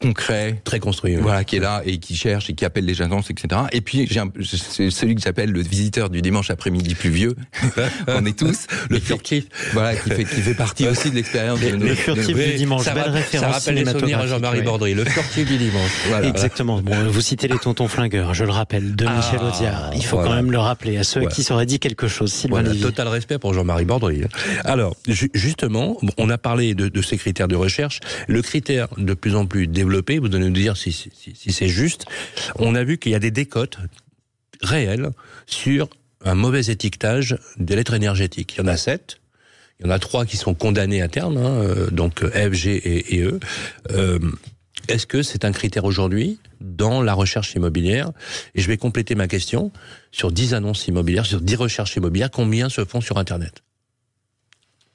concret, 0.00 0.60
Très 0.64 0.78
construit. 0.78 1.16
oui. 1.16 1.22
voilà, 1.22 1.42
qui 1.42 1.56
est 1.56 1.60
là 1.60 1.82
et 1.84 1.98
qui 1.98 2.14
cherche 2.14 2.48
et 2.50 2.54
qui 2.54 2.64
appelle 2.64 2.84
les 2.84 3.02
agences, 3.02 3.30
etc. 3.30 3.62
Et 3.72 3.80
puis, 3.80 4.06
j'ai 4.08 4.20
un- 4.20 4.30
c'est 4.44 4.90
celui 4.90 5.16
que 5.16 5.20
j'appelle 5.20 5.50
le 5.50 5.60
visiteur 5.60 6.08
du 6.08 6.22
dimanche 6.22 6.50
après-midi 6.50 6.94
pluvieux. 6.94 7.34
on 8.06 8.24
est 8.24 8.38
tous. 8.38 8.66
Le 8.90 9.00
furtif. 9.00 9.46
Voilà, 9.72 9.96
qui 9.96 10.10
fait, 10.10 10.24
qui 10.24 10.40
fait 10.40 10.54
partie 10.54 10.86
aussi 10.88 11.10
de 11.10 11.16
l'expérience. 11.16 11.58
de 11.60 11.70
nos- 11.70 11.84
les 11.84 11.90
de 11.90 11.94
furtifs 11.96 12.28
nos- 12.28 12.42
du 12.44 12.54
dimanche, 12.54 12.84
ça, 12.84 12.94
belle 12.94 13.10
référence 13.10 13.46
ça 13.52 13.58
rappelle 13.58 13.74
les 13.74 13.84
souvenirs 13.90 14.20
à 14.20 14.26
Jean-Marie 14.26 14.58
cinématographique, 14.58 14.64
Bordry. 14.64 14.94
Le 14.94 15.04
furtif 15.04 15.46
du 15.48 15.56
dimanche. 15.58 15.90
Voilà. 16.08 16.28
Exactement. 16.28 16.80
Bon, 16.80 16.94
vous 17.10 17.20
citez 17.20 17.48
les 17.48 17.58
tontons 17.58 17.88
flingueurs, 17.88 18.34
je 18.34 18.44
le 18.44 18.50
rappelle, 18.52 18.94
de 18.94 19.04
Ah, 19.04 19.16
Michel 19.16 19.40
Audiard. 19.42 19.90
Il 19.96 20.04
faut 20.04 20.16
voilà. 20.16 20.30
quand 20.30 20.36
même 20.36 20.52
le 20.52 20.58
rappeler 20.58 20.96
à 20.98 21.02
ceux 21.02 21.20
Voilà. 21.20 21.34
qui 21.34 21.42
s'auraient 21.42 21.66
dit 21.66 21.80
quelque 21.80 22.06
chose. 22.06 22.32
Sylvain 22.32 22.58
Voilà, 22.60 22.68
Lévy. 22.70 22.82
total 22.82 23.08
respect 23.08 23.38
pour 23.38 23.52
Jean-Marie 23.52 23.84
Bordry. 23.84 24.22
Alors, 24.64 24.94
ju- 25.08 25.30
justement, 25.34 25.98
on 26.18 26.30
a 26.30 26.38
parlé 26.38 26.74
de, 26.74 26.88
de 26.88 27.02
ces 27.02 27.16
critères 27.18 27.48
de 27.48 27.56
recherche. 27.56 27.98
Le 28.28 28.42
critère 28.42 28.86
de 28.96 29.14
plus 29.14 29.34
en 29.34 29.44
plus 29.46 29.66
développé, 29.66 29.87
vous 29.88 30.36
allez 30.36 30.44
nous 30.44 30.50
dire 30.50 30.76
si, 30.76 31.10
c'est 31.50 31.68
juste, 31.68 32.06
on 32.56 32.74
a 32.74 32.84
vu 32.84 32.98
qu'il 32.98 33.12
y 33.12 33.14
a 33.14 33.18
des 33.18 33.30
décotes 33.30 33.78
réelles 34.62 35.10
sur 35.46 35.88
un 36.24 36.34
mauvais 36.34 36.66
étiquetage 36.66 37.38
des 37.58 37.76
lettres 37.76 37.94
énergétiques. 37.94 38.54
Il 38.56 38.60
y 38.60 38.64
en 38.64 38.68
a 38.68 38.76
sept. 38.76 39.20
Il 39.80 39.86
y 39.86 39.88
en 39.88 39.92
a 39.92 39.98
trois 40.00 40.26
qui 40.26 40.36
sont 40.36 40.54
condamnés 40.54 41.02
à 41.02 41.08
terme, 41.08 41.36
hein, 41.36 41.62
euh, 41.62 41.90
donc 41.90 42.24
F, 42.24 42.52
G 42.52 42.74
et, 42.74 43.16
et 43.16 43.22
E. 43.22 43.38
Euh, 43.92 44.18
Est-ce 44.88 45.06
que 45.06 45.22
c'est 45.22 45.44
un 45.44 45.52
critère 45.52 45.84
aujourd'hui 45.84 46.40
dans 46.60 47.00
la 47.00 47.14
recherche 47.14 47.54
immobilière? 47.54 48.10
Et 48.56 48.60
je 48.60 48.66
vais 48.66 48.76
compléter 48.76 49.14
ma 49.14 49.28
question 49.28 49.70
sur 50.10 50.32
10 50.32 50.54
annonces 50.54 50.88
immobilières, 50.88 51.26
sur 51.26 51.40
10 51.40 51.54
recherches 51.54 51.94
immobilières, 51.94 52.32
combien 52.32 52.68
se 52.68 52.84
font 52.84 53.00
sur 53.00 53.18
Internet? 53.18 53.62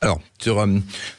Alors, 0.03 0.19
sur, 0.41 0.59
euh, 0.59 0.67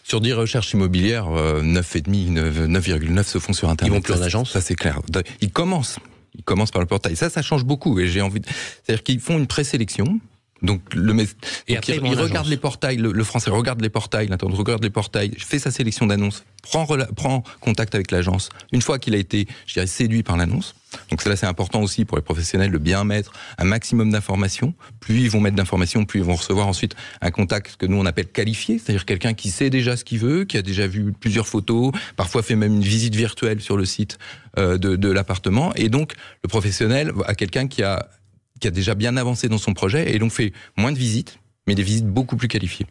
sur 0.03 0.21
10 0.21 0.33
recherches 0.35 0.73
immobilières, 0.73 1.29
euh, 1.29 1.63
9,5, 1.63 2.31
9, 2.31 2.67
9,9 2.69 3.23
se 3.25 3.39
font 3.39 3.53
sur 3.53 3.69
Internet. 3.69 3.93
Ils 3.93 3.97
vont 3.97 4.03
plus 4.03 4.15
en 4.15 4.23
agence 4.23 4.53
Ça, 4.53 4.61
c'est 4.61 4.75
clair. 4.75 5.01
Ils 5.41 5.51
commencent. 5.51 5.99
Ils 6.37 6.43
commencent 6.43 6.71
par 6.71 6.81
le 6.81 6.87
portail. 6.87 7.17
Ça, 7.17 7.31
ça 7.31 7.43
change 7.43 7.65
beaucoup. 7.65 7.99
Et 8.01 8.09
j'ai 8.09 8.21
envie 8.21 8.41
de... 8.41 8.47
C'est-à-dire 8.83 9.03
qu'ils 9.03 9.21
font 9.21 9.39
une 9.39 9.47
présélection 9.47 10.19
Donc 10.63 10.81
le 10.95 11.15
Et 11.69 11.77
après, 11.77 11.97
il, 11.97 12.15
regarde 12.19 12.49
les 12.49 12.57
portails, 12.57 12.97
le, 12.97 13.13
le 13.13 13.25
français 13.25 13.51
regarde 13.51 13.83
les 13.83 13.91
portails, 13.91 14.29
l'intendant 14.29 14.57
regarde 14.57 14.83
les 14.83 14.91
portails, 14.91 15.35
fait 15.37 15.59
sa 15.59 15.71
sélection 15.71 16.07
d'annonces, 16.07 16.45
prend, 16.63 16.87
prend 17.15 17.43
contact 17.61 17.95
avec 17.95 18.11
l'agence. 18.11 18.49
Une 18.73 18.81
fois 18.81 18.99
qu'il 18.99 19.15
a 19.15 19.19
été, 19.19 19.47
je 19.67 19.75
dirais, 19.75 19.87
séduit 19.87 20.23
par 20.23 20.37
l'annonce, 20.37 20.75
donc 21.11 21.23
cela 21.23 21.37
c'est 21.37 21.47
important 21.47 21.83
aussi 21.83 22.05
pour 22.05 22.17
les 22.17 22.23
professionnels 22.23 22.71
de 22.71 22.79
bien 22.79 23.05
mettre 23.05 23.33
un 23.59 23.65
maximum 23.65 24.11
d'informations. 24.11 24.75
Plus 25.01 25.23
ils 25.23 25.31
vont 25.31 25.41
mettre 25.41 25.57
d'informations, 25.57 26.05
plus 26.05 26.21
ils 26.21 26.25
vont 26.25 26.37
recevoir 26.37 26.67
ensuite 26.67 26.95
un 27.21 27.31
contact 27.31 27.77
que 27.77 27.87
nous 27.87 27.97
on 27.97 28.07
appelle 28.07 28.29
qualifié, 28.29 28.79
c'est-à-dire 28.79 29.05
quelqu'un 29.05 29.35
qui 29.35 29.51
sait 29.51 29.71
déjà 29.71 29.97
ce 29.97 30.05
qu'il 30.05 30.19
veut, 30.19 30.45
qui 30.45 30.57
a 30.57 30.63
déjà 30.63 30.87
vu 30.87 31.13
plusieurs 31.13 31.47
photos, 31.47 31.93
parfois 32.17 32.43
fait 32.43 32.57
même 32.57 32.75
une 32.75 32.83
visite 32.83 33.15
virtuelle 33.15 33.61
sur 33.61 33.77
le 33.77 33.85
site 33.85 34.19
euh, 34.59 34.79
de, 34.79 34.97
de 34.97 35.11
l'appartement. 35.11 35.75
Et 35.75 35.89
donc 35.89 36.15
le 36.43 36.49
professionnel 36.49 37.13
a 37.27 37.35
quelqu'un 37.35 37.67
qui 37.67 37.83
a 37.83 38.09
qui 38.61 38.69
a 38.69 38.71
déjà 38.71 38.95
bien 38.95 39.17
avancé 39.17 39.49
dans 39.49 39.59
son 39.59 39.75
projet 39.75 40.15
et 40.15 40.19
donc 40.19 40.33
fait 40.33 40.53
moins 40.77 40.93
de 40.93 40.99
visites, 40.99 41.39
mais 41.67 41.75
des 41.75 41.83
visites 41.83 42.07
beaucoup 42.07 42.37
plus 42.37 42.49
qualifiées. 42.49 42.87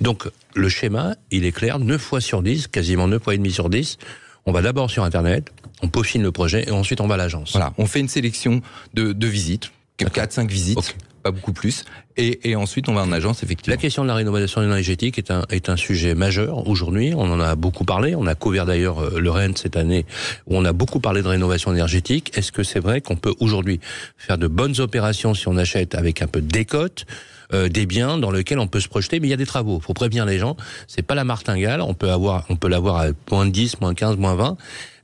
Donc, 0.00 0.28
le 0.54 0.68
schéma, 0.68 1.16
il 1.30 1.44
est 1.44 1.52
clair, 1.52 1.78
9 1.78 2.00
fois 2.00 2.20
sur 2.20 2.42
10, 2.42 2.68
quasiment 2.68 3.08
9 3.08 3.22
fois 3.22 3.34
et 3.34 3.38
demi 3.38 3.52
sur 3.52 3.68
10. 3.68 3.98
On 4.46 4.52
va 4.52 4.62
d'abord 4.62 4.90
sur 4.90 5.04
Internet, 5.04 5.52
on 5.82 5.88
peaufine 5.88 6.22
le 6.22 6.32
projet 6.32 6.64
et 6.66 6.70
ensuite 6.70 7.00
on 7.00 7.06
va 7.06 7.14
à 7.14 7.18
l'agence. 7.18 7.52
Voilà, 7.52 7.72
on 7.78 7.86
fait 7.86 8.00
une 8.00 8.08
sélection 8.08 8.60
de, 8.94 9.12
de 9.12 9.26
visites, 9.26 9.70
4-5 9.98 10.48
visites. 10.48 10.96
Pas 11.22 11.30
beaucoup 11.30 11.52
plus, 11.52 11.84
et, 12.16 12.50
et 12.50 12.56
ensuite 12.56 12.88
on 12.88 12.94
va 12.94 13.02
en 13.02 13.12
agence 13.12 13.40
La 13.42 13.46
effectivement. 13.46 13.76
question 13.76 14.02
de 14.02 14.08
la 14.08 14.14
rénovation 14.14 14.62
énergétique 14.62 15.18
est 15.18 15.30
un, 15.30 15.44
est 15.50 15.68
un 15.68 15.76
sujet 15.76 16.14
majeur 16.14 16.68
aujourd'hui. 16.68 17.14
On 17.16 17.30
en 17.30 17.40
a 17.40 17.54
beaucoup 17.54 17.84
parlé. 17.84 18.14
On 18.14 18.26
a 18.26 18.34
couvert 18.34 18.66
d'ailleurs 18.66 19.00
euh, 19.00 19.18
le 19.18 19.30
Rennes 19.30 19.56
cette 19.56 19.76
année 19.76 20.04
où 20.46 20.56
on 20.56 20.64
a 20.64 20.72
beaucoup 20.72 21.00
parlé 21.00 21.22
de 21.22 21.28
rénovation 21.28 21.72
énergétique. 21.72 22.36
Est-ce 22.36 22.52
que 22.52 22.62
c'est 22.62 22.80
vrai 22.80 23.00
qu'on 23.00 23.16
peut 23.16 23.34
aujourd'hui 23.40 23.80
faire 24.18 24.38
de 24.38 24.46
bonnes 24.46 24.78
opérations 24.80 25.34
si 25.34 25.48
on 25.48 25.56
achète 25.56 25.94
avec 25.94 26.22
un 26.22 26.26
peu 26.26 26.40
de 26.40 26.48
décote 26.48 27.06
euh, 27.54 27.68
des 27.68 27.86
biens 27.86 28.18
dans 28.18 28.30
lesquels 28.30 28.58
on 28.58 28.66
peut 28.66 28.80
se 28.80 28.88
projeter, 28.88 29.20
mais 29.20 29.26
il 29.26 29.30
y 29.30 29.34
a 29.34 29.38
des 29.38 29.46
travaux. 29.46 29.78
Faut 29.80 29.94
prévenir 29.94 30.24
les 30.24 30.38
gens. 30.38 30.56
C'est 30.88 31.02
pas 31.02 31.14
la 31.14 31.24
martingale. 31.24 31.82
On 31.82 31.94
peut 31.94 32.10
avoir, 32.10 32.46
on 32.48 32.56
peut 32.56 32.68
l'avoir 32.68 32.96
à 32.96 33.06
moins 33.30 33.46
10, 33.46 33.80
moins 33.80 33.94
15, 33.94 34.16
moins 34.16 34.34
20. 34.34 34.56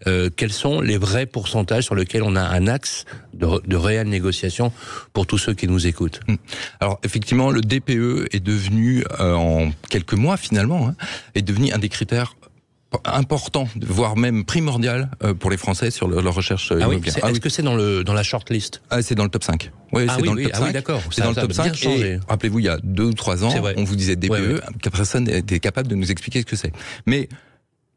Euh, 0.06 0.30
quels 0.34 0.52
sont 0.52 0.80
les 0.80 0.96
vrais 0.96 1.26
pourcentages 1.26 1.84
sur 1.84 1.94
lesquels 1.96 2.22
on 2.22 2.36
a 2.36 2.40
un 2.42 2.68
axe 2.68 3.04
de, 3.34 3.46
de 3.66 3.76
réelle 3.76 4.08
négociation 4.08 4.72
pour 5.12 5.26
tous 5.26 5.38
ceux 5.38 5.54
qui 5.54 5.66
nous 5.66 5.86
écoutent? 5.88 6.20
Alors 6.80 7.00
effectivement, 7.02 7.50
le 7.50 7.60
DPE 7.60 8.28
est 8.32 8.40
devenu, 8.40 9.04
euh, 9.18 9.34
en 9.34 9.72
quelques 9.90 10.12
mois 10.14 10.36
finalement, 10.36 10.88
hein, 10.88 10.94
est 11.34 11.42
devenu 11.42 11.72
un 11.72 11.78
des 11.78 11.88
critères 11.88 12.34
importants, 13.04 13.68
voire 13.82 14.16
même 14.16 14.44
primordial 14.44 15.10
euh, 15.22 15.34
pour 15.34 15.50
les 15.50 15.58
Français 15.58 15.90
sur 15.90 16.08
leur, 16.08 16.34
recherche 16.34 16.72
Ah 16.80 16.88
oui, 16.88 17.00
Ah 17.04 17.08
est-ce 17.08 17.32
oui. 17.32 17.40
que 17.40 17.48
c'est 17.50 17.62
dans 17.62 17.74
le 17.74 18.02
dans 18.02 18.14
la 18.14 18.22
shortlist? 18.22 18.80
Ah, 18.88 19.02
c'est 19.02 19.14
dans 19.14 19.24
le 19.24 19.30
top 19.30 19.44
5. 19.44 19.70
Oui, 19.92 20.06
Ah 20.08 20.14
c'est 20.16 20.22
oui, 20.22 20.28
dans 20.28 20.34
le 20.34 20.42
top 20.44 20.52
ah 20.54 20.58
oui, 20.60 20.66
5. 20.68 20.72
d'accord. 20.72 21.02
C'est 21.10 21.20
dans 21.22 21.28
le 21.30 21.34
top 21.34 21.44
a 21.44 21.46
bien 21.48 21.64
5. 21.64 21.74
changé. 21.74 22.08
Et 22.12 22.18
rappelez-vous, 22.28 22.60
il 22.60 22.64
y 22.64 22.68
a 22.68 22.78
deux 22.82 23.04
ou 23.04 23.12
trois 23.12 23.44
ans, 23.44 23.50
C'est 23.50 23.58
vrai. 23.58 23.74
on 23.76 23.84
vous 23.84 23.96
disait 23.96 24.16
DPE, 24.16 24.62
personne 24.90 25.24
n'était 25.24 25.60
capable 25.60 25.88
de 25.88 25.96
nous 25.96 26.10
expliquer 26.10 26.40
ce 26.40 26.46
que 26.46 26.56
c'est. 26.56 26.72
Mais 27.04 27.28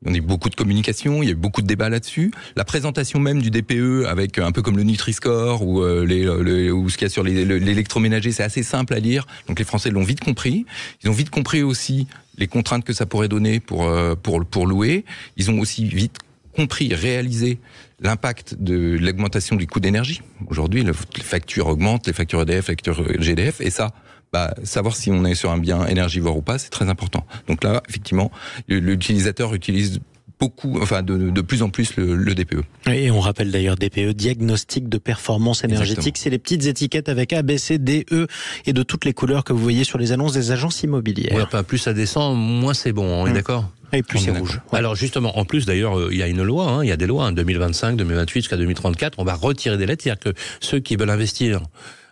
on 0.05 0.13
a 0.13 0.17
eu 0.17 0.21
beaucoup 0.21 0.49
de 0.49 0.55
communication, 0.55 1.21
il 1.21 1.25
y 1.27 1.29
a 1.29 1.33
eu 1.33 1.35
beaucoup 1.35 1.61
de 1.61 1.67
débats 1.67 1.89
là-dessus. 1.89 2.31
La 2.55 2.63
présentation 2.65 3.19
même 3.19 3.41
du 3.41 3.51
DPE, 3.51 4.05
avec 4.07 4.39
euh, 4.39 4.45
un 4.45 4.51
peu 4.51 4.61
comme 4.61 4.77
le 4.77 4.83
Nutri-Score 4.83 5.61
ou, 5.65 5.81
euh, 5.83 6.05
le- 6.05 6.71
ou 6.71 6.89
ce 6.89 6.97
qu'il 6.97 7.05
y 7.05 7.07
a 7.07 7.09
sur 7.09 7.23
l'électroménager, 7.23 8.31
c'est 8.31 8.43
assez 8.43 8.63
simple 8.63 8.93
à 8.93 8.99
lire. 8.99 9.27
Donc 9.47 9.59
les 9.59 9.65
Français 9.65 9.91
l'ont 9.91 10.03
vite 10.03 10.21
compris. 10.21 10.65
Ils 11.03 11.09
ont 11.09 11.13
vite 11.13 11.29
compris 11.29 11.61
aussi 11.61 12.07
les 12.37 12.47
contraintes 12.47 12.83
que 12.83 12.93
ça 12.93 13.05
pourrait 13.05 13.27
donner 13.27 13.59
pour, 13.59 13.87
euh, 13.87 14.15
pour, 14.15 14.43
pour 14.45 14.65
louer. 14.65 15.05
Ils 15.37 15.51
ont 15.51 15.59
aussi 15.59 15.85
vite 15.85 16.17
compris, 16.55 16.93
réalisé 16.93 17.59
l'impact 18.01 18.55
de 18.59 18.97
l'augmentation 18.99 19.55
du 19.55 19.67
coût 19.67 19.79
d'énergie. 19.79 20.21
Aujourd'hui, 20.47 20.83
le- 20.83 20.93
les 21.15 21.23
factures 21.23 21.67
augmentent, 21.67 22.07
les 22.07 22.13
factures 22.13 22.41
EDF, 22.41 22.55
les 22.55 22.61
factures 22.73 23.21
GDF, 23.21 23.61
et 23.61 23.69
ça, 23.69 23.93
bah, 24.33 24.53
savoir 24.63 24.95
si 24.95 25.11
on 25.11 25.25
est 25.25 25.35
sur 25.35 25.51
un 25.51 25.57
bien 25.57 25.85
énergivore 25.87 26.37
ou 26.37 26.41
pas, 26.41 26.57
c'est 26.57 26.69
très 26.69 26.87
important. 26.89 27.25
Donc 27.47 27.63
là, 27.63 27.81
effectivement, 27.89 28.31
l'utilisateur 28.67 29.53
utilise 29.53 29.99
beaucoup, 30.39 30.79
enfin 30.81 31.03
de, 31.03 31.29
de 31.29 31.41
plus 31.41 31.61
en 31.61 31.69
plus 31.69 31.95
le, 31.97 32.15
le 32.15 32.33
DPE. 32.33 32.63
Et 32.87 33.11
on 33.11 33.19
rappelle 33.19 33.51
d'ailleurs 33.51 33.75
DPE, 33.75 34.09
diagnostic 34.15 34.89
de 34.89 34.97
performance 34.97 35.63
énergétique. 35.63 36.17
C'est 36.17 36.31
les 36.31 36.39
petites 36.39 36.65
étiquettes 36.65 37.09
avec 37.09 37.31
A, 37.33 37.43
B, 37.43 37.57
C, 37.57 37.77
D, 37.77 38.05
E 38.11 38.25
et 38.65 38.73
de 38.73 38.81
toutes 38.81 39.05
les 39.05 39.13
couleurs 39.13 39.43
que 39.43 39.53
vous 39.53 39.59
voyez 39.61 39.83
sur 39.83 39.99
les 39.99 40.11
annonces 40.13 40.33
des 40.33 40.51
agences 40.51 40.81
immobilières. 40.81 41.35
Ouais, 41.35 41.43
enfin, 41.43 41.61
plus 41.61 41.77
ça 41.77 41.93
descend, 41.93 42.35
moins 42.37 42.73
c'est 42.73 42.91
bon, 42.91 43.05
on 43.05 43.27
est 43.27 43.29
Hum. 43.29 43.35
d'accord? 43.35 43.69
Et 43.93 44.03
plus 44.03 44.19
On 44.19 44.21
c'est 44.21 44.31
est 44.31 44.37
rouge. 44.37 44.61
Alors 44.71 44.95
justement, 44.95 45.37
en 45.37 45.45
plus 45.45 45.65
d'ailleurs, 45.65 45.97
euh, 45.97 46.09
il 46.11 46.17
y 46.17 46.23
a 46.23 46.27
une 46.27 46.43
loi, 46.43 46.67
hein, 46.67 46.83
il 46.83 46.87
y 46.87 46.91
a 46.91 46.97
des 46.97 47.07
lois, 47.07 47.25
hein, 47.25 47.31
2025, 47.31 47.97
2028 47.97 48.41
jusqu'à 48.41 48.57
2034, 48.57 49.19
on 49.19 49.23
va 49.23 49.35
retirer 49.35 49.77
des 49.77 49.85
lettres, 49.85 50.03
c'est-à-dire 50.03 50.33
que 50.33 50.39
ceux 50.59 50.79
qui 50.79 50.95
veulent 50.95 51.09
investir 51.09 51.61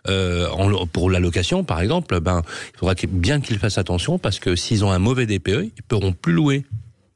euh, 0.08 0.48
en 0.50 0.86
pour 0.86 1.10
la 1.10 1.20
location, 1.20 1.64
par 1.64 1.80
exemple, 1.80 2.20
ben, 2.20 2.42
il 2.74 2.78
faudra 2.78 2.94
bien 3.08 3.40
qu'ils 3.40 3.58
fassent 3.58 3.78
attention 3.78 4.18
parce 4.18 4.38
que 4.38 4.56
s'ils 4.56 4.84
ont 4.84 4.90
un 4.90 4.98
mauvais 4.98 5.26
DPE, 5.26 5.72
ils 5.76 5.82
pourront 5.86 6.12
plus 6.12 6.32
louer. 6.32 6.64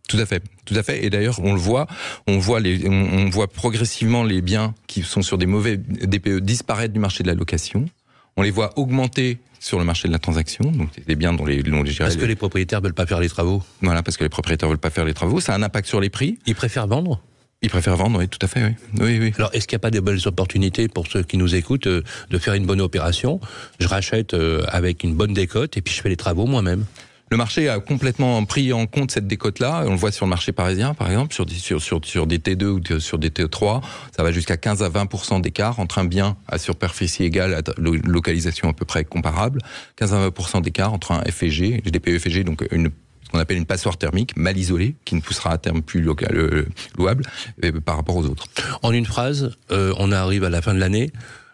Tout 0.06 0.18
à 0.18 0.26
fait, 0.26 0.42
tout 0.66 0.74
à 0.74 0.82
fait. 0.82 1.02
Et 1.04 1.08
d'ailleurs, 1.08 1.40
on 1.42 1.54
le 1.54 1.58
voit, 1.58 1.86
on 2.26 2.38
voit 2.38 2.60
les, 2.60 2.86
on, 2.86 2.92
on 2.92 3.30
voit 3.30 3.48
progressivement 3.48 4.22
les 4.22 4.42
biens 4.42 4.74
qui 4.86 5.02
sont 5.02 5.22
sur 5.22 5.38
des 5.38 5.46
mauvais 5.46 5.78
DPE 5.78 6.40
disparaître 6.40 6.92
du 6.92 7.00
marché 7.00 7.22
de 7.22 7.28
la 7.28 7.34
location. 7.34 7.86
On 8.36 8.42
les 8.42 8.50
voit 8.50 8.78
augmenter 8.78 9.38
sur 9.60 9.78
le 9.78 9.84
marché 9.84 10.08
de 10.08 10.12
la 10.12 10.18
transaction. 10.18 10.70
Donc, 10.70 10.90
c'est 10.94 11.06
des 11.06 11.16
biens 11.16 11.32
dont 11.32 11.46
les, 11.46 11.62
dont 11.62 11.82
les, 11.82 11.94
Parce 11.94 12.16
que 12.16 12.24
les 12.24 12.36
propriétaires 12.36 12.80
veulent 12.80 12.94
pas 12.94 13.06
faire 13.06 13.20
les 13.20 13.28
travaux. 13.28 13.62
voilà, 13.80 14.02
parce 14.02 14.16
que 14.16 14.24
les 14.24 14.28
propriétaires 14.28 14.68
veulent 14.68 14.78
pas 14.78 14.90
faire 14.90 15.04
les 15.04 15.14
travaux. 15.14 15.40
Ça 15.40 15.54
a 15.54 15.56
un 15.56 15.62
impact 15.62 15.88
sur 15.88 16.00
les 16.00 16.10
prix. 16.10 16.38
Ils 16.46 16.54
préfèrent 16.54 16.86
vendre. 16.86 17.20
Ils 17.62 17.70
préfèrent 17.70 17.96
vendre, 17.96 18.18
oui, 18.18 18.28
tout 18.28 18.38
à 18.42 18.46
fait, 18.46 18.62
oui. 18.62 18.74
Oui, 19.00 19.18
oui. 19.18 19.32
Alors, 19.38 19.48
est-ce 19.54 19.66
qu'il 19.66 19.74
n'y 19.74 19.80
a 19.80 19.86
pas 19.86 19.90
des 19.90 20.02
belles 20.02 20.28
opportunités 20.28 20.86
pour 20.88 21.06
ceux 21.06 21.22
qui 21.22 21.38
nous 21.38 21.54
écoutent 21.54 21.86
euh, 21.86 22.02
de 22.28 22.38
faire 22.38 22.52
une 22.52 22.66
bonne 22.66 22.82
opération? 22.82 23.40
Je 23.78 23.88
rachète 23.88 24.34
euh, 24.34 24.64
avec 24.68 25.02
une 25.02 25.14
bonne 25.14 25.32
décote 25.32 25.78
et 25.78 25.80
puis 25.80 25.94
je 25.94 26.02
fais 26.02 26.10
les 26.10 26.16
travaux 26.16 26.44
moi-même. 26.44 26.84
Le 27.30 27.36
marché 27.38 27.68
a 27.68 27.80
complètement 27.80 28.44
pris 28.44 28.72
en 28.72 28.86
compte 28.86 29.10
cette 29.10 29.26
décote-là. 29.26 29.84
On 29.86 29.90
le 29.90 29.96
voit 29.96 30.12
sur 30.12 30.26
le 30.26 30.30
marché 30.30 30.52
parisien, 30.52 30.94
par 30.94 31.10
exemple, 31.10 31.34
sur 31.34 31.46
des, 31.46 31.54
sur, 31.54 31.82
sur, 31.82 32.00
sur 32.04 32.26
des 32.26 32.38
T2 32.38 32.64
ou 32.64 32.80
de- 32.80 32.98
sur 32.98 33.18
des 33.18 33.30
T3. 33.30 33.82
Ça 34.16 34.22
va 34.22 34.30
jusqu'à 34.30 34.56
15 34.56 34.82
à 34.82 34.88
20% 34.90 35.40
d'écart 35.40 35.80
entre 35.80 35.98
un 35.98 36.04
bien 36.04 36.36
à 36.46 36.58
superficie 36.58 37.24
égale, 37.24 37.54
à 37.54 37.62
localisation 37.78 38.68
à 38.68 38.72
peu 38.72 38.84
près 38.84 39.04
comparable. 39.04 39.60
15 39.96 40.14
à 40.14 40.28
20% 40.28 40.62
d'écart 40.62 40.92
entre 40.92 41.12
un 41.12 41.22
FG, 41.22 41.82
DPE 41.90 42.18
FG, 42.18 42.44
donc 42.44 42.64
une 42.70 42.90
ce 43.24 43.30
qu'on 43.30 43.38
appelle 43.38 43.56
une 43.56 43.66
passoire 43.66 43.96
thermique 43.96 44.36
mal 44.36 44.56
isolée, 44.56 44.94
qui 45.06 45.14
ne 45.16 45.20
poussera 45.20 45.50
à 45.50 45.58
terme 45.58 45.82
plus 45.82 46.06
euh, 46.08 46.66
louable 46.96 47.24
euh, 47.64 47.72
par 47.80 47.96
rapport 47.96 48.16
aux 48.16 48.26
autres. 48.26 48.44
En 48.82 48.92
une 48.92 49.06
phrase, 49.06 49.50
euh, 49.72 49.92
on 49.98 50.12
arrive 50.12 50.44
à 50.44 50.50
la 50.50 50.60
fin 50.62 50.72
de 50.74 50.78
l'année. 50.78 51.10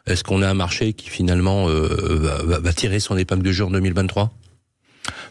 Est-ce 0.07 0.25
qu'on 0.25 0.43
a 0.43 0.51
un 0.51 0.55
marché 0.55 0.93
qui 0.93 1.09
finalement 1.09 1.67
va, 1.67 2.59
va- 2.59 2.73
tirer 2.73 2.99
son 3.01 3.17
épingle 3.17 3.45
du 3.45 3.55
jeu 3.55 3.65
en 3.65 3.71
2023 3.71 4.31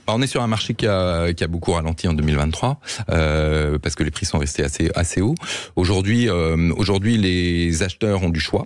Bah, 0.10 0.15
on 0.17 0.24
est 0.24 0.28
sur 0.28 0.41
un 0.41 0.48
marché 0.48 0.74
qui 0.74 0.88
a, 0.88 1.32
beaucoup 1.48 1.74
ralenti 1.74 2.08
en 2.08 2.13
2023 2.13 2.80
euh, 3.12 3.78
parce 3.78 3.93
que 3.93 4.02
les 4.02 4.10
prix 4.10 4.26
sont 4.26 4.39
restés 4.39 4.63
assez, 4.63 4.89
assez 4.95 5.22
hauts. 5.22 5.36
Aujourd'hui, 5.76 6.28
euh, 6.28 6.74
les 7.06 7.84
acheteurs 7.84 8.24
ont 8.24 8.30
du 8.30 8.39
choix. 8.39 8.65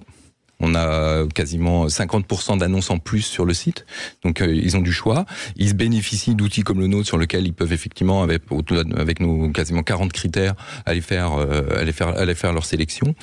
On 0.62 0.74
a 0.74 1.28
quasiment 1.36 1.88
50% 1.88 2.60
d'annonces 2.60 2.90
en 2.92 2.98
plus 2.98 3.24
sur 3.24 3.44
le 3.44 3.54
site, 3.54 3.86
donc 4.24 4.40
euh, 4.40 4.56
ils 4.56 4.78
ont 4.78 4.82
du 4.82 4.94
choix. 4.94 5.26
Ils 5.58 5.74
bénéficient 5.74 6.34
d'outils 6.34 6.64
comme 6.64 6.80
le 6.80 6.88
nôtre 6.88 7.08
sur 7.08 7.18
lequel 7.18 7.46
ils 7.46 7.54
peuvent 7.54 7.74
effectivement, 7.74 8.24
avec, 8.24 9.20
nos 9.20 9.50
quasiment 9.50 9.84
40 9.84 10.14
critères, 10.14 10.54
aller 10.86 11.02
faire, 11.02 11.34
aller 11.78 11.92
faire, 11.92 12.18
aller 12.18 12.36
faire 12.36 12.54
leur 12.54 12.64
sélection. 12.64 13.16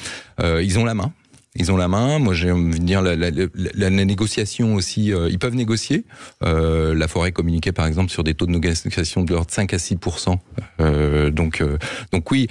Ils 0.42 0.78
ont 0.78 0.84
la 0.84 0.92
main. 0.92 1.10
Ils 1.56 1.72
ont 1.72 1.76
la 1.76 1.88
main. 1.88 2.18
Moi, 2.20 2.32
j'ai 2.32 2.52
envie 2.52 2.78
de 2.78 2.84
dire 2.84 3.02
la, 3.02 3.16
la, 3.16 3.30
la, 3.30 3.46
la 3.74 3.90
négociation 3.90 4.74
aussi. 4.76 5.12
euh, 5.12 5.28
ils 5.30 5.38
peuvent 5.38 5.56
négocier. 5.56 6.04
Euh, 6.44 6.94
la 6.94 7.08
forêt 7.08 7.32
communiquait 7.32 7.72
par 7.72 7.86
exemple 7.86 8.10
sur 8.10 8.22
des 8.22 8.34
taux 8.34 8.46
de 8.46 8.52
négociation 8.52 9.24
de 9.24 9.32
l'ordre 9.32 9.48
de 9.48 9.52
5 9.52 9.74
à 9.74 9.76
6% 9.76 10.38
euh, 10.80 11.30
Donc, 11.30 11.60
euh, 11.60 11.76
donc 12.12 12.30
oui, 12.30 12.46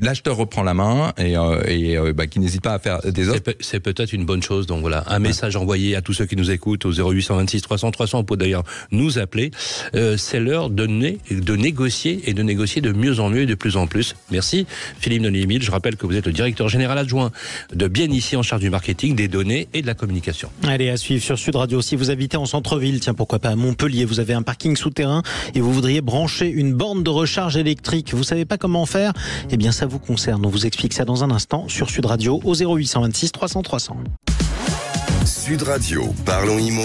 l'acheteur 0.00 0.36
reprend 0.36 0.62
la 0.62 0.74
main 0.74 1.12
et, 1.18 1.36
euh, 1.36 1.62
et 1.66 1.96
euh, 1.96 2.12
bah, 2.12 2.26
qui 2.26 2.40
n'hésite 2.40 2.62
pas 2.62 2.74
à 2.74 2.78
faire 2.78 3.00
des 3.02 3.28
offres. 3.28 3.34
C'est 3.36 3.44
peut- 3.44 3.54
C'est 3.60 3.80
peut-être 3.80 4.12
une 4.12 4.24
bonne 4.24 4.42
chose. 4.42 4.66
Donc 4.66 4.80
voilà, 4.80 5.04
un 5.08 5.18
message 5.18 5.56
envoyé 5.56 5.96
à 5.96 6.02
tous 6.02 6.12
ceux 6.12 6.26
qui 6.26 6.36
nous 6.36 6.50
écoutent 6.50 6.84
au 6.86 6.92
0826 6.92 7.62
300 7.62 7.90
300. 7.90 8.18
On 8.20 8.24
peut 8.24 8.36
d'ailleurs 8.36 8.64
nous 8.90 9.18
appeler. 9.18 9.50
Euh, 9.94 10.16
c'est 10.16 10.40
l'heure 10.40 10.70
de, 10.70 10.86
né- 10.86 11.18
de 11.30 11.56
négocier 11.56 12.22
et 12.28 12.34
de 12.34 12.42
négocier 12.42 12.80
de 12.82 12.92
mieux 12.92 13.20
en 13.20 13.30
mieux 13.30 13.42
et 13.42 13.46
de 13.46 13.54
plus 13.54 13.76
en 13.76 13.86
plus. 13.86 14.14
Merci 14.30 14.66
Philippe 15.00 15.22
Denis-Emile. 15.22 15.62
Je 15.62 15.70
rappelle 15.70 15.96
que 15.96 16.06
vous 16.06 16.16
êtes 16.16 16.26
le 16.26 16.32
directeur 16.32 16.68
général 16.68 16.98
adjoint 16.98 17.30
de 17.72 17.88
Bien 17.88 18.10
ici 18.10 18.36
en 18.36 18.42
charge 18.42 18.62
du 18.62 18.70
marketing, 18.70 19.14
des 19.14 19.28
données 19.28 19.68
et 19.72 19.82
de 19.82 19.86
la 19.86 19.94
communication. 19.94 20.50
Allez, 20.64 20.90
à 20.90 20.96
suivre 20.96 21.22
sur 21.22 21.38
Sud 21.38 21.54
Radio. 21.56 21.80
Si 21.80 21.94
vous 21.96 22.10
habitez 22.10 22.36
en 22.36 22.46
centre-ville, 22.46 22.98
tiens, 23.00 23.14
pourquoi 23.14 23.38
pas 23.38 23.50
à 23.50 23.56
Montpellier, 23.56 24.04
vous 24.04 24.18
avez 24.20 24.34
un 24.34 24.42
parking 24.42 24.74
souterrain 24.76 25.22
et 25.54 25.60
vous 25.60 25.72
voudriez 25.72 26.00
brancher 26.00 26.48
une 26.48 26.72
borne 26.74 27.02
de 27.04 27.10
recharge 27.10 27.56
électrique. 27.56 28.12
Vous 28.14 28.24
savez 28.24 28.44
pas 28.44 28.58
comment 28.58 28.84
faire? 28.86 29.12
Eh 29.50 29.56
bien, 29.56 29.70
ça 29.70 29.83
vous 29.86 29.98
concerne. 29.98 30.44
On 30.44 30.50
vous 30.50 30.66
explique 30.66 30.92
ça 30.92 31.04
dans 31.04 31.24
un 31.24 31.30
instant 31.30 31.68
sur 31.68 31.90
Sud 31.90 32.06
Radio 32.06 32.40
au 32.44 32.54
0826 32.54 33.32
300 33.32 33.62
300. 33.62 33.96
Sud 35.24 35.62
Radio, 35.62 36.04
parlons 36.24 36.58
IMO. 36.58 36.82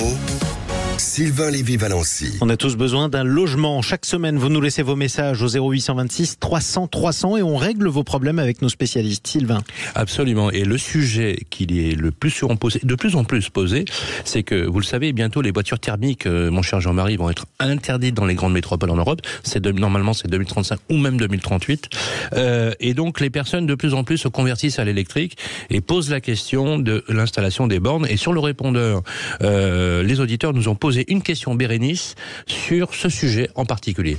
Sylvain 1.00 1.50
Lévy-Valency. 1.50 2.38
On 2.42 2.50
a 2.50 2.58
tous 2.58 2.76
besoin 2.76 3.08
d'un 3.08 3.24
logement. 3.24 3.82
Chaque 3.82 4.06
semaine, 4.06 4.38
vous 4.38 4.50
nous 4.50 4.60
laissez 4.60 4.84
vos 4.84 4.98
messages 4.98 5.42
au 5.42 5.48
0826 5.48 6.40
300 6.40 6.88
300 6.88 7.38
et 7.38 7.42
on 7.42 7.56
règle 7.56 7.88
vos 7.88 8.04
problèmes 8.04 8.38
avec 8.38 8.62
nos 8.62 8.68
spécialistes. 8.68 9.26
Sylvain. 9.26 9.64
Absolument. 9.96 10.52
Et 10.52 10.66
le 10.66 10.78
sujet 10.78 11.40
qui 11.50 11.64
est 11.64 11.96
le 11.96 12.12
plus 12.12 12.32
souvent 12.32 12.58
posé, 12.58 12.82
de 12.84 12.96
plus 12.96 13.16
en 13.16 13.24
plus 13.24 13.50
posé, 13.50 13.86
c'est 14.26 14.44
que, 14.44 14.68
vous 14.68 14.80
le 14.80 14.86
savez, 14.86 15.14
bientôt 15.14 15.42
les 15.42 15.52
voitures 15.52 15.80
thermiques, 15.80 16.26
euh, 16.26 16.52
mon 16.52 16.62
cher 16.62 16.82
Jean-Marie, 16.82 17.16
vont 17.16 17.30
être 17.30 17.46
interdites 17.60 18.16
dans 18.16 18.26
les 18.26 18.36
grandes 18.36 18.54
métropoles 18.54 18.90
en 18.90 18.98
Europe. 18.98 19.22
C'est 19.44 19.66
normalement 19.66 20.12
c'est 20.12 20.28
2035 20.28 20.80
ou 20.90 20.98
même 20.98 21.18
2038. 21.18 21.90
Euh, 22.34 22.74
et 22.82 22.94
donc 22.94 23.22
les 23.22 23.30
personnes 23.30 23.66
de 23.66 23.76
plus 23.76 23.94
en 23.94 24.04
plus 24.04 24.18
se 24.18 24.28
convertissent 24.28 24.80
à 24.80 24.84
l'électrique 24.84 25.38
et 25.70 25.80
posent 25.80 26.10
la 26.10 26.20
question 26.20 26.78
de 26.78 27.06
l'installation 27.08 27.68
des 27.68 27.80
bornes. 27.80 28.06
Et 28.10 28.18
sur 28.18 28.34
le 28.34 28.42
répondeur, 28.42 29.02
euh, 29.42 30.04
les 30.04 30.20
auditeurs 30.20 30.52
nous 30.52 30.68
ont 30.68 30.76
posé 30.76 30.88
poser 30.89 31.06
une 31.10 31.21
question, 31.21 31.54
Bérénice, 31.54 32.15
sur 32.47 32.95
ce 32.95 33.10
sujet 33.10 33.52
en 33.54 33.63
particulier. 33.63 34.17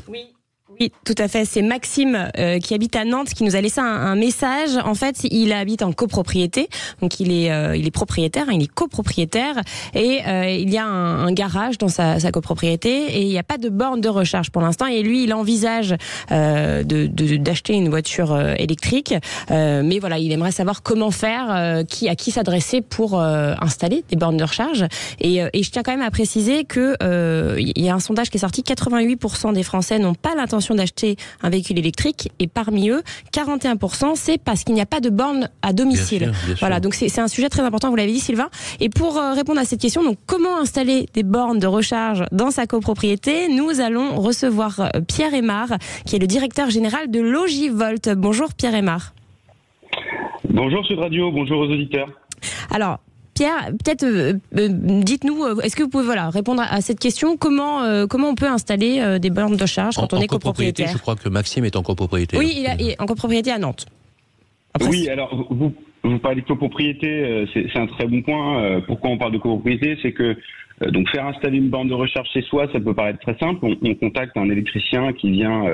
Oui, 0.81 0.91
tout 1.05 1.15
à 1.19 1.29
fait. 1.29 1.45
C'est 1.45 1.61
Maxime 1.61 2.31
euh, 2.39 2.59
qui 2.59 2.73
habite 2.73 2.97
à 2.97 3.05
Nantes 3.05 3.35
qui 3.35 3.45
nous 3.45 3.55
a 3.55 3.61
laissé 3.61 3.83
un, 3.83 4.17
message. 4.17 4.79
En 4.83 4.95
fait, 4.95 5.25
il 5.25 5.53
habite 5.53 5.83
en 5.83 5.93
copropriété, 5.93 6.71
donc 7.03 7.21
il 7.21 7.31
est 7.31 7.53
euh, 7.53 7.77
il 7.77 7.87
est 7.87 7.91
propriétaire, 7.91 8.47
il 8.51 8.63
est 8.63 8.73
copropriétaire 8.73 9.57
et 9.95 10.21
euh, 10.27 10.49
il 10.49 10.71
y 10.71 10.79
a 10.79 10.87
un, 10.87 11.31
garage 11.33 11.77
dans 11.77 11.89
sa, 11.89 12.19
sa, 12.19 12.33
copropriété 12.33 12.91
et 12.91 13.21
il 13.21 13.29
n'y 13.29 13.39
a 13.39 13.43
pas 13.43 13.59
de 13.59 13.69
borne 13.69 14.01
de 14.01 14.09
recharge 14.09 14.51
pour 14.51 14.63
l'instant. 14.63 14.87
Et 14.87 15.03
lui, 15.03 15.25
il 15.25 15.35
envisage 15.35 15.95
de 16.31 17.37
d'acheter 17.37 17.75
une 17.75 17.91
voiture 17.91 18.39
électrique, 18.57 19.15
mais 19.51 19.99
voilà, 19.99 20.19
il 20.19 20.33
aimerait 20.33 20.51
savoir 20.51 20.83
comment 20.83 21.11
faire, 21.11 21.85
qui 21.87 22.09
à 22.09 22.15
qui 22.15 22.31
s'adresser 22.31 22.81
pour 22.81 23.21
installer 23.21 24.03
des 24.09 24.17
bornes 24.17 24.39
de 24.39 24.45
recharge. 24.45 24.87
Et, 25.21 25.41
et, 25.53 25.63
je 25.63 25.71
tiens 25.71 25.83
quand 25.83 25.93
même 25.93 26.01
à 26.01 26.11
préciser 26.11 26.65
que 26.65 26.97
il 27.59 27.85
y 27.85 27.91
a 27.91 27.95
un 27.95 28.01
sondage 28.01 28.31
qui 28.31 28.39
est 28.39 28.41
sorti, 28.41 28.63
88% 28.63 29.53
des 29.53 29.63
Français 29.63 29.99
n'ont 29.99 30.15
pas 30.15 30.35
l'intention 30.35 30.70
d'acheter 30.75 31.17
un 31.43 31.51
véhicule 31.51 31.79
électrique 31.79 32.31
et 32.39 32.47
parmi 32.47 32.91
eux, 32.91 33.03
41%, 33.33 34.13
c'est 34.15 34.39
parce 34.39 34.65
qu'il 34.65 34.75
n'y 34.75 34.81
a 34.81 34.87
pas 34.87 35.01
de 35.01 35.11
borne 35.11 35.49
à 35.63 35.73
domicile. 35.73 36.33
voilà, 36.61 36.81
donc 36.81 36.95
c'est 36.95 37.19
un 37.19 37.29
sujet 37.29 37.49
très 37.49 37.63
important, 37.63 37.91
vous 37.91 37.97
l'avez 37.97 38.13
dit 38.13 38.21
Sylvain. 38.21 38.49
Et 38.81 38.89
pour 38.89 39.19
euh, 39.19 39.33
répondre 39.33 39.61
à 39.61 39.65
cette 39.65 39.81
question, 39.81 40.03
donc 40.03 40.19
comment 40.27 40.59
installer 40.59 41.07
des 41.15 41.23
bornes 41.23 41.59
de 41.59 41.67
recharge 41.67 42.25
dans 42.33 42.51
sa 42.51 42.67
copropriété? 42.67 43.49
Nous 43.49 43.81
allons 43.81 44.17
recevoir 44.21 44.81
euh, 44.81 45.01
Pierre 45.07 45.35
Aymar, 45.35 45.69
qui 46.07 46.17
est 46.17 46.19
le 46.19 46.27
directeur 46.27 46.71
général 46.71 47.11
de 47.11 47.21
Logivolt. 47.21 48.11
Bonjour 48.17 48.53
Pierre 48.55 48.75
Aymar. 48.75 49.13
Bonjour 50.49 50.85
Sud 50.87 50.99
Radio, 50.99 51.31
bonjour 51.31 51.61
aux 51.61 51.71
auditeurs. 51.71 52.09
Alors, 52.71 52.99
Pierre, 53.41 53.71
peut-être 53.71 54.05
euh, 54.05 54.35
euh, 54.59 54.69
dites-nous, 55.03 55.43
euh, 55.43 55.61
est-ce 55.63 55.75
que 55.75 55.83
vous 55.83 55.89
pouvez 55.89 56.05
voilà, 56.05 56.29
répondre 56.29 56.61
à 56.61 56.83
cette 56.83 57.01
question? 57.01 57.39
Comment, 57.39 58.07
comment 58.07 58.29
on 58.29 58.35
peut 58.35 58.47
installer 58.47 59.19
des 59.19 59.31
bornes 59.31 59.57
de 59.57 59.65
charge 59.65 59.97
quand 59.97 60.13
on 60.13 60.21
est 60.21 60.27
copropriétaire? 60.27 60.89
Je 60.93 60.99
crois 60.99 61.17
que 61.17 61.31
Maxime 61.31 61.65
est 61.65 61.75
en 61.75 61.83
copropriété. 61.83 62.37
Oui, 62.37 62.53
il, 62.55 62.91
est 62.91 63.01
en 63.01 63.07
copropriété 63.07 63.51
à 63.51 63.59
Nantes. 63.59 63.87
oui, 64.83 65.09
alors 65.09 65.47
vous, 65.49 65.73
vous 66.05 66.19
parlez 66.19 66.43
de 66.43 66.47
copropriété, 66.47 67.47
c'est 67.55 67.79
un 67.79 67.87
très 67.87 68.07
bon 68.07 68.21
point. 68.21 68.83
Pourquoi 68.87 69.09
on 69.09 69.17
parle 69.17 69.33
de 69.33 69.39
copropriété? 69.39 69.97
C'est 70.03 70.13
que 70.13 70.37
donc 70.91 71.09
faire 71.09 71.27
installer 71.27 71.57
une 71.57 71.71
borne 71.71 71.89
de 71.89 71.95
recharge 71.95 72.29
chez 72.35 72.43
soi, 72.43 72.67
ça 72.75 72.79
peut 72.79 72.95
paraître 72.95 73.21
très 73.21 73.39
simple. 73.39 73.65
On, 73.65 73.95
contacte 73.95 74.37
un 74.37 74.51
électricien 74.51 75.15
qui 75.15 75.31
vient 75.31 75.65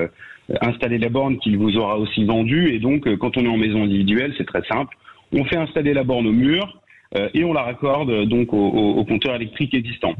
installer 0.61 0.99
la 0.99 1.09
borne 1.09 1.37
qu'il 1.39 1.57
vous 1.57 1.75
aura 1.75 1.97
aussi 1.97 2.23
vendue. 2.23 2.73
Et 2.73 2.79
donc, 2.79 3.13
quand 3.17 3.35
on 3.35 3.43
est 3.43 3.49
en 3.49 3.57
maison 3.57 3.83
individuelle, 3.83 4.33
c'est 4.37 4.47
très 4.47 4.63
simple. 4.69 4.95
On 5.33 5.43
fait 5.43 5.57
installer 5.57 5.93
la 5.93 6.05
borne 6.05 6.27
au 6.27 6.31
mur. 6.31 6.81
Euh, 7.15 7.29
et 7.33 7.43
on 7.43 7.53
la 7.53 7.63
raccorde 7.63 8.09
euh, 8.09 8.25
donc 8.25 8.53
au, 8.53 9.03
compteur 9.05 9.35
électrique 9.35 9.73
existant. 9.73 10.13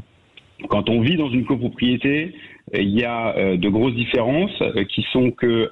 Quand 0.68 0.88
on 0.88 1.00
vit 1.00 1.16
dans 1.16 1.30
une 1.30 1.44
copropriété, 1.44 2.34
euh, 2.74 2.80
il 2.80 2.98
y 2.98 3.04
a 3.04 3.56
de 3.56 3.68
grosses 3.68 3.94
différences 3.94 4.62
qui 4.88 5.06
sont 5.12 5.30
que 5.30 5.68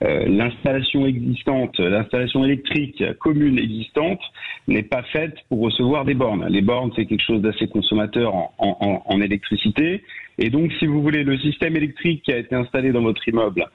l'installation 0.00 1.06
existante, 1.06 1.78
l'installation 1.78 2.44
électrique 2.44 3.02
commune 3.18 3.58
existante 3.58 4.20
n'est 4.68 4.82
pas 4.82 5.02
faite 5.04 5.34
pour 5.48 5.60
recevoir 5.60 6.04
des 6.04 6.14
bornes. 6.14 6.46
Les 6.48 6.60
bornes, 6.60 6.92
c'est 6.94 7.06
quelque 7.06 7.24
chose 7.24 7.40
d'assez 7.40 7.66
consommateur 7.66 8.34
en, 8.34 9.02
en, 9.04 9.20
électricité. 9.20 10.02
Et 10.38 10.50
donc, 10.50 10.70
si 10.78 10.86
vous 10.86 11.02
voulez, 11.02 11.24
le 11.24 11.36
système 11.38 11.76
électrique 11.76 12.22
qui 12.22 12.32
a 12.32 12.36
été 12.36 12.54
installé 12.54 12.92
dans 12.92 13.02
votre 13.02 13.26
immeuble 13.28 13.66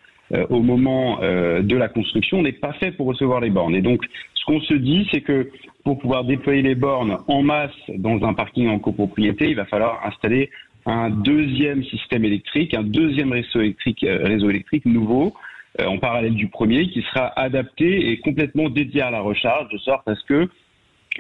au 0.50 0.62
moment 0.62 1.20
de 1.20 1.76
la 1.76 1.90
construction 1.90 2.42
n'est 2.42 2.54
pas 2.54 2.74
fait 2.74 2.92
pour 2.92 3.08
recevoir 3.08 3.42
les 3.42 3.50
bornes. 3.50 3.76
Et 3.76 3.82
donc, 3.82 4.06
ce 4.46 4.52
qu'on 4.52 4.62
se 4.62 4.74
dit, 4.74 5.08
c'est 5.12 5.22
que 5.22 5.50
pour 5.84 5.98
pouvoir 6.00 6.24
déployer 6.24 6.62
les 6.62 6.76
bornes 6.76 7.18
en 7.28 7.42
masse 7.42 7.72
dans 7.98 8.24
un 8.24 8.34
parking 8.34 8.68
en 8.68 8.80
copropriété, 8.80 9.50
il 9.50 9.56
va 9.56 9.66
falloir 9.66 10.06
installer 10.06 10.50
un 10.86 11.10
deuxième 11.10 11.84
système 11.86 12.26
électrique, 12.26 12.74
un 12.76 12.84
deuxième 12.84 13.32
réseau 13.32 13.62
électrique, 13.62 14.04
euh, 14.04 14.24
réseau 14.24 14.50
électrique 14.50 14.86
nouveau, 14.86 15.34
euh, 15.80 15.86
en 15.88 15.98
parallèle 15.98 16.36
du 16.36 16.48
premier, 16.48 16.90
qui 16.90 17.02
sera 17.02 17.28
adapté 17.40 18.12
et 18.12 18.20
complètement 18.20 18.70
dédié 18.70 19.02
à 19.02 19.10
la 19.10 19.22
recharge, 19.22 19.72
de 19.72 19.78
sorte 19.80 20.08
à 20.08 20.16
ce 20.16 20.24
que 20.26 20.50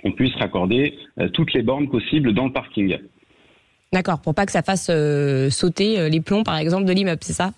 on 0.03 0.11
puisse 0.11 0.35
raccorder 0.35 0.97
euh, 1.19 1.29
toutes 1.29 1.53
les 1.53 1.63
bornes 1.63 1.89
possibles 1.89 2.33
dans 2.33 2.45
le 2.45 2.51
parking. 2.51 2.97
D'accord, 3.93 4.21
pour 4.21 4.35
pas 4.35 4.45
que 4.45 4.51
ça 4.51 4.61
fasse 4.61 4.91
sauter 5.51 6.09
les 6.09 6.19
plombs, 6.19 6.43
par 6.43 6.57
exemple, 6.57 6.85
de 6.85 6.91
l'immeuble, 6.91 7.21
c'est 7.23 7.33
ça? 7.33 7.51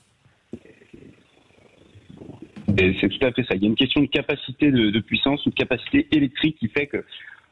C'est 2.77 3.09
tout 3.09 3.25
à 3.25 3.31
fait 3.31 3.43
ça. 3.43 3.55
Il 3.55 3.63
y 3.63 3.65
a 3.65 3.69
une 3.69 3.75
question 3.75 4.01
de 4.01 4.07
capacité 4.07 4.71
de, 4.71 4.99
puissance 4.99 5.45
ou 5.45 5.49
de 5.49 5.55
capacité 5.55 6.07
électrique 6.11 6.57
qui 6.59 6.67
fait 6.67 6.87
que 6.87 7.03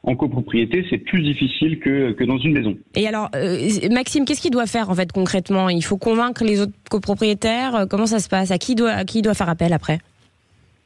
en 0.02 0.14
copropriété, 0.14 0.86
c'est 0.88 0.98
plus 0.98 1.20
difficile 1.20 1.80
que, 1.80 2.12
que 2.12 2.22
dans 2.22 2.38
une 2.38 2.52
maison. 2.52 2.76
Et 2.94 3.08
alors, 3.08 3.28
euh, 3.34 3.68
Maxime, 3.90 4.24
qu'est-ce 4.24 4.40
qu'il 4.40 4.52
doit 4.52 4.66
faire 4.66 4.88
en 4.88 4.94
fait 4.94 5.10
concrètement? 5.10 5.68
Il 5.68 5.82
faut 5.82 5.96
convaincre 5.96 6.44
les 6.44 6.60
autres 6.60 6.74
copropriétaires? 6.88 7.74
Euh, 7.74 7.86
Comment 7.90 8.06
ça 8.06 8.20
se 8.20 8.28
passe? 8.28 8.52
À 8.52 8.58
qui 8.58 8.76
doit, 8.76 8.92
à 8.92 9.04
qui 9.04 9.20
doit 9.20 9.34
faire 9.34 9.48
appel 9.48 9.72
après? 9.72 9.98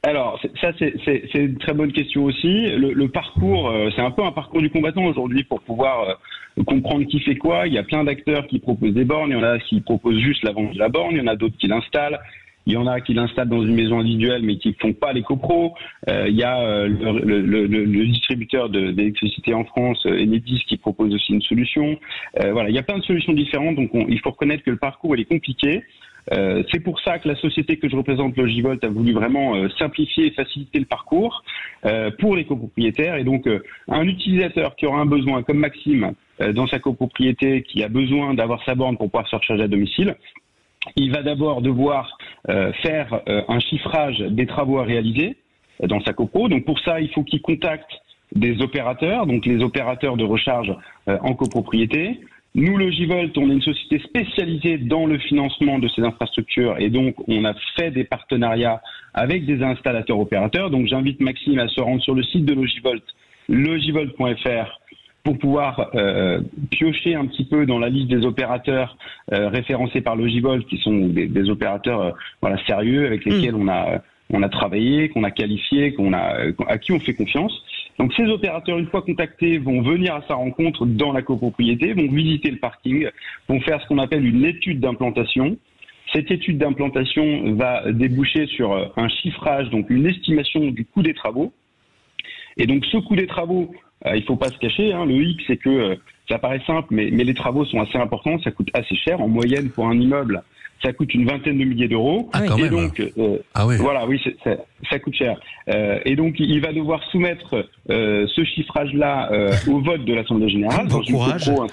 Alors, 0.05 0.41
ça, 0.59 0.73
c'est 0.79 1.35
une 1.35 1.59
très 1.59 1.75
bonne 1.75 1.93
question 1.93 2.25
aussi. 2.25 2.69
Le, 2.69 3.09
parcours, 3.09 3.69
euh, 3.69 3.91
c'est 3.95 4.01
un 4.01 4.11
peu 4.11 4.25
un 4.25 4.33
parcours 4.33 4.63
du 4.63 4.71
combattant 4.71 5.05
aujourd'hui 5.05 5.45
pour 5.45 5.61
pouvoir 5.61 6.17
comprendre 6.67 7.05
qui 7.05 7.21
fait 7.21 7.37
quoi. 7.37 7.67
Il 7.67 7.75
y 7.75 7.79
a 7.79 7.83
plein 7.83 8.05
d'acteurs 8.05 8.47
qui 8.47 8.59
proposent 8.59 8.95
des 8.95 9.05
bornes, 9.05 9.31
il 9.31 9.35
y 9.35 9.37
en 9.37 9.43
a 9.43 9.59
qui 9.59 9.81
proposent 9.81 10.19
juste 10.19 10.43
la 10.45 10.53
vente 10.53 10.73
de 10.73 10.79
la 10.79 10.89
borne, 10.89 11.13
il 11.13 11.19
y 11.19 11.21
en 11.21 11.27
a 11.27 11.37
d'autres 11.37 11.57
qui 11.59 11.69
l'installent, 11.69 12.19
il 12.67 12.75
y 12.75 12.77
en 12.77 12.87
a 12.87 13.01
qui 13.01 13.15
l'installent 13.15 13.49
dans 13.49 13.63
une 13.63 13.75
maison 13.75 14.01
individuelle 14.01 14.43
mais 14.43 14.57
qui 14.57 14.69
ne 14.69 14.75
font 14.75 14.93
pas 14.93 15.13
les 15.13 15.23
copros. 15.23 15.75
Euh, 16.09 16.27
il 16.29 16.37
y 16.37 16.43
a 16.43 16.61
euh, 16.61 16.89
le, 16.89 18.07
distributeur 18.07 18.69
d'électricité 18.69 19.55
en 19.55 19.65
France, 19.65 20.05
euh, 20.07 20.23
Enedis, 20.23 20.65
qui 20.67 20.77
propose 20.77 21.15
aussi 21.15 21.33
une 21.33 21.43
solution. 21.43 21.99
voilà, 22.53 22.69
il 22.69 22.75
y 22.75 22.79
a 22.79 22.83
plein 22.83 22.99
de 22.99 23.05
solutions 23.05 23.33
différentes, 23.33 23.77
donc 23.77 23.91
il 23.95 24.19
faut 24.21 24.31
reconnaître 24.31 24.63
que 24.63 24.71
le 24.71 24.77
parcours 24.77 25.17
est 25.17 25.25
compliqué. 25.25 25.83
c'est 26.31 26.81
pour 26.81 27.01
ça 27.01 27.19
que 27.19 27.29
la 27.29 27.37
société 27.37 27.77
que 27.77 27.89
je 27.89 27.97
représente, 27.97 28.37
Logivolt, 28.37 28.83
a 28.85 28.89
voulu 28.89 29.13
vraiment 29.13 29.69
simplifier 29.79 30.27
et 30.27 30.31
faciliter 30.31 30.79
le 30.79 30.85
parcours 30.85 31.43
pour 32.19 32.37
les 32.37 32.45
copropriétaires. 32.45 33.17
Et 33.17 33.25
donc, 33.25 33.49
un 33.89 34.05
utilisateur 34.05 34.77
qui 34.77 34.87
aura 34.87 35.01
un 35.01 35.07
besoin, 35.07 35.43
comme 35.43 35.59
Maxime, 35.59 36.13
dans 36.55 36.67
sa 36.67 36.79
copropriété, 36.79 37.63
qui 37.63 37.83
a 37.83 37.89
besoin 37.89 38.35
d'avoir 38.35 38.63
sa 38.65 38.75
borne 38.75 38.97
pour 38.97 39.11
pouvoir 39.11 39.29
se 39.29 39.37
recharger 39.37 39.65
à 39.65 39.69
domicile, 39.69 40.17
il 40.97 41.13
va 41.13 41.23
d'abord 41.23 41.63
devoir 41.63 42.17
euh, 42.49 42.73
faire 42.83 43.21
euh, 43.29 43.43
un 43.49 43.61
chiffrage 43.61 44.19
des 44.19 44.47
travaux 44.47 44.79
à 44.79 44.85
réaliser 44.85 45.37
euh, 45.83 45.87
dans 45.87 46.01
sa 46.01 46.13
copro. 46.13 46.49
Donc 46.49 46.65
pour 46.65 46.79
ça, 46.81 47.01
il 47.01 47.11
faut 47.11 47.23
qu'il 47.23 47.43
contacte 47.43 47.91
des 48.35 48.63
opérateurs, 48.63 49.27
donc 49.27 49.45
les 49.45 49.63
opérateurs 49.63 50.17
de 50.17 50.23
recharge 50.23 50.73
en 51.09 51.35
copropriété. 51.35 52.21
Nous, 52.55 52.77
Logivolt, 52.77 53.37
on 53.37 53.51
est 53.51 53.55
une 53.55 53.63
société 53.63 53.99
spécialisée 53.99 54.79
dans 54.79 55.05
le 55.05 55.19
financement 55.19 55.81
de 55.81 55.89
ces 55.89 56.03
infrastructures 56.03 56.77
et 56.79 56.91
donc 56.91 57.17
on 57.29 57.45
a 57.45 57.55
fait 57.77 57.91
des 57.91 58.05
partenariats 58.05 58.83
avec 59.15 59.47
des 59.47 59.65
installateurs 59.65 60.21
opérateurs. 60.21 60.71
Donc 60.71 60.87
j'invite 60.87 61.21
Maxime 61.21 61.59
à 61.59 61.67
se 61.67 61.81
rendre 61.81 62.03
sur 62.03 62.15
le 62.15 62.23
site 62.23 62.45
de 62.45 62.55
Logivolt, 62.55 63.03
logivolt.fr 63.49 64.81
pour 65.25 65.39
pouvoir 65.39 65.91
euh, 65.95 66.41
piocher 66.71 67.15
un 67.15 67.27
petit 67.27 67.45
peu 67.45 67.67
dans 67.67 67.79
la 67.79 67.89
liste 67.89 68.09
des 68.09 68.25
opérateurs 68.25 68.97
euh, 69.33 69.49
référencés 69.49 70.01
par 70.01 70.17
Logivol, 70.17 70.65
qui 70.65 70.79
sont 70.79 71.09
des, 71.09 71.51
opérateurs 71.51 72.01
euh, 72.01 72.11
voilà 72.41 72.57
sérieux 72.67 73.07
avec 73.07 73.25
lesquels 73.25 73.55
mm. 73.55 73.63
on 73.63 73.69
a 73.69 74.03
on 74.33 74.45
a 74.45 74.49
travaillé, 74.49 75.09
qu'on 75.09 75.25
a 75.25 75.33
qualifié, 75.33 75.93
qu'on 75.93 76.13
a 76.13 76.37
à 76.69 76.79
qui 76.79 76.93
on 76.93 77.01
fait 77.01 77.15
confiance. 77.15 77.53
Donc 77.99 78.15
ces 78.15 78.27
opérateurs, 78.27 78.79
une 78.79 78.87
fois 78.87 79.03
contactés, 79.03 79.59
vont 79.59 79.83
venir 79.83 80.15
à 80.15 80.23
sa 80.29 80.35
rencontre 80.35 80.87
dans 80.87 81.13
la 81.13 81.21
copropriété, 81.21 81.93
vont 81.95 82.11
visiter 82.11 82.51
le 82.51 82.59
parking, 82.59 83.09
vont 83.49 83.61
faire 83.61 83.83
ce 83.83 83.89
qu'on 83.89 83.99
appelle 83.99 84.25
une 84.25 84.45
étude 84.45 84.79
d'implantation. 84.79 85.57
Cette 86.13 86.31
étude 86.31 86.59
d'implantation 86.59 87.55
va 87.55 87.91
déboucher 87.91 88.47
sur 88.47 88.93
un 88.97 89.09
chiffrage, 89.09 89.69
donc 89.71 89.91
une 89.91 90.07
estimation 90.07 90.61
du 90.71 90.85
coût 90.85 91.03
des 91.03 91.15
travaux. 91.15 91.53
Et 92.57 92.67
donc 92.67 92.85
ce 92.87 92.99
coût 92.99 93.17
des 93.17 93.27
travaux, 93.27 93.73
euh, 93.73 93.90
il 94.15 94.23
faut 94.25 94.37
pas 94.37 94.51
se 94.51 94.59
cacher. 94.59 94.93
Hein, 94.93 95.05
le 95.07 95.15
hic, 95.23 95.41
c'est 95.47 95.57
que 95.57 95.69
euh, 95.71 95.95
ça 96.29 96.39
paraît 96.39 96.63
simple, 96.67 96.89
mais, 96.91 97.11
mais 97.13 97.25
les 97.25 97.35
travaux 97.35 97.65
sont 97.65 97.81
assez 97.81 97.99
importants, 97.99 98.39
ça 98.41 98.51
coûte 98.51 98.69
assez 98.75 98.97
cher. 98.97 99.21
En 99.21 99.29
moyenne, 99.29 99.69
pour 99.71 99.87
un 99.89 99.99
immeuble, 99.99 100.43
ça 100.83 100.93
coûte 100.95 101.13
une 101.13 101.27
vingtaine 101.27 101.59
de 101.59 101.65
milliers 101.65 101.89
d'euros. 101.89 102.31
Ah, 102.33 102.45
et 102.47 102.49
même. 102.63 102.71
donc, 102.71 103.01
euh, 103.01 103.39
Ah 103.55 103.67
oui. 103.67 103.77
voilà, 103.79 104.07
oui, 104.07 104.19
ça, 104.45 104.53
ça 104.89 104.99
coûte 104.99 105.15
cher. 105.15 105.39
Euh, 105.69 105.99
et 106.07 106.17
donc, 106.17 106.37
il 106.39 106.61
va 106.61 106.73
devoir 106.73 107.03
soumettre 107.11 107.69
euh, 107.91 108.27
ce 108.35 108.45
chiffrage-là 108.45 109.31
euh, 109.33 109.53
au 109.69 109.81
vote 109.81 110.05
de 110.05 110.15
l'Assemblée 110.15 110.49
générale. 110.49 110.87
Bon 110.87 110.99
Dans 110.99 111.03
une 111.03 111.15
courage. 111.15 111.45
copro, 111.45 111.63
hein, 111.65 111.67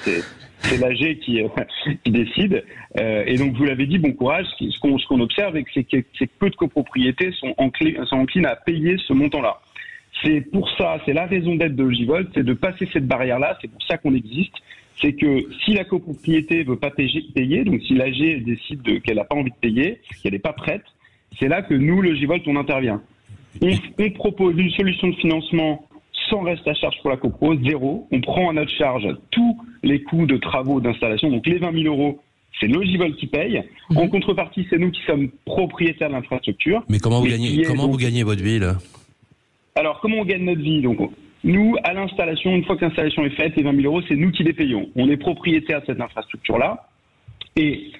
c'est 0.61 0.77
l'AG 0.77 1.19
qui, 1.19 1.41
euh, 1.41 1.47
qui 2.03 2.11
décide. 2.11 2.63
Euh, 2.99 3.23
et 3.27 3.37
donc, 3.37 3.53
vous 3.53 3.63
l'avez 3.63 3.85
dit, 3.85 3.99
bon 3.99 4.11
courage. 4.11 4.45
Ce 4.59 4.79
qu'on 4.79 4.97
ce 4.97 5.05
qu'on 5.07 5.21
observe, 5.21 5.55
c'est 5.73 5.83
que, 5.83 5.97
que 5.97 6.25
peu 6.39 6.49
de 6.49 6.55
copropriétés 6.55 7.31
sont, 7.39 7.53
enclins- 7.59 8.03
sont 8.07 8.17
enclines 8.17 8.47
à 8.47 8.55
payer 8.57 8.97
ce 9.07 9.13
montant-là. 9.13 9.59
C'est 10.23 10.41
pour 10.51 10.69
ça, 10.77 10.99
c'est 11.05 11.13
la 11.13 11.25
raison 11.27 11.55
d'être 11.55 11.75
de 11.75 11.83
Logivolt, 11.83 12.29
c'est 12.33 12.43
de 12.43 12.53
passer 12.53 12.87
cette 12.91 13.05
barrière-là. 13.07 13.57
C'est 13.61 13.69
pour 13.69 13.83
ça 13.83 13.97
qu'on 13.97 14.13
existe. 14.15 14.53
C'est 14.99 15.13
que 15.13 15.43
si 15.63 15.73
la 15.73 15.83
copropriété 15.83 16.63
veut 16.63 16.75
pas 16.75 16.89
payer, 16.89 17.63
donc 17.63 17.81
si 17.83 17.93
l'AG 17.93 18.43
décide 18.43 18.81
de- 18.81 18.97
qu'elle 18.97 19.17
n'a 19.17 19.25
pas 19.25 19.35
envie 19.35 19.51
de 19.51 19.55
payer, 19.61 19.99
qu'elle 20.23 20.31
n'est 20.33 20.39
pas 20.39 20.53
prête, 20.53 20.83
c'est 21.39 21.47
là 21.47 21.61
que 21.61 21.75
nous, 21.75 22.01
Logivolt, 22.01 22.41
on 22.47 22.55
intervient. 22.55 23.01
On, 23.61 23.69
on 23.99 24.09
propose 24.11 24.55
une 24.57 24.71
solution 24.71 25.09
de 25.09 25.15
financement 25.15 25.87
sans 26.31 26.41
reste 26.41 26.67
à 26.67 26.73
charge 26.73 26.95
pour 27.01 27.11
la 27.11 27.17
copro, 27.17 27.55
zéro. 27.63 28.07
On 28.11 28.19
prend 28.21 28.49
à 28.49 28.53
notre 28.53 28.71
charge 28.71 29.07
tous 29.31 29.57
les 29.83 30.01
coûts 30.01 30.25
de 30.25 30.37
travaux 30.37 30.81
d'installation, 30.81 31.29
donc 31.29 31.45
les 31.45 31.59
20 31.59 31.71
000 31.73 31.85
euros, 31.95 32.19
c'est 32.59 32.67
Logivolt 32.67 33.15
qui 33.17 33.27
paye. 33.27 33.61
En 33.95 34.07
contrepartie, 34.07 34.65
c'est 34.69 34.79
nous 34.79 34.89
qui 34.89 35.01
sommes 35.05 35.29
propriétaires 35.45 36.09
de 36.09 36.13
l'infrastructure. 36.15 36.83
Mais 36.89 36.97
comment 36.97 37.21
vous 37.21 37.27
gagnez 37.27 37.61
comment 37.63 37.83
donc- 37.83 37.91
vous 37.91 37.97
gagnez 37.97 38.23
votre 38.23 38.43
vie 38.43 38.57
là 38.57 38.77
Alors, 39.77 39.99
comment 40.01 40.17
on 40.17 40.25
gagne 40.25 40.43
notre 40.43 40.61
vie 40.61 40.81
Donc, 40.81 40.99
on- 40.99 41.11
nous, 41.43 41.75
à 41.83 41.93
l'installation, 41.93 42.55
une 42.55 42.65
fois 42.65 42.75
que 42.77 42.85
l'installation 42.85 43.23
est 43.25 43.29
faite, 43.31 43.55
les 43.55 43.63
20 43.63 43.73
000 43.79 43.85
euros, 43.93 44.01
c'est 44.07 44.15
nous 44.15 44.31
qui 44.31 44.43
les 44.43 44.53
payons. 44.53 44.89
On 44.95 45.09
est 45.09 45.17
propriétaire 45.17 45.81
de 45.81 45.85
cette 45.85 46.01
infrastructure-là. 46.01 46.87
Et 47.55 47.91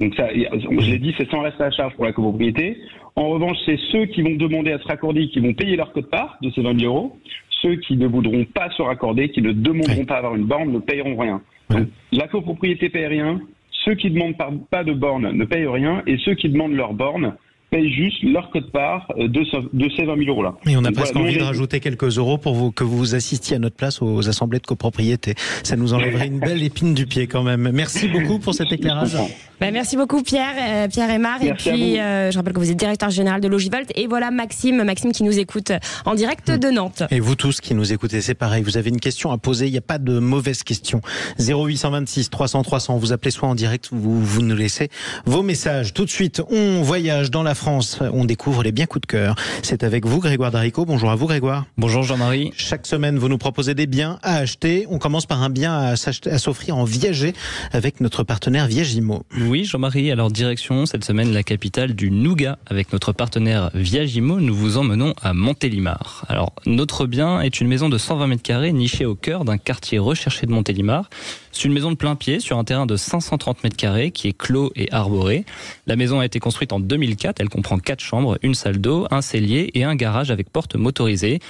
donc, 0.00 0.14
ça, 0.14 0.28
je 0.32 0.90
l'ai 0.90 0.98
dit, 0.98 1.14
c'est 1.18 1.28
sans 1.30 1.40
reste 1.40 1.60
à 1.60 1.70
charge 1.70 1.94
pour 1.94 2.04
la 2.04 2.12
copropriété. 2.12 2.78
En 3.16 3.28
revanche, 3.30 3.56
c'est 3.66 3.78
ceux 3.92 4.06
qui 4.06 4.22
vont 4.22 4.34
demander 4.36 4.72
à 4.72 4.78
se 4.78 4.86
raccorder 4.86 5.28
qui 5.28 5.40
vont 5.40 5.52
payer 5.52 5.76
leur 5.76 5.92
code-part 5.92 6.38
de 6.42 6.50
ces 6.50 6.62
20 6.62 6.78
000 6.78 6.94
euros. 6.94 7.16
Ceux 7.60 7.76
qui 7.76 7.96
ne 7.96 8.06
voudront 8.06 8.44
pas 8.44 8.70
se 8.70 8.80
raccorder, 8.80 9.28
qui 9.30 9.42
ne 9.42 9.52
demanderont 9.52 10.06
pas 10.06 10.14
à 10.14 10.18
avoir 10.18 10.36
une 10.36 10.44
borne, 10.44 10.72
ne 10.72 10.78
payeront 10.78 11.16
rien. 11.16 11.42
Donc, 11.68 11.88
la 12.12 12.28
copropriété 12.28 12.88
paye 12.88 13.06
rien. 13.06 13.40
Ceux 13.84 13.94
qui 13.94 14.10
demandent 14.10 14.36
par- 14.36 14.52
pas 14.70 14.84
de 14.84 14.92
borne 14.92 15.30
ne 15.32 15.44
payent 15.44 15.66
rien. 15.66 16.02
Et 16.06 16.16
ceux 16.18 16.34
qui 16.34 16.48
demandent 16.48 16.72
leur 16.74 16.94
borne 16.94 17.34
payent 17.70 17.92
juste 17.92 18.22
leur 18.22 18.50
code-part 18.50 19.06
euh, 19.18 19.28
de, 19.28 19.44
ce- 19.44 19.56
de 19.76 19.88
ces 19.96 20.04
20 20.04 20.16
000 20.16 20.28
euros-là. 20.30 20.54
Et 20.66 20.76
on 20.76 20.84
a 20.84 20.92
presque 20.92 21.12
voilà, 21.14 21.28
envie 21.28 21.38
de 21.38 21.42
rajouter 21.44 21.80
quelques 21.80 22.18
euros 22.18 22.36
pour 22.38 22.54
vous, 22.54 22.72
que 22.72 22.84
vous 22.84 23.14
assistiez 23.14 23.56
à 23.56 23.58
notre 23.58 23.76
place 23.76 24.02
aux 24.02 24.28
assemblées 24.28 24.58
de 24.58 24.66
copropriété. 24.66 25.34
Ça 25.62 25.76
nous 25.76 25.92
enlèverait 25.94 26.26
une 26.26 26.40
belle 26.40 26.62
épine 26.62 26.94
du 26.94 27.06
pied 27.06 27.26
quand 27.26 27.42
même. 27.42 27.70
Merci 27.72 28.08
beaucoup 28.08 28.38
pour 28.38 28.54
cet 28.54 28.72
éclairage. 28.72 29.16
Bah, 29.60 29.70
merci 29.70 29.96
beaucoup 29.96 30.22
Pierre, 30.22 30.54
euh, 30.58 30.88
Pierre 30.88 31.10
Aymar. 31.10 31.38
Merci 31.42 31.68
et 31.68 31.72
puis 31.72 31.98
euh, 32.00 32.30
je 32.30 32.36
rappelle 32.38 32.54
que 32.54 32.58
vous 32.58 32.70
êtes 32.70 32.78
directeur 32.78 33.10
général 33.10 33.40
de 33.42 33.48
Logivolt. 33.48 33.90
Et 33.94 34.06
voilà 34.06 34.30
Maxime, 34.30 34.82
Maxime 34.84 35.12
qui 35.12 35.22
nous 35.22 35.38
écoute 35.38 35.70
en 36.06 36.14
direct 36.14 36.50
de 36.50 36.70
Nantes. 36.70 37.02
Et 37.10 37.20
vous 37.20 37.34
tous 37.34 37.60
qui 37.60 37.74
nous 37.74 37.92
écoutez, 37.92 38.20
c'est 38.22 38.34
pareil. 38.34 38.62
Vous 38.62 38.78
avez 38.78 38.88
une 38.88 39.00
question 39.00 39.30
à 39.32 39.38
poser. 39.38 39.66
Il 39.66 39.72
n'y 39.72 39.78
a 39.78 39.82
pas 39.82 39.98
de 39.98 40.18
mauvaise 40.18 40.62
question. 40.62 41.02
0826 41.38 42.30
300 42.30 42.62
300. 42.62 42.96
Vous 42.98 43.12
appelez 43.12 43.30
soit 43.30 43.48
en 43.48 43.54
direct, 43.54 43.88
vous, 43.92 44.20
vous 44.24 44.42
nous 44.42 44.56
laissez 44.56 44.88
vos 45.26 45.42
messages. 45.42 45.92
Tout 45.92 46.04
de 46.06 46.10
suite, 46.10 46.42
on 46.50 46.80
voyage 46.82 47.30
dans 47.30 47.42
la 47.42 47.54
France. 47.60 47.98
On 48.14 48.24
découvre 48.24 48.62
les 48.62 48.72
biens 48.72 48.86
coups 48.86 49.02
de 49.02 49.06
cœur. 49.06 49.34
C'est 49.62 49.84
avec 49.84 50.06
vous, 50.06 50.18
Grégoire 50.18 50.50
Darico. 50.50 50.86
Bonjour 50.86 51.10
à 51.10 51.14
vous, 51.14 51.26
Grégoire. 51.26 51.66
Bonjour 51.76 52.02
Jean-Marie. 52.02 52.52
Chaque 52.56 52.86
semaine, 52.86 53.18
vous 53.18 53.28
nous 53.28 53.36
proposez 53.36 53.74
des 53.74 53.86
biens 53.86 54.18
à 54.22 54.36
acheter. 54.36 54.86
On 54.88 54.98
commence 54.98 55.26
par 55.26 55.42
un 55.42 55.50
bien 55.50 55.76
à 55.78 55.94
s'offrir 55.94 56.78
en 56.78 56.84
viager 56.84 57.34
avec 57.72 58.00
notre 58.00 58.22
partenaire 58.22 58.66
Viagimo. 58.66 59.24
Oui, 59.38 59.66
Jean-Marie, 59.66 60.10
alors 60.10 60.30
direction 60.30 60.86
cette 60.86 61.04
semaine 61.04 61.34
la 61.34 61.42
capitale 61.42 61.92
du 61.92 62.10
Nougat. 62.10 62.58
Avec 62.66 62.94
notre 62.94 63.12
partenaire 63.12 63.70
Viagimo, 63.74 64.40
nous 64.40 64.54
vous 64.54 64.78
emmenons 64.78 65.12
à 65.20 65.34
Montélimar. 65.34 66.24
Alors, 66.28 66.54
notre 66.64 67.04
bien 67.04 67.42
est 67.42 67.60
une 67.60 67.68
maison 67.68 67.90
de 67.90 67.98
120 67.98 68.26
mètres 68.26 68.42
carrés 68.42 68.72
nichée 68.72 69.04
au 69.04 69.14
cœur 69.14 69.44
d'un 69.44 69.58
quartier 69.58 69.98
recherché 69.98 70.46
de 70.46 70.52
Montélimar. 70.52 71.10
C'est 71.52 71.64
une 71.64 71.72
maison 71.72 71.90
de 71.90 71.96
plein 71.96 72.14
pied 72.14 72.40
sur 72.40 72.58
un 72.58 72.64
terrain 72.64 72.86
de 72.86 72.96
530 72.96 73.64
mètres 73.64 73.76
carrés 73.76 74.10
qui 74.12 74.28
est 74.28 74.32
clos 74.32 74.70
et 74.76 74.90
arboré. 74.92 75.44
La 75.86 75.96
maison 75.96 76.20
a 76.20 76.24
été 76.24 76.38
construite 76.38 76.72
en 76.72 76.80
2004. 76.80 77.40
Elle 77.40 77.48
comprend 77.48 77.78
quatre 77.78 78.00
chambres, 78.00 78.38
une 78.42 78.54
salle 78.54 78.78
d'eau, 78.78 79.06
un 79.10 79.20
cellier 79.20 79.70
et 79.74 79.84
un 79.84 79.94
garage 79.94 80.30
avec 80.30 80.50
porte 80.50 80.76
motorisée. 80.76 81.40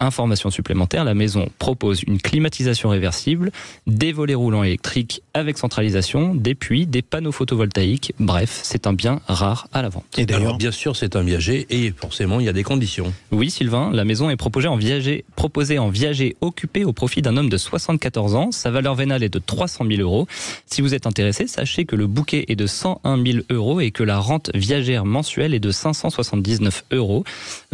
Information 0.00 0.50
supplémentaire, 0.50 1.04
la 1.04 1.14
maison 1.14 1.50
propose 1.58 2.02
une 2.06 2.20
climatisation 2.20 2.88
réversible, 2.88 3.52
des 3.86 4.12
volets 4.12 4.34
roulants 4.34 4.64
électriques 4.64 5.22
avec 5.34 5.58
centralisation, 5.58 6.34
des 6.34 6.54
puits, 6.54 6.86
des 6.86 7.02
panneaux 7.02 7.32
photovoltaïques. 7.32 8.14
Bref, 8.18 8.60
c'est 8.62 8.86
un 8.86 8.94
bien 8.94 9.20
rare 9.26 9.68
à 9.72 9.82
la 9.82 9.90
vente. 9.90 10.04
Et 10.16 10.24
d'ailleurs, 10.24 10.56
bien 10.56 10.70
sûr, 10.70 10.96
c'est 10.96 11.16
un 11.16 11.22
viager 11.22 11.66
et 11.68 11.92
forcément, 11.94 12.40
il 12.40 12.46
y 12.46 12.48
a 12.48 12.54
des 12.54 12.62
conditions. 12.62 13.12
Oui, 13.30 13.50
Sylvain, 13.50 13.90
la 13.92 14.04
maison 14.04 14.30
est 14.30 14.36
proposée 14.36 14.68
en 14.68 14.76
viager, 14.76 15.24
proposée 15.36 15.78
en 15.78 15.90
viager 15.90 16.34
occupé 16.40 16.84
au 16.84 16.94
profit 16.94 17.20
d'un 17.20 17.36
homme 17.36 17.50
de 17.50 17.58
74 17.58 18.34
ans. 18.34 18.52
Sa 18.52 18.70
valeur 18.70 18.94
vénale 18.94 19.22
est 19.22 19.28
de 19.28 19.38
300 19.38 19.84
000 19.86 20.00
euros. 20.00 20.26
Si 20.64 20.80
vous 20.80 20.94
êtes 20.94 21.06
intéressé, 21.06 21.46
sachez 21.46 21.84
que 21.84 21.94
le 21.94 22.06
bouquet 22.06 22.46
est 22.48 22.56
de 22.56 22.66
101 22.66 23.22
000 23.22 23.38
euros 23.50 23.80
et 23.80 23.90
que 23.90 24.02
la 24.02 24.18
rente 24.18 24.50
viagère 24.54 25.04
mensuelle 25.04 25.52
est 25.52 25.60
de 25.60 25.70
579 25.70 26.84
euros. 26.92 27.24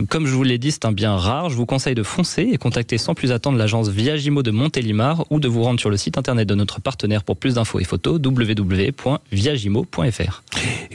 Comme 0.08 0.26
je 0.26 0.34
vous 0.34 0.42
l'ai 0.42 0.58
dit, 0.58 0.72
c'est 0.72 0.86
un 0.86 0.92
bien 0.92 1.16
rare. 1.16 1.50
Je 1.50 1.56
vous 1.56 1.66
conseille 1.66 1.94
de 1.94 2.02
et 2.38 2.56
contacter 2.56 2.96
sans 2.96 3.12
plus 3.14 3.30
attendre 3.30 3.58
l'agence 3.58 3.90
Viagimo 3.90 4.42
de 4.42 4.50
Montélimar 4.50 5.26
ou 5.30 5.38
de 5.38 5.48
vous 5.48 5.62
rendre 5.62 5.78
sur 5.78 5.90
le 5.90 5.98
site 5.98 6.16
internet 6.16 6.48
de 6.48 6.54
notre 6.54 6.80
partenaire 6.80 7.22
pour 7.22 7.36
plus 7.36 7.56
d'infos 7.56 7.78
et 7.78 7.84
photos 7.84 8.18
www.viagimo.fr. 8.24 10.42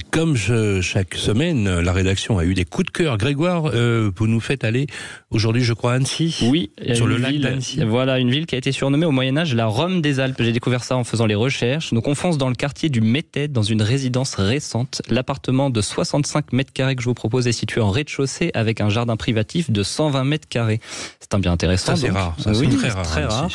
Comme 0.10 0.36
chaque 0.36 1.13
semaine, 1.15 1.79
la 1.79 1.93
rédaction 1.93 2.39
a 2.39 2.45
eu 2.45 2.55
des 2.55 2.65
coups 2.65 2.88
de 2.88 2.91
cœur. 2.91 3.17
Grégoire, 3.17 3.67
euh, 3.67 4.10
vous 4.15 4.25
nous 4.25 4.39
faites 4.39 4.63
aller 4.63 4.88
aujourd'hui, 5.32 5.63
je 5.63 5.74
crois, 5.74 5.94
Annecy. 5.94 6.38
Oui, 6.44 6.72
Sur 6.94 7.08
le 7.08 7.17
lac 7.17 7.38
d'Annecy. 7.39 7.84
Voilà, 7.84 8.20
une 8.20 8.30
ville 8.30 8.46
qui 8.46 8.56
a 8.56 8.58
été 8.58 8.72
surnommée 8.72 9.06
au 9.06 9.12
Moyen 9.12 9.38
Âge 9.38 9.56
la 9.56 9.65
Rome 9.65 10.02
des 10.02 10.20
Alpes. 10.20 10.41
J'ai 10.41 10.52
découvert 10.52 10.84
ça 10.84 10.96
en 10.98 11.04
faisant 11.04 11.26
les 11.26 11.36
recherches. 11.36 11.94
Donc 11.94 12.08
on 12.08 12.15
fonce 12.15 12.38
dans 12.38 12.50
le 12.50 12.56
quartier 12.56 12.89
du 12.89 13.02
Métède, 13.02 13.52
dans 13.52 13.63
une 13.63 13.82
résidence 13.82 14.36
récente. 14.36 15.02
L'appartement 15.10 15.70
de 15.70 15.82
65 15.82 16.54
mètres 16.54 16.74
carrés 16.74 16.96
que 16.96 17.02
je 17.02 17.08
vous 17.08 17.13
propose 17.13 17.48
est 17.48 17.52
situé 17.52 17.82
en 17.82 17.89
rez-de-chaussée 17.89 18.52
avec 18.54 18.82
un 18.82 18.89
jardin 18.89 19.15
privatif 19.15 19.72
de 19.72 19.84
120 19.84 20.24
mètres 20.24 20.48
carrés. 20.48 20.80
C'est 21.20 21.34
un 21.34 21.39
bien 21.39 21.52
intéressant. 21.52 21.96
Ça, 21.96 22.02
c'est 22.02 22.12
rare. 22.12 22.36
Ça, 22.38 22.52
Oui, 22.52 22.67
c'est 22.70 22.78
très 22.78 22.89
rare. 22.89 23.04
Très 23.04 23.26
rare. 23.26 23.50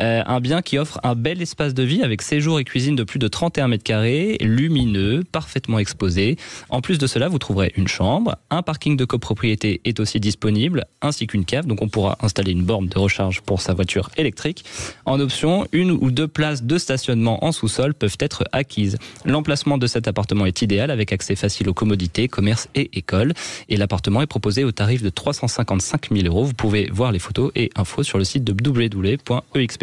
Euh, 0.00 0.22
un 0.26 0.40
bien 0.40 0.62
qui 0.62 0.78
offre 0.78 0.98
un 1.02 1.14
bel 1.14 1.42
espace 1.42 1.74
de 1.74 1.82
vie 1.82 2.02
avec 2.02 2.22
séjour 2.22 2.58
et 2.58 2.64
cuisine 2.64 2.96
de 2.96 3.04
plus 3.04 3.18
de 3.18 3.28
31 3.28 3.68
mètres 3.68 3.84
carrés, 3.84 4.38
lumineux, 4.40 5.22
parfaitement 5.30 5.78
exposé. 5.78 6.36
En 6.70 6.80
plus 6.80 6.98
de 6.98 7.06
cela, 7.06 7.28
vous 7.28 7.38
trouverez 7.38 7.72
une 7.76 7.88
chambre, 7.88 8.36
un 8.50 8.62
parking 8.62 8.96
de 8.96 9.04
copropriété 9.04 9.80
est 9.84 10.00
aussi 10.00 10.18
disponible, 10.18 10.86
ainsi 11.02 11.26
qu'une 11.26 11.44
cave, 11.44 11.66
donc 11.66 11.82
on 11.82 11.88
pourra 11.88 12.16
installer 12.22 12.52
une 12.52 12.64
borne 12.64 12.88
de 12.88 12.98
recharge 12.98 13.42
pour 13.42 13.60
sa 13.60 13.74
voiture 13.74 14.10
électrique. 14.16 14.64
En 15.04 15.20
option, 15.20 15.66
une 15.72 15.90
ou 15.90 16.10
deux 16.10 16.28
places 16.28 16.62
de 16.62 16.78
stationnement 16.78 17.44
en 17.44 17.52
sous-sol 17.52 17.92
peuvent 17.94 18.16
être 18.20 18.44
acquises. 18.52 18.96
L'emplacement 19.24 19.76
de 19.76 19.86
cet 19.86 20.08
appartement 20.08 20.46
est 20.46 20.62
idéal 20.62 20.90
avec 20.90 21.12
accès 21.12 21.36
facile 21.36 21.68
aux 21.68 21.74
commodités, 21.74 22.28
commerce 22.28 22.68
et 22.74 22.90
école. 22.94 23.34
Et 23.68 23.76
l'appartement 23.76 24.22
est 24.22 24.26
proposé 24.26 24.64
au 24.64 24.72
tarif 24.72 25.02
de 25.02 25.10
355 25.10 26.08
000 26.10 26.26
euros. 26.26 26.44
Vous 26.44 26.54
pouvez 26.54 26.88
voir 26.90 27.12
les 27.12 27.18
photos 27.18 27.52
et 27.54 27.70
infos 27.76 28.02
sur 28.02 28.18
le 28.18 28.24
site 28.24 28.44
de 28.44 28.52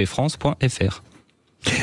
www.expfrance.fr. 0.08 1.02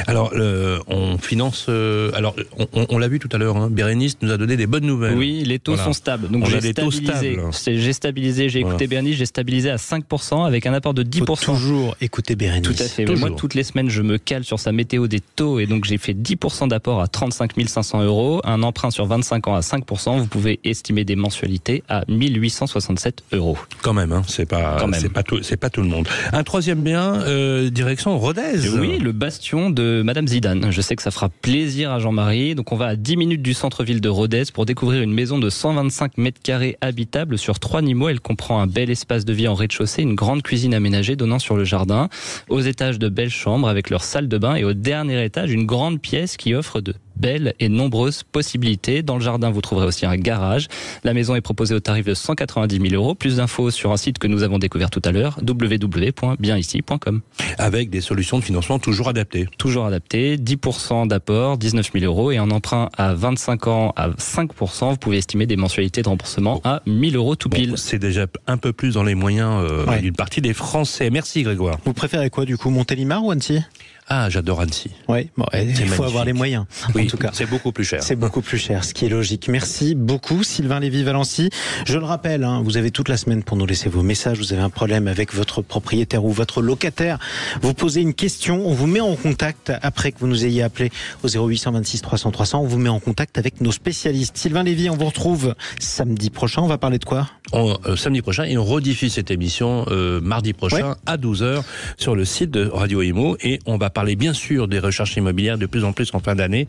Alors, 0.07 0.31
euh, 0.35 0.79
on 0.87 1.19
finance. 1.19 1.67
euh, 1.69 2.11
alors, 2.15 2.35
on, 2.59 2.67
on- 2.75 2.87
on 2.91 2.99
l'a 2.99 3.09
vu 3.09 3.19
tout 3.19 3.29
à 3.33 3.39
l'heure. 3.39 3.57
Hein, 3.57 3.69
Bérénice 3.71 4.17
nous 4.23 4.31
a 4.31 4.37
donné 4.37 4.57
des 4.57 4.67
bonnes 4.67 4.87
nouvelles. 4.87 5.17
Oui, 5.17 5.43
les 5.45 5.59
taux 5.59 5.73
Voilà. 5.73 5.85
sont 5.87 5.93
stables. 5.93 6.29
Donc 6.31 6.47
j'ai 6.49 6.61
des 6.61 6.73
taux 6.75 6.91
stabilisé. 6.91 7.35
stables. 7.35 7.53
C'est- 7.53 7.77
J'ai 7.79 7.93
stabilisé, 7.93 8.49
j'ai 8.49 8.61
Voilà. 8.61 8.75
écouté 8.77 8.87
Bernice, 8.87 9.17
j'ai 9.17 9.27
stabilisé 9.27 9.71
à 9.71 9.77
5% 9.77 10.45
avec 10.45 10.67
un 10.67 10.73
apport 10.73 10.95
de 10.95 11.03
faut 11.03 11.09
10%. 11.35 11.45
toujours 11.55 11.97
écouter 12.01 12.35
Bérénice. 12.37 12.63
Tout 12.77 12.83
à 12.83 12.87
fait. 12.87 13.05
Toujours. 13.05 13.29
Moi, 13.29 13.37
toutes 13.37 13.55
les 13.55 13.63
semaines, 13.65 13.91
je 13.91 14.03
me 14.03 14.17
cale 14.19 14.45
sur 14.45 14.59
sa 14.61 14.73
météo 14.73 15.07
des 15.07 15.21
taux 15.21 15.59
et 15.59 15.67
donc 15.67 15.85
j'ai 15.85 15.99
fait 15.99 16.15
10% 16.15 16.67
d'apport 16.69 17.01
à 17.03 17.09
35 17.09 17.53
500 17.67 18.03
euros, 18.03 18.41
un 18.45 18.63
emprunt 18.63 18.91
sur 18.91 19.07
25 19.07 19.49
ans 19.49 19.55
à 19.55 19.61
5%. 19.63 20.19
Vous 20.19 20.27
pouvez 20.27 20.61
estimer 20.65 21.05
des 21.05 21.17
mensualités 21.17 21.83
à 21.89 22.05
1867 22.09 23.23
euros. 23.33 23.59
Quand 23.83 23.93
même, 23.93 24.13
hein, 24.13 24.23
c'est 24.27 24.47
pas, 24.47 24.77
Quand 24.79 24.87
même. 24.89 25.01
c'est 25.01 25.09
pas 25.13 25.23
tout, 25.23 25.43
c'est 25.43 25.57
pas 25.57 25.71
tout 25.71 25.83
le 25.83 25.89
monde. 25.89 26.07
Un 26.33 26.43
troisième 26.45 26.81
bien, 26.81 27.21
euh, 27.23 27.71
direction 27.71 28.19
Rodez. 28.19 28.69
Oui, 28.79 28.99
le 28.99 29.13
bastion 29.13 29.64
de 29.71 30.03
Madame 30.03 30.29
Zidane. 30.29 30.71
Je 30.71 30.81
sais 30.81 30.97
que 30.97 31.03
ça 31.03 31.11
fera 31.11 31.29
plaisir 31.29 31.91
à 31.91 31.99
Jean-Marie. 31.99 32.55
Donc 32.55 32.73
on 32.73 32.77
va 32.77 32.87
à 32.87 32.97
10 32.97 33.17
minutes 33.17 33.43
du 33.43 33.55
centre-ville 33.55 34.01
de 34.01 34.09
Rodez 34.09 34.45
pour 34.53 34.67
découvrir 34.67 35.03
une 35.03 35.13
maison 35.13 35.39
de 35.39 35.51
125 35.51 36.19
mètres 36.19 36.41
carrés 36.43 36.77
habitable 36.81 37.39
sur 37.39 37.59
trois 37.59 37.83
niveaux. 37.83 38.09
Elle 38.09 38.21
comprend 38.21 38.61
un 38.61 38.67
bel 38.67 38.91
espace 38.91 39.25
de 39.25 39.33
vie 39.33 39.49
en 39.49 39.55
rez-de-chaussée, 39.55 40.03
une 40.03 40.15
grande 40.15 40.43
cuisine 40.43 40.75
aménagée 40.75 41.17
donnant 41.17 41.39
sur 41.39 41.57
le 41.57 41.65
jardin. 41.65 42.09
Aux 42.49 42.61
étages 42.61 42.99
de 42.99 43.09
belles 43.09 43.31
chambres 43.31 43.69
avec 43.69 43.91
leur 43.91 44.03
salle 44.05 44.29
de 44.29 44.39
bain 44.39 44.55
et 44.55 44.65
au 44.65 44.73
dernier 44.73 45.25
étage 45.25 45.53
une 45.53 45.67
grande 45.67 46.01
pièce 46.01 46.37
qui 46.37 46.55
offre 46.55 46.81
de 46.81 46.95
belles 47.17 47.55
et 47.61 47.69
nombreuses 47.69 48.23
possibilités. 48.23 49.03
Dans 49.03 49.17
le 49.17 49.23
jardin, 49.23 49.51
vous 49.51 49.61
trouverez 49.61 49.87
aussi 49.87 50.07
un 50.07 50.17
garage. 50.17 50.69
La 51.05 51.15
maison 51.15 51.35
est 51.35 51.41
proposée 51.41 51.75
au 51.75 51.81
tarif 51.81 52.05
de 52.07 52.15
190 52.15 52.81
000 52.91 52.95
euros. 53.03 53.15
Plus 53.15 53.37
d'infos 53.37 53.71
sur 53.71 53.93
un 53.93 53.97
site 53.97 54.19
que 54.19 54.27
nous 54.27 54.43
avons 54.43 54.59
découvert 54.59 54.91
tout 54.91 55.03
à 55.05 55.13
l'heure, 55.13 55.39
www.bienici.com. 55.47 57.21
Avec 57.59 57.91
des 57.91 58.01
solutions 58.01 58.39
de 58.39 58.45
financement 58.45 58.79
toujours 58.79 59.09
adaptées. 59.09 59.47
Toujours 59.59 59.87
adapté, 59.87 60.37
10% 60.37 61.07
d'apport, 61.09 61.59
19 61.59 61.91
000 61.93 62.05
euros 62.05 62.31
et 62.31 62.37
un 62.39 62.51
emprunt 62.51 62.89
à 62.97 63.15
25 63.15 63.67
ans 63.69 63.93
à 63.97 64.11
5%. 64.11 64.91
Vous 64.91 64.97
pouvez 64.97 65.19
estimer 65.19 65.47
des 65.47 65.57
mensualités 65.57 66.03
de 66.03 66.09
remboursement 66.09 66.61
à 66.65 66.83
1000 66.87 67.17
euros 67.17 67.37
tout 67.37 67.49
pile. 67.49 67.71
Bon, 67.71 67.77
c'est 67.77 67.99
déjà 67.99 68.27
un 68.47 68.57
peu 68.57 68.73
plus 68.73 68.95
dans 68.95 69.03
les 69.05 69.15
moyens 69.15 69.63
euh, 69.63 69.85
Ouais. 69.87 70.01
d'une 70.01 70.15
partie 70.15 70.41
des 70.41 70.55
Français. 70.55 71.11
Merci 71.11 71.43
Grégoire. 71.43 71.79
Vous 71.85 71.93
préférez 71.93 72.31
quoi 72.31 72.45
du 72.45 72.57
coup 72.57 72.71
Montélimar 72.71 73.23
ou 73.25 73.31
Annecy? 73.31 73.61
Ah, 74.09 74.29
j'adore 74.29 74.61
Annecy. 74.61 74.91
Oui, 75.09 75.31
bon, 75.37 75.47
il 75.55 75.75
faut 75.89 76.05
avoir 76.05 76.27
les 76.27 76.35
moyens. 76.35 76.67
Oui, 76.95 77.05
en 77.05 77.07
tout 77.07 77.17
cas. 77.17 77.31
c'est 77.33 77.49
beaucoup 77.49 77.73
plus 77.73 77.85
cher. 77.85 78.03
C'est 78.03 78.17
beaucoup 78.17 78.43
plus 78.43 78.59
cher, 78.59 78.85
ce 78.85 78.93
qui 78.93 79.07
est 79.07 79.09
logique. 79.09 79.49
Merci 79.49 79.95
beaucoup, 79.95 80.43
Sylvain 80.45 80.79
Lévy-Valency. 80.79 81.49
Je 81.87 81.99
le 81.99 82.05
rappelle, 82.05 82.45
hein, 82.45 82.61
vous 82.63 82.77
avez 82.77 82.91
toute 82.91 83.09
la 83.09 83.17
semaine 83.17 83.43
pour 83.43 83.57
nous 83.57 83.65
laisser 83.65 83.89
vos 83.89 84.03
messages. 84.03 84.37
Vous 84.39 84.53
avez 84.53 84.61
un 84.61 84.69
problème 84.69 85.09
avec 85.09 85.33
votre 85.33 85.63
propriétaire 85.63 86.23
ou 86.25 86.31
votre 86.33 86.61
locataire. 86.61 87.19
Vous 87.63 87.73
posez 87.73 88.03
une 88.03 88.13
question, 88.13 88.67
on 88.67 88.75
vous 88.75 88.87
met 88.87 89.01
en 89.01 89.17
contact 89.17 89.73
après 89.81 90.13
que 90.13 90.19
vous 90.19 90.27
nous 90.27 90.45
ayez 90.45 90.63
appelé 90.63 90.91
au 91.23 91.29
0826 91.29 92.03
300 92.03 92.31
300. 92.31 92.61
On 92.61 92.67
vous 92.67 92.79
met 92.79 92.91
en 92.91 93.01
contact 93.01 93.39
avec 93.39 93.63
nos 93.63 93.73
spécialistes. 93.73 94.37
Sylvain 94.37 94.65
Lévy, 94.65 94.91
on 94.91 94.97
vous 94.97 95.07
retrouve 95.07 95.55
samedi 95.79 96.29
prochain. 96.29 96.61
On 96.61 96.67
va 96.69 96.77
parler 96.79 96.99
de 96.99 97.05
quoi? 97.07 97.31
On- 97.53 97.79
euh, 97.87 97.97
samedi 97.97 98.21
prochain 98.21 98.45
et 98.45 98.59
on 98.59 98.65
rediffuse 98.65 99.15
cette 99.15 99.31
émission 99.31 99.87
euh, 99.91 100.21
mardi 100.21 100.53
prochain 100.53 100.97
à 101.07 101.17
12h 101.17 101.63
sur 101.97 102.15
le 102.15 102.25
site 102.27 102.51
de 102.51 102.67
Radio 102.67 103.01
Imo 103.03 103.37
et 103.43 103.61
on 103.67 103.79
va 103.79 103.91
parler 103.95 104.17
bien 104.17 104.33
sûr 104.35 104.69
des 104.69 104.79
recherches 104.81 105.17
immobilières 105.17 105.57
de 105.57 105.67
plus 105.67 105.85
en 105.85 105.93
plus 105.93 106.11
en 106.13 106.21
fin 106.21 106.35
d'année 106.35 106.67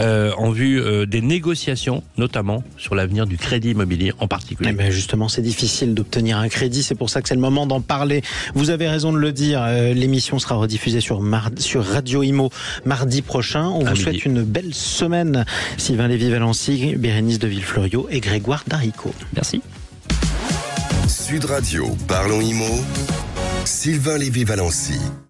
euh, 0.00 0.32
en 0.38 0.50
vue 0.50 0.80
euh, 0.80 1.04
des 1.06 1.20
négociations 1.20 2.02
notamment 2.16 2.62
sur 2.78 2.94
l'avenir 2.94 3.26
du 3.26 3.36
crédit 3.36 3.70
immobilier 3.72 4.12
en 4.20 4.28
particulier. 4.28 4.70
Eh 4.72 4.76
ben 4.76 4.90
justement, 4.90 5.28
c'est 5.28 5.42
difficile 5.42 5.94
d'obtenir 5.94 6.38
un 6.38 6.48
crédit. 6.48 6.82
C'est 6.82 6.94
pour 6.94 7.10
ça 7.10 7.20
que 7.20 7.28
c'est 7.28 7.34
le 7.34 7.40
moment 7.40 7.66
d'en 7.66 7.80
parler. 7.80 8.22
Vous 8.54 8.70
avez 8.70 8.88
raison 8.88 9.12
de 9.12 9.18
le 9.18 9.32
dire. 9.32 9.60
euh, 9.62 9.92
L'émission 9.92 10.38
sera 10.38 10.54
rediffusée 10.54 11.00
sur, 11.00 11.20
mar- 11.20 11.50
sur 11.58 11.84
Radio 11.84 12.22
Imo 12.22 12.50
mardi 12.84 13.22
prochain. 13.22 13.66
On 13.66 13.80
À 13.84 13.90
vous 13.90 13.90
midi. 13.90 14.02
souhaite 14.02 14.24
une 14.24 14.42
belle 14.42 14.72
semaine. 14.72 15.44
Sylvain 15.76 16.08
Lévy-Valency, 16.08 16.94
Bérénice 16.96 17.38
de 17.38 17.48
Villefloriot 17.48 18.08
et 18.10 18.20
Grégoire 18.20 18.64
Darico. 18.68 19.12
Merci. 19.34 19.60
Sud 21.08 21.44
Radio, 21.46 21.88
parlons 22.06 22.40
IMO. 22.40 22.64
Sylvain 23.64 24.18
Lévy-Valency. 24.18 24.98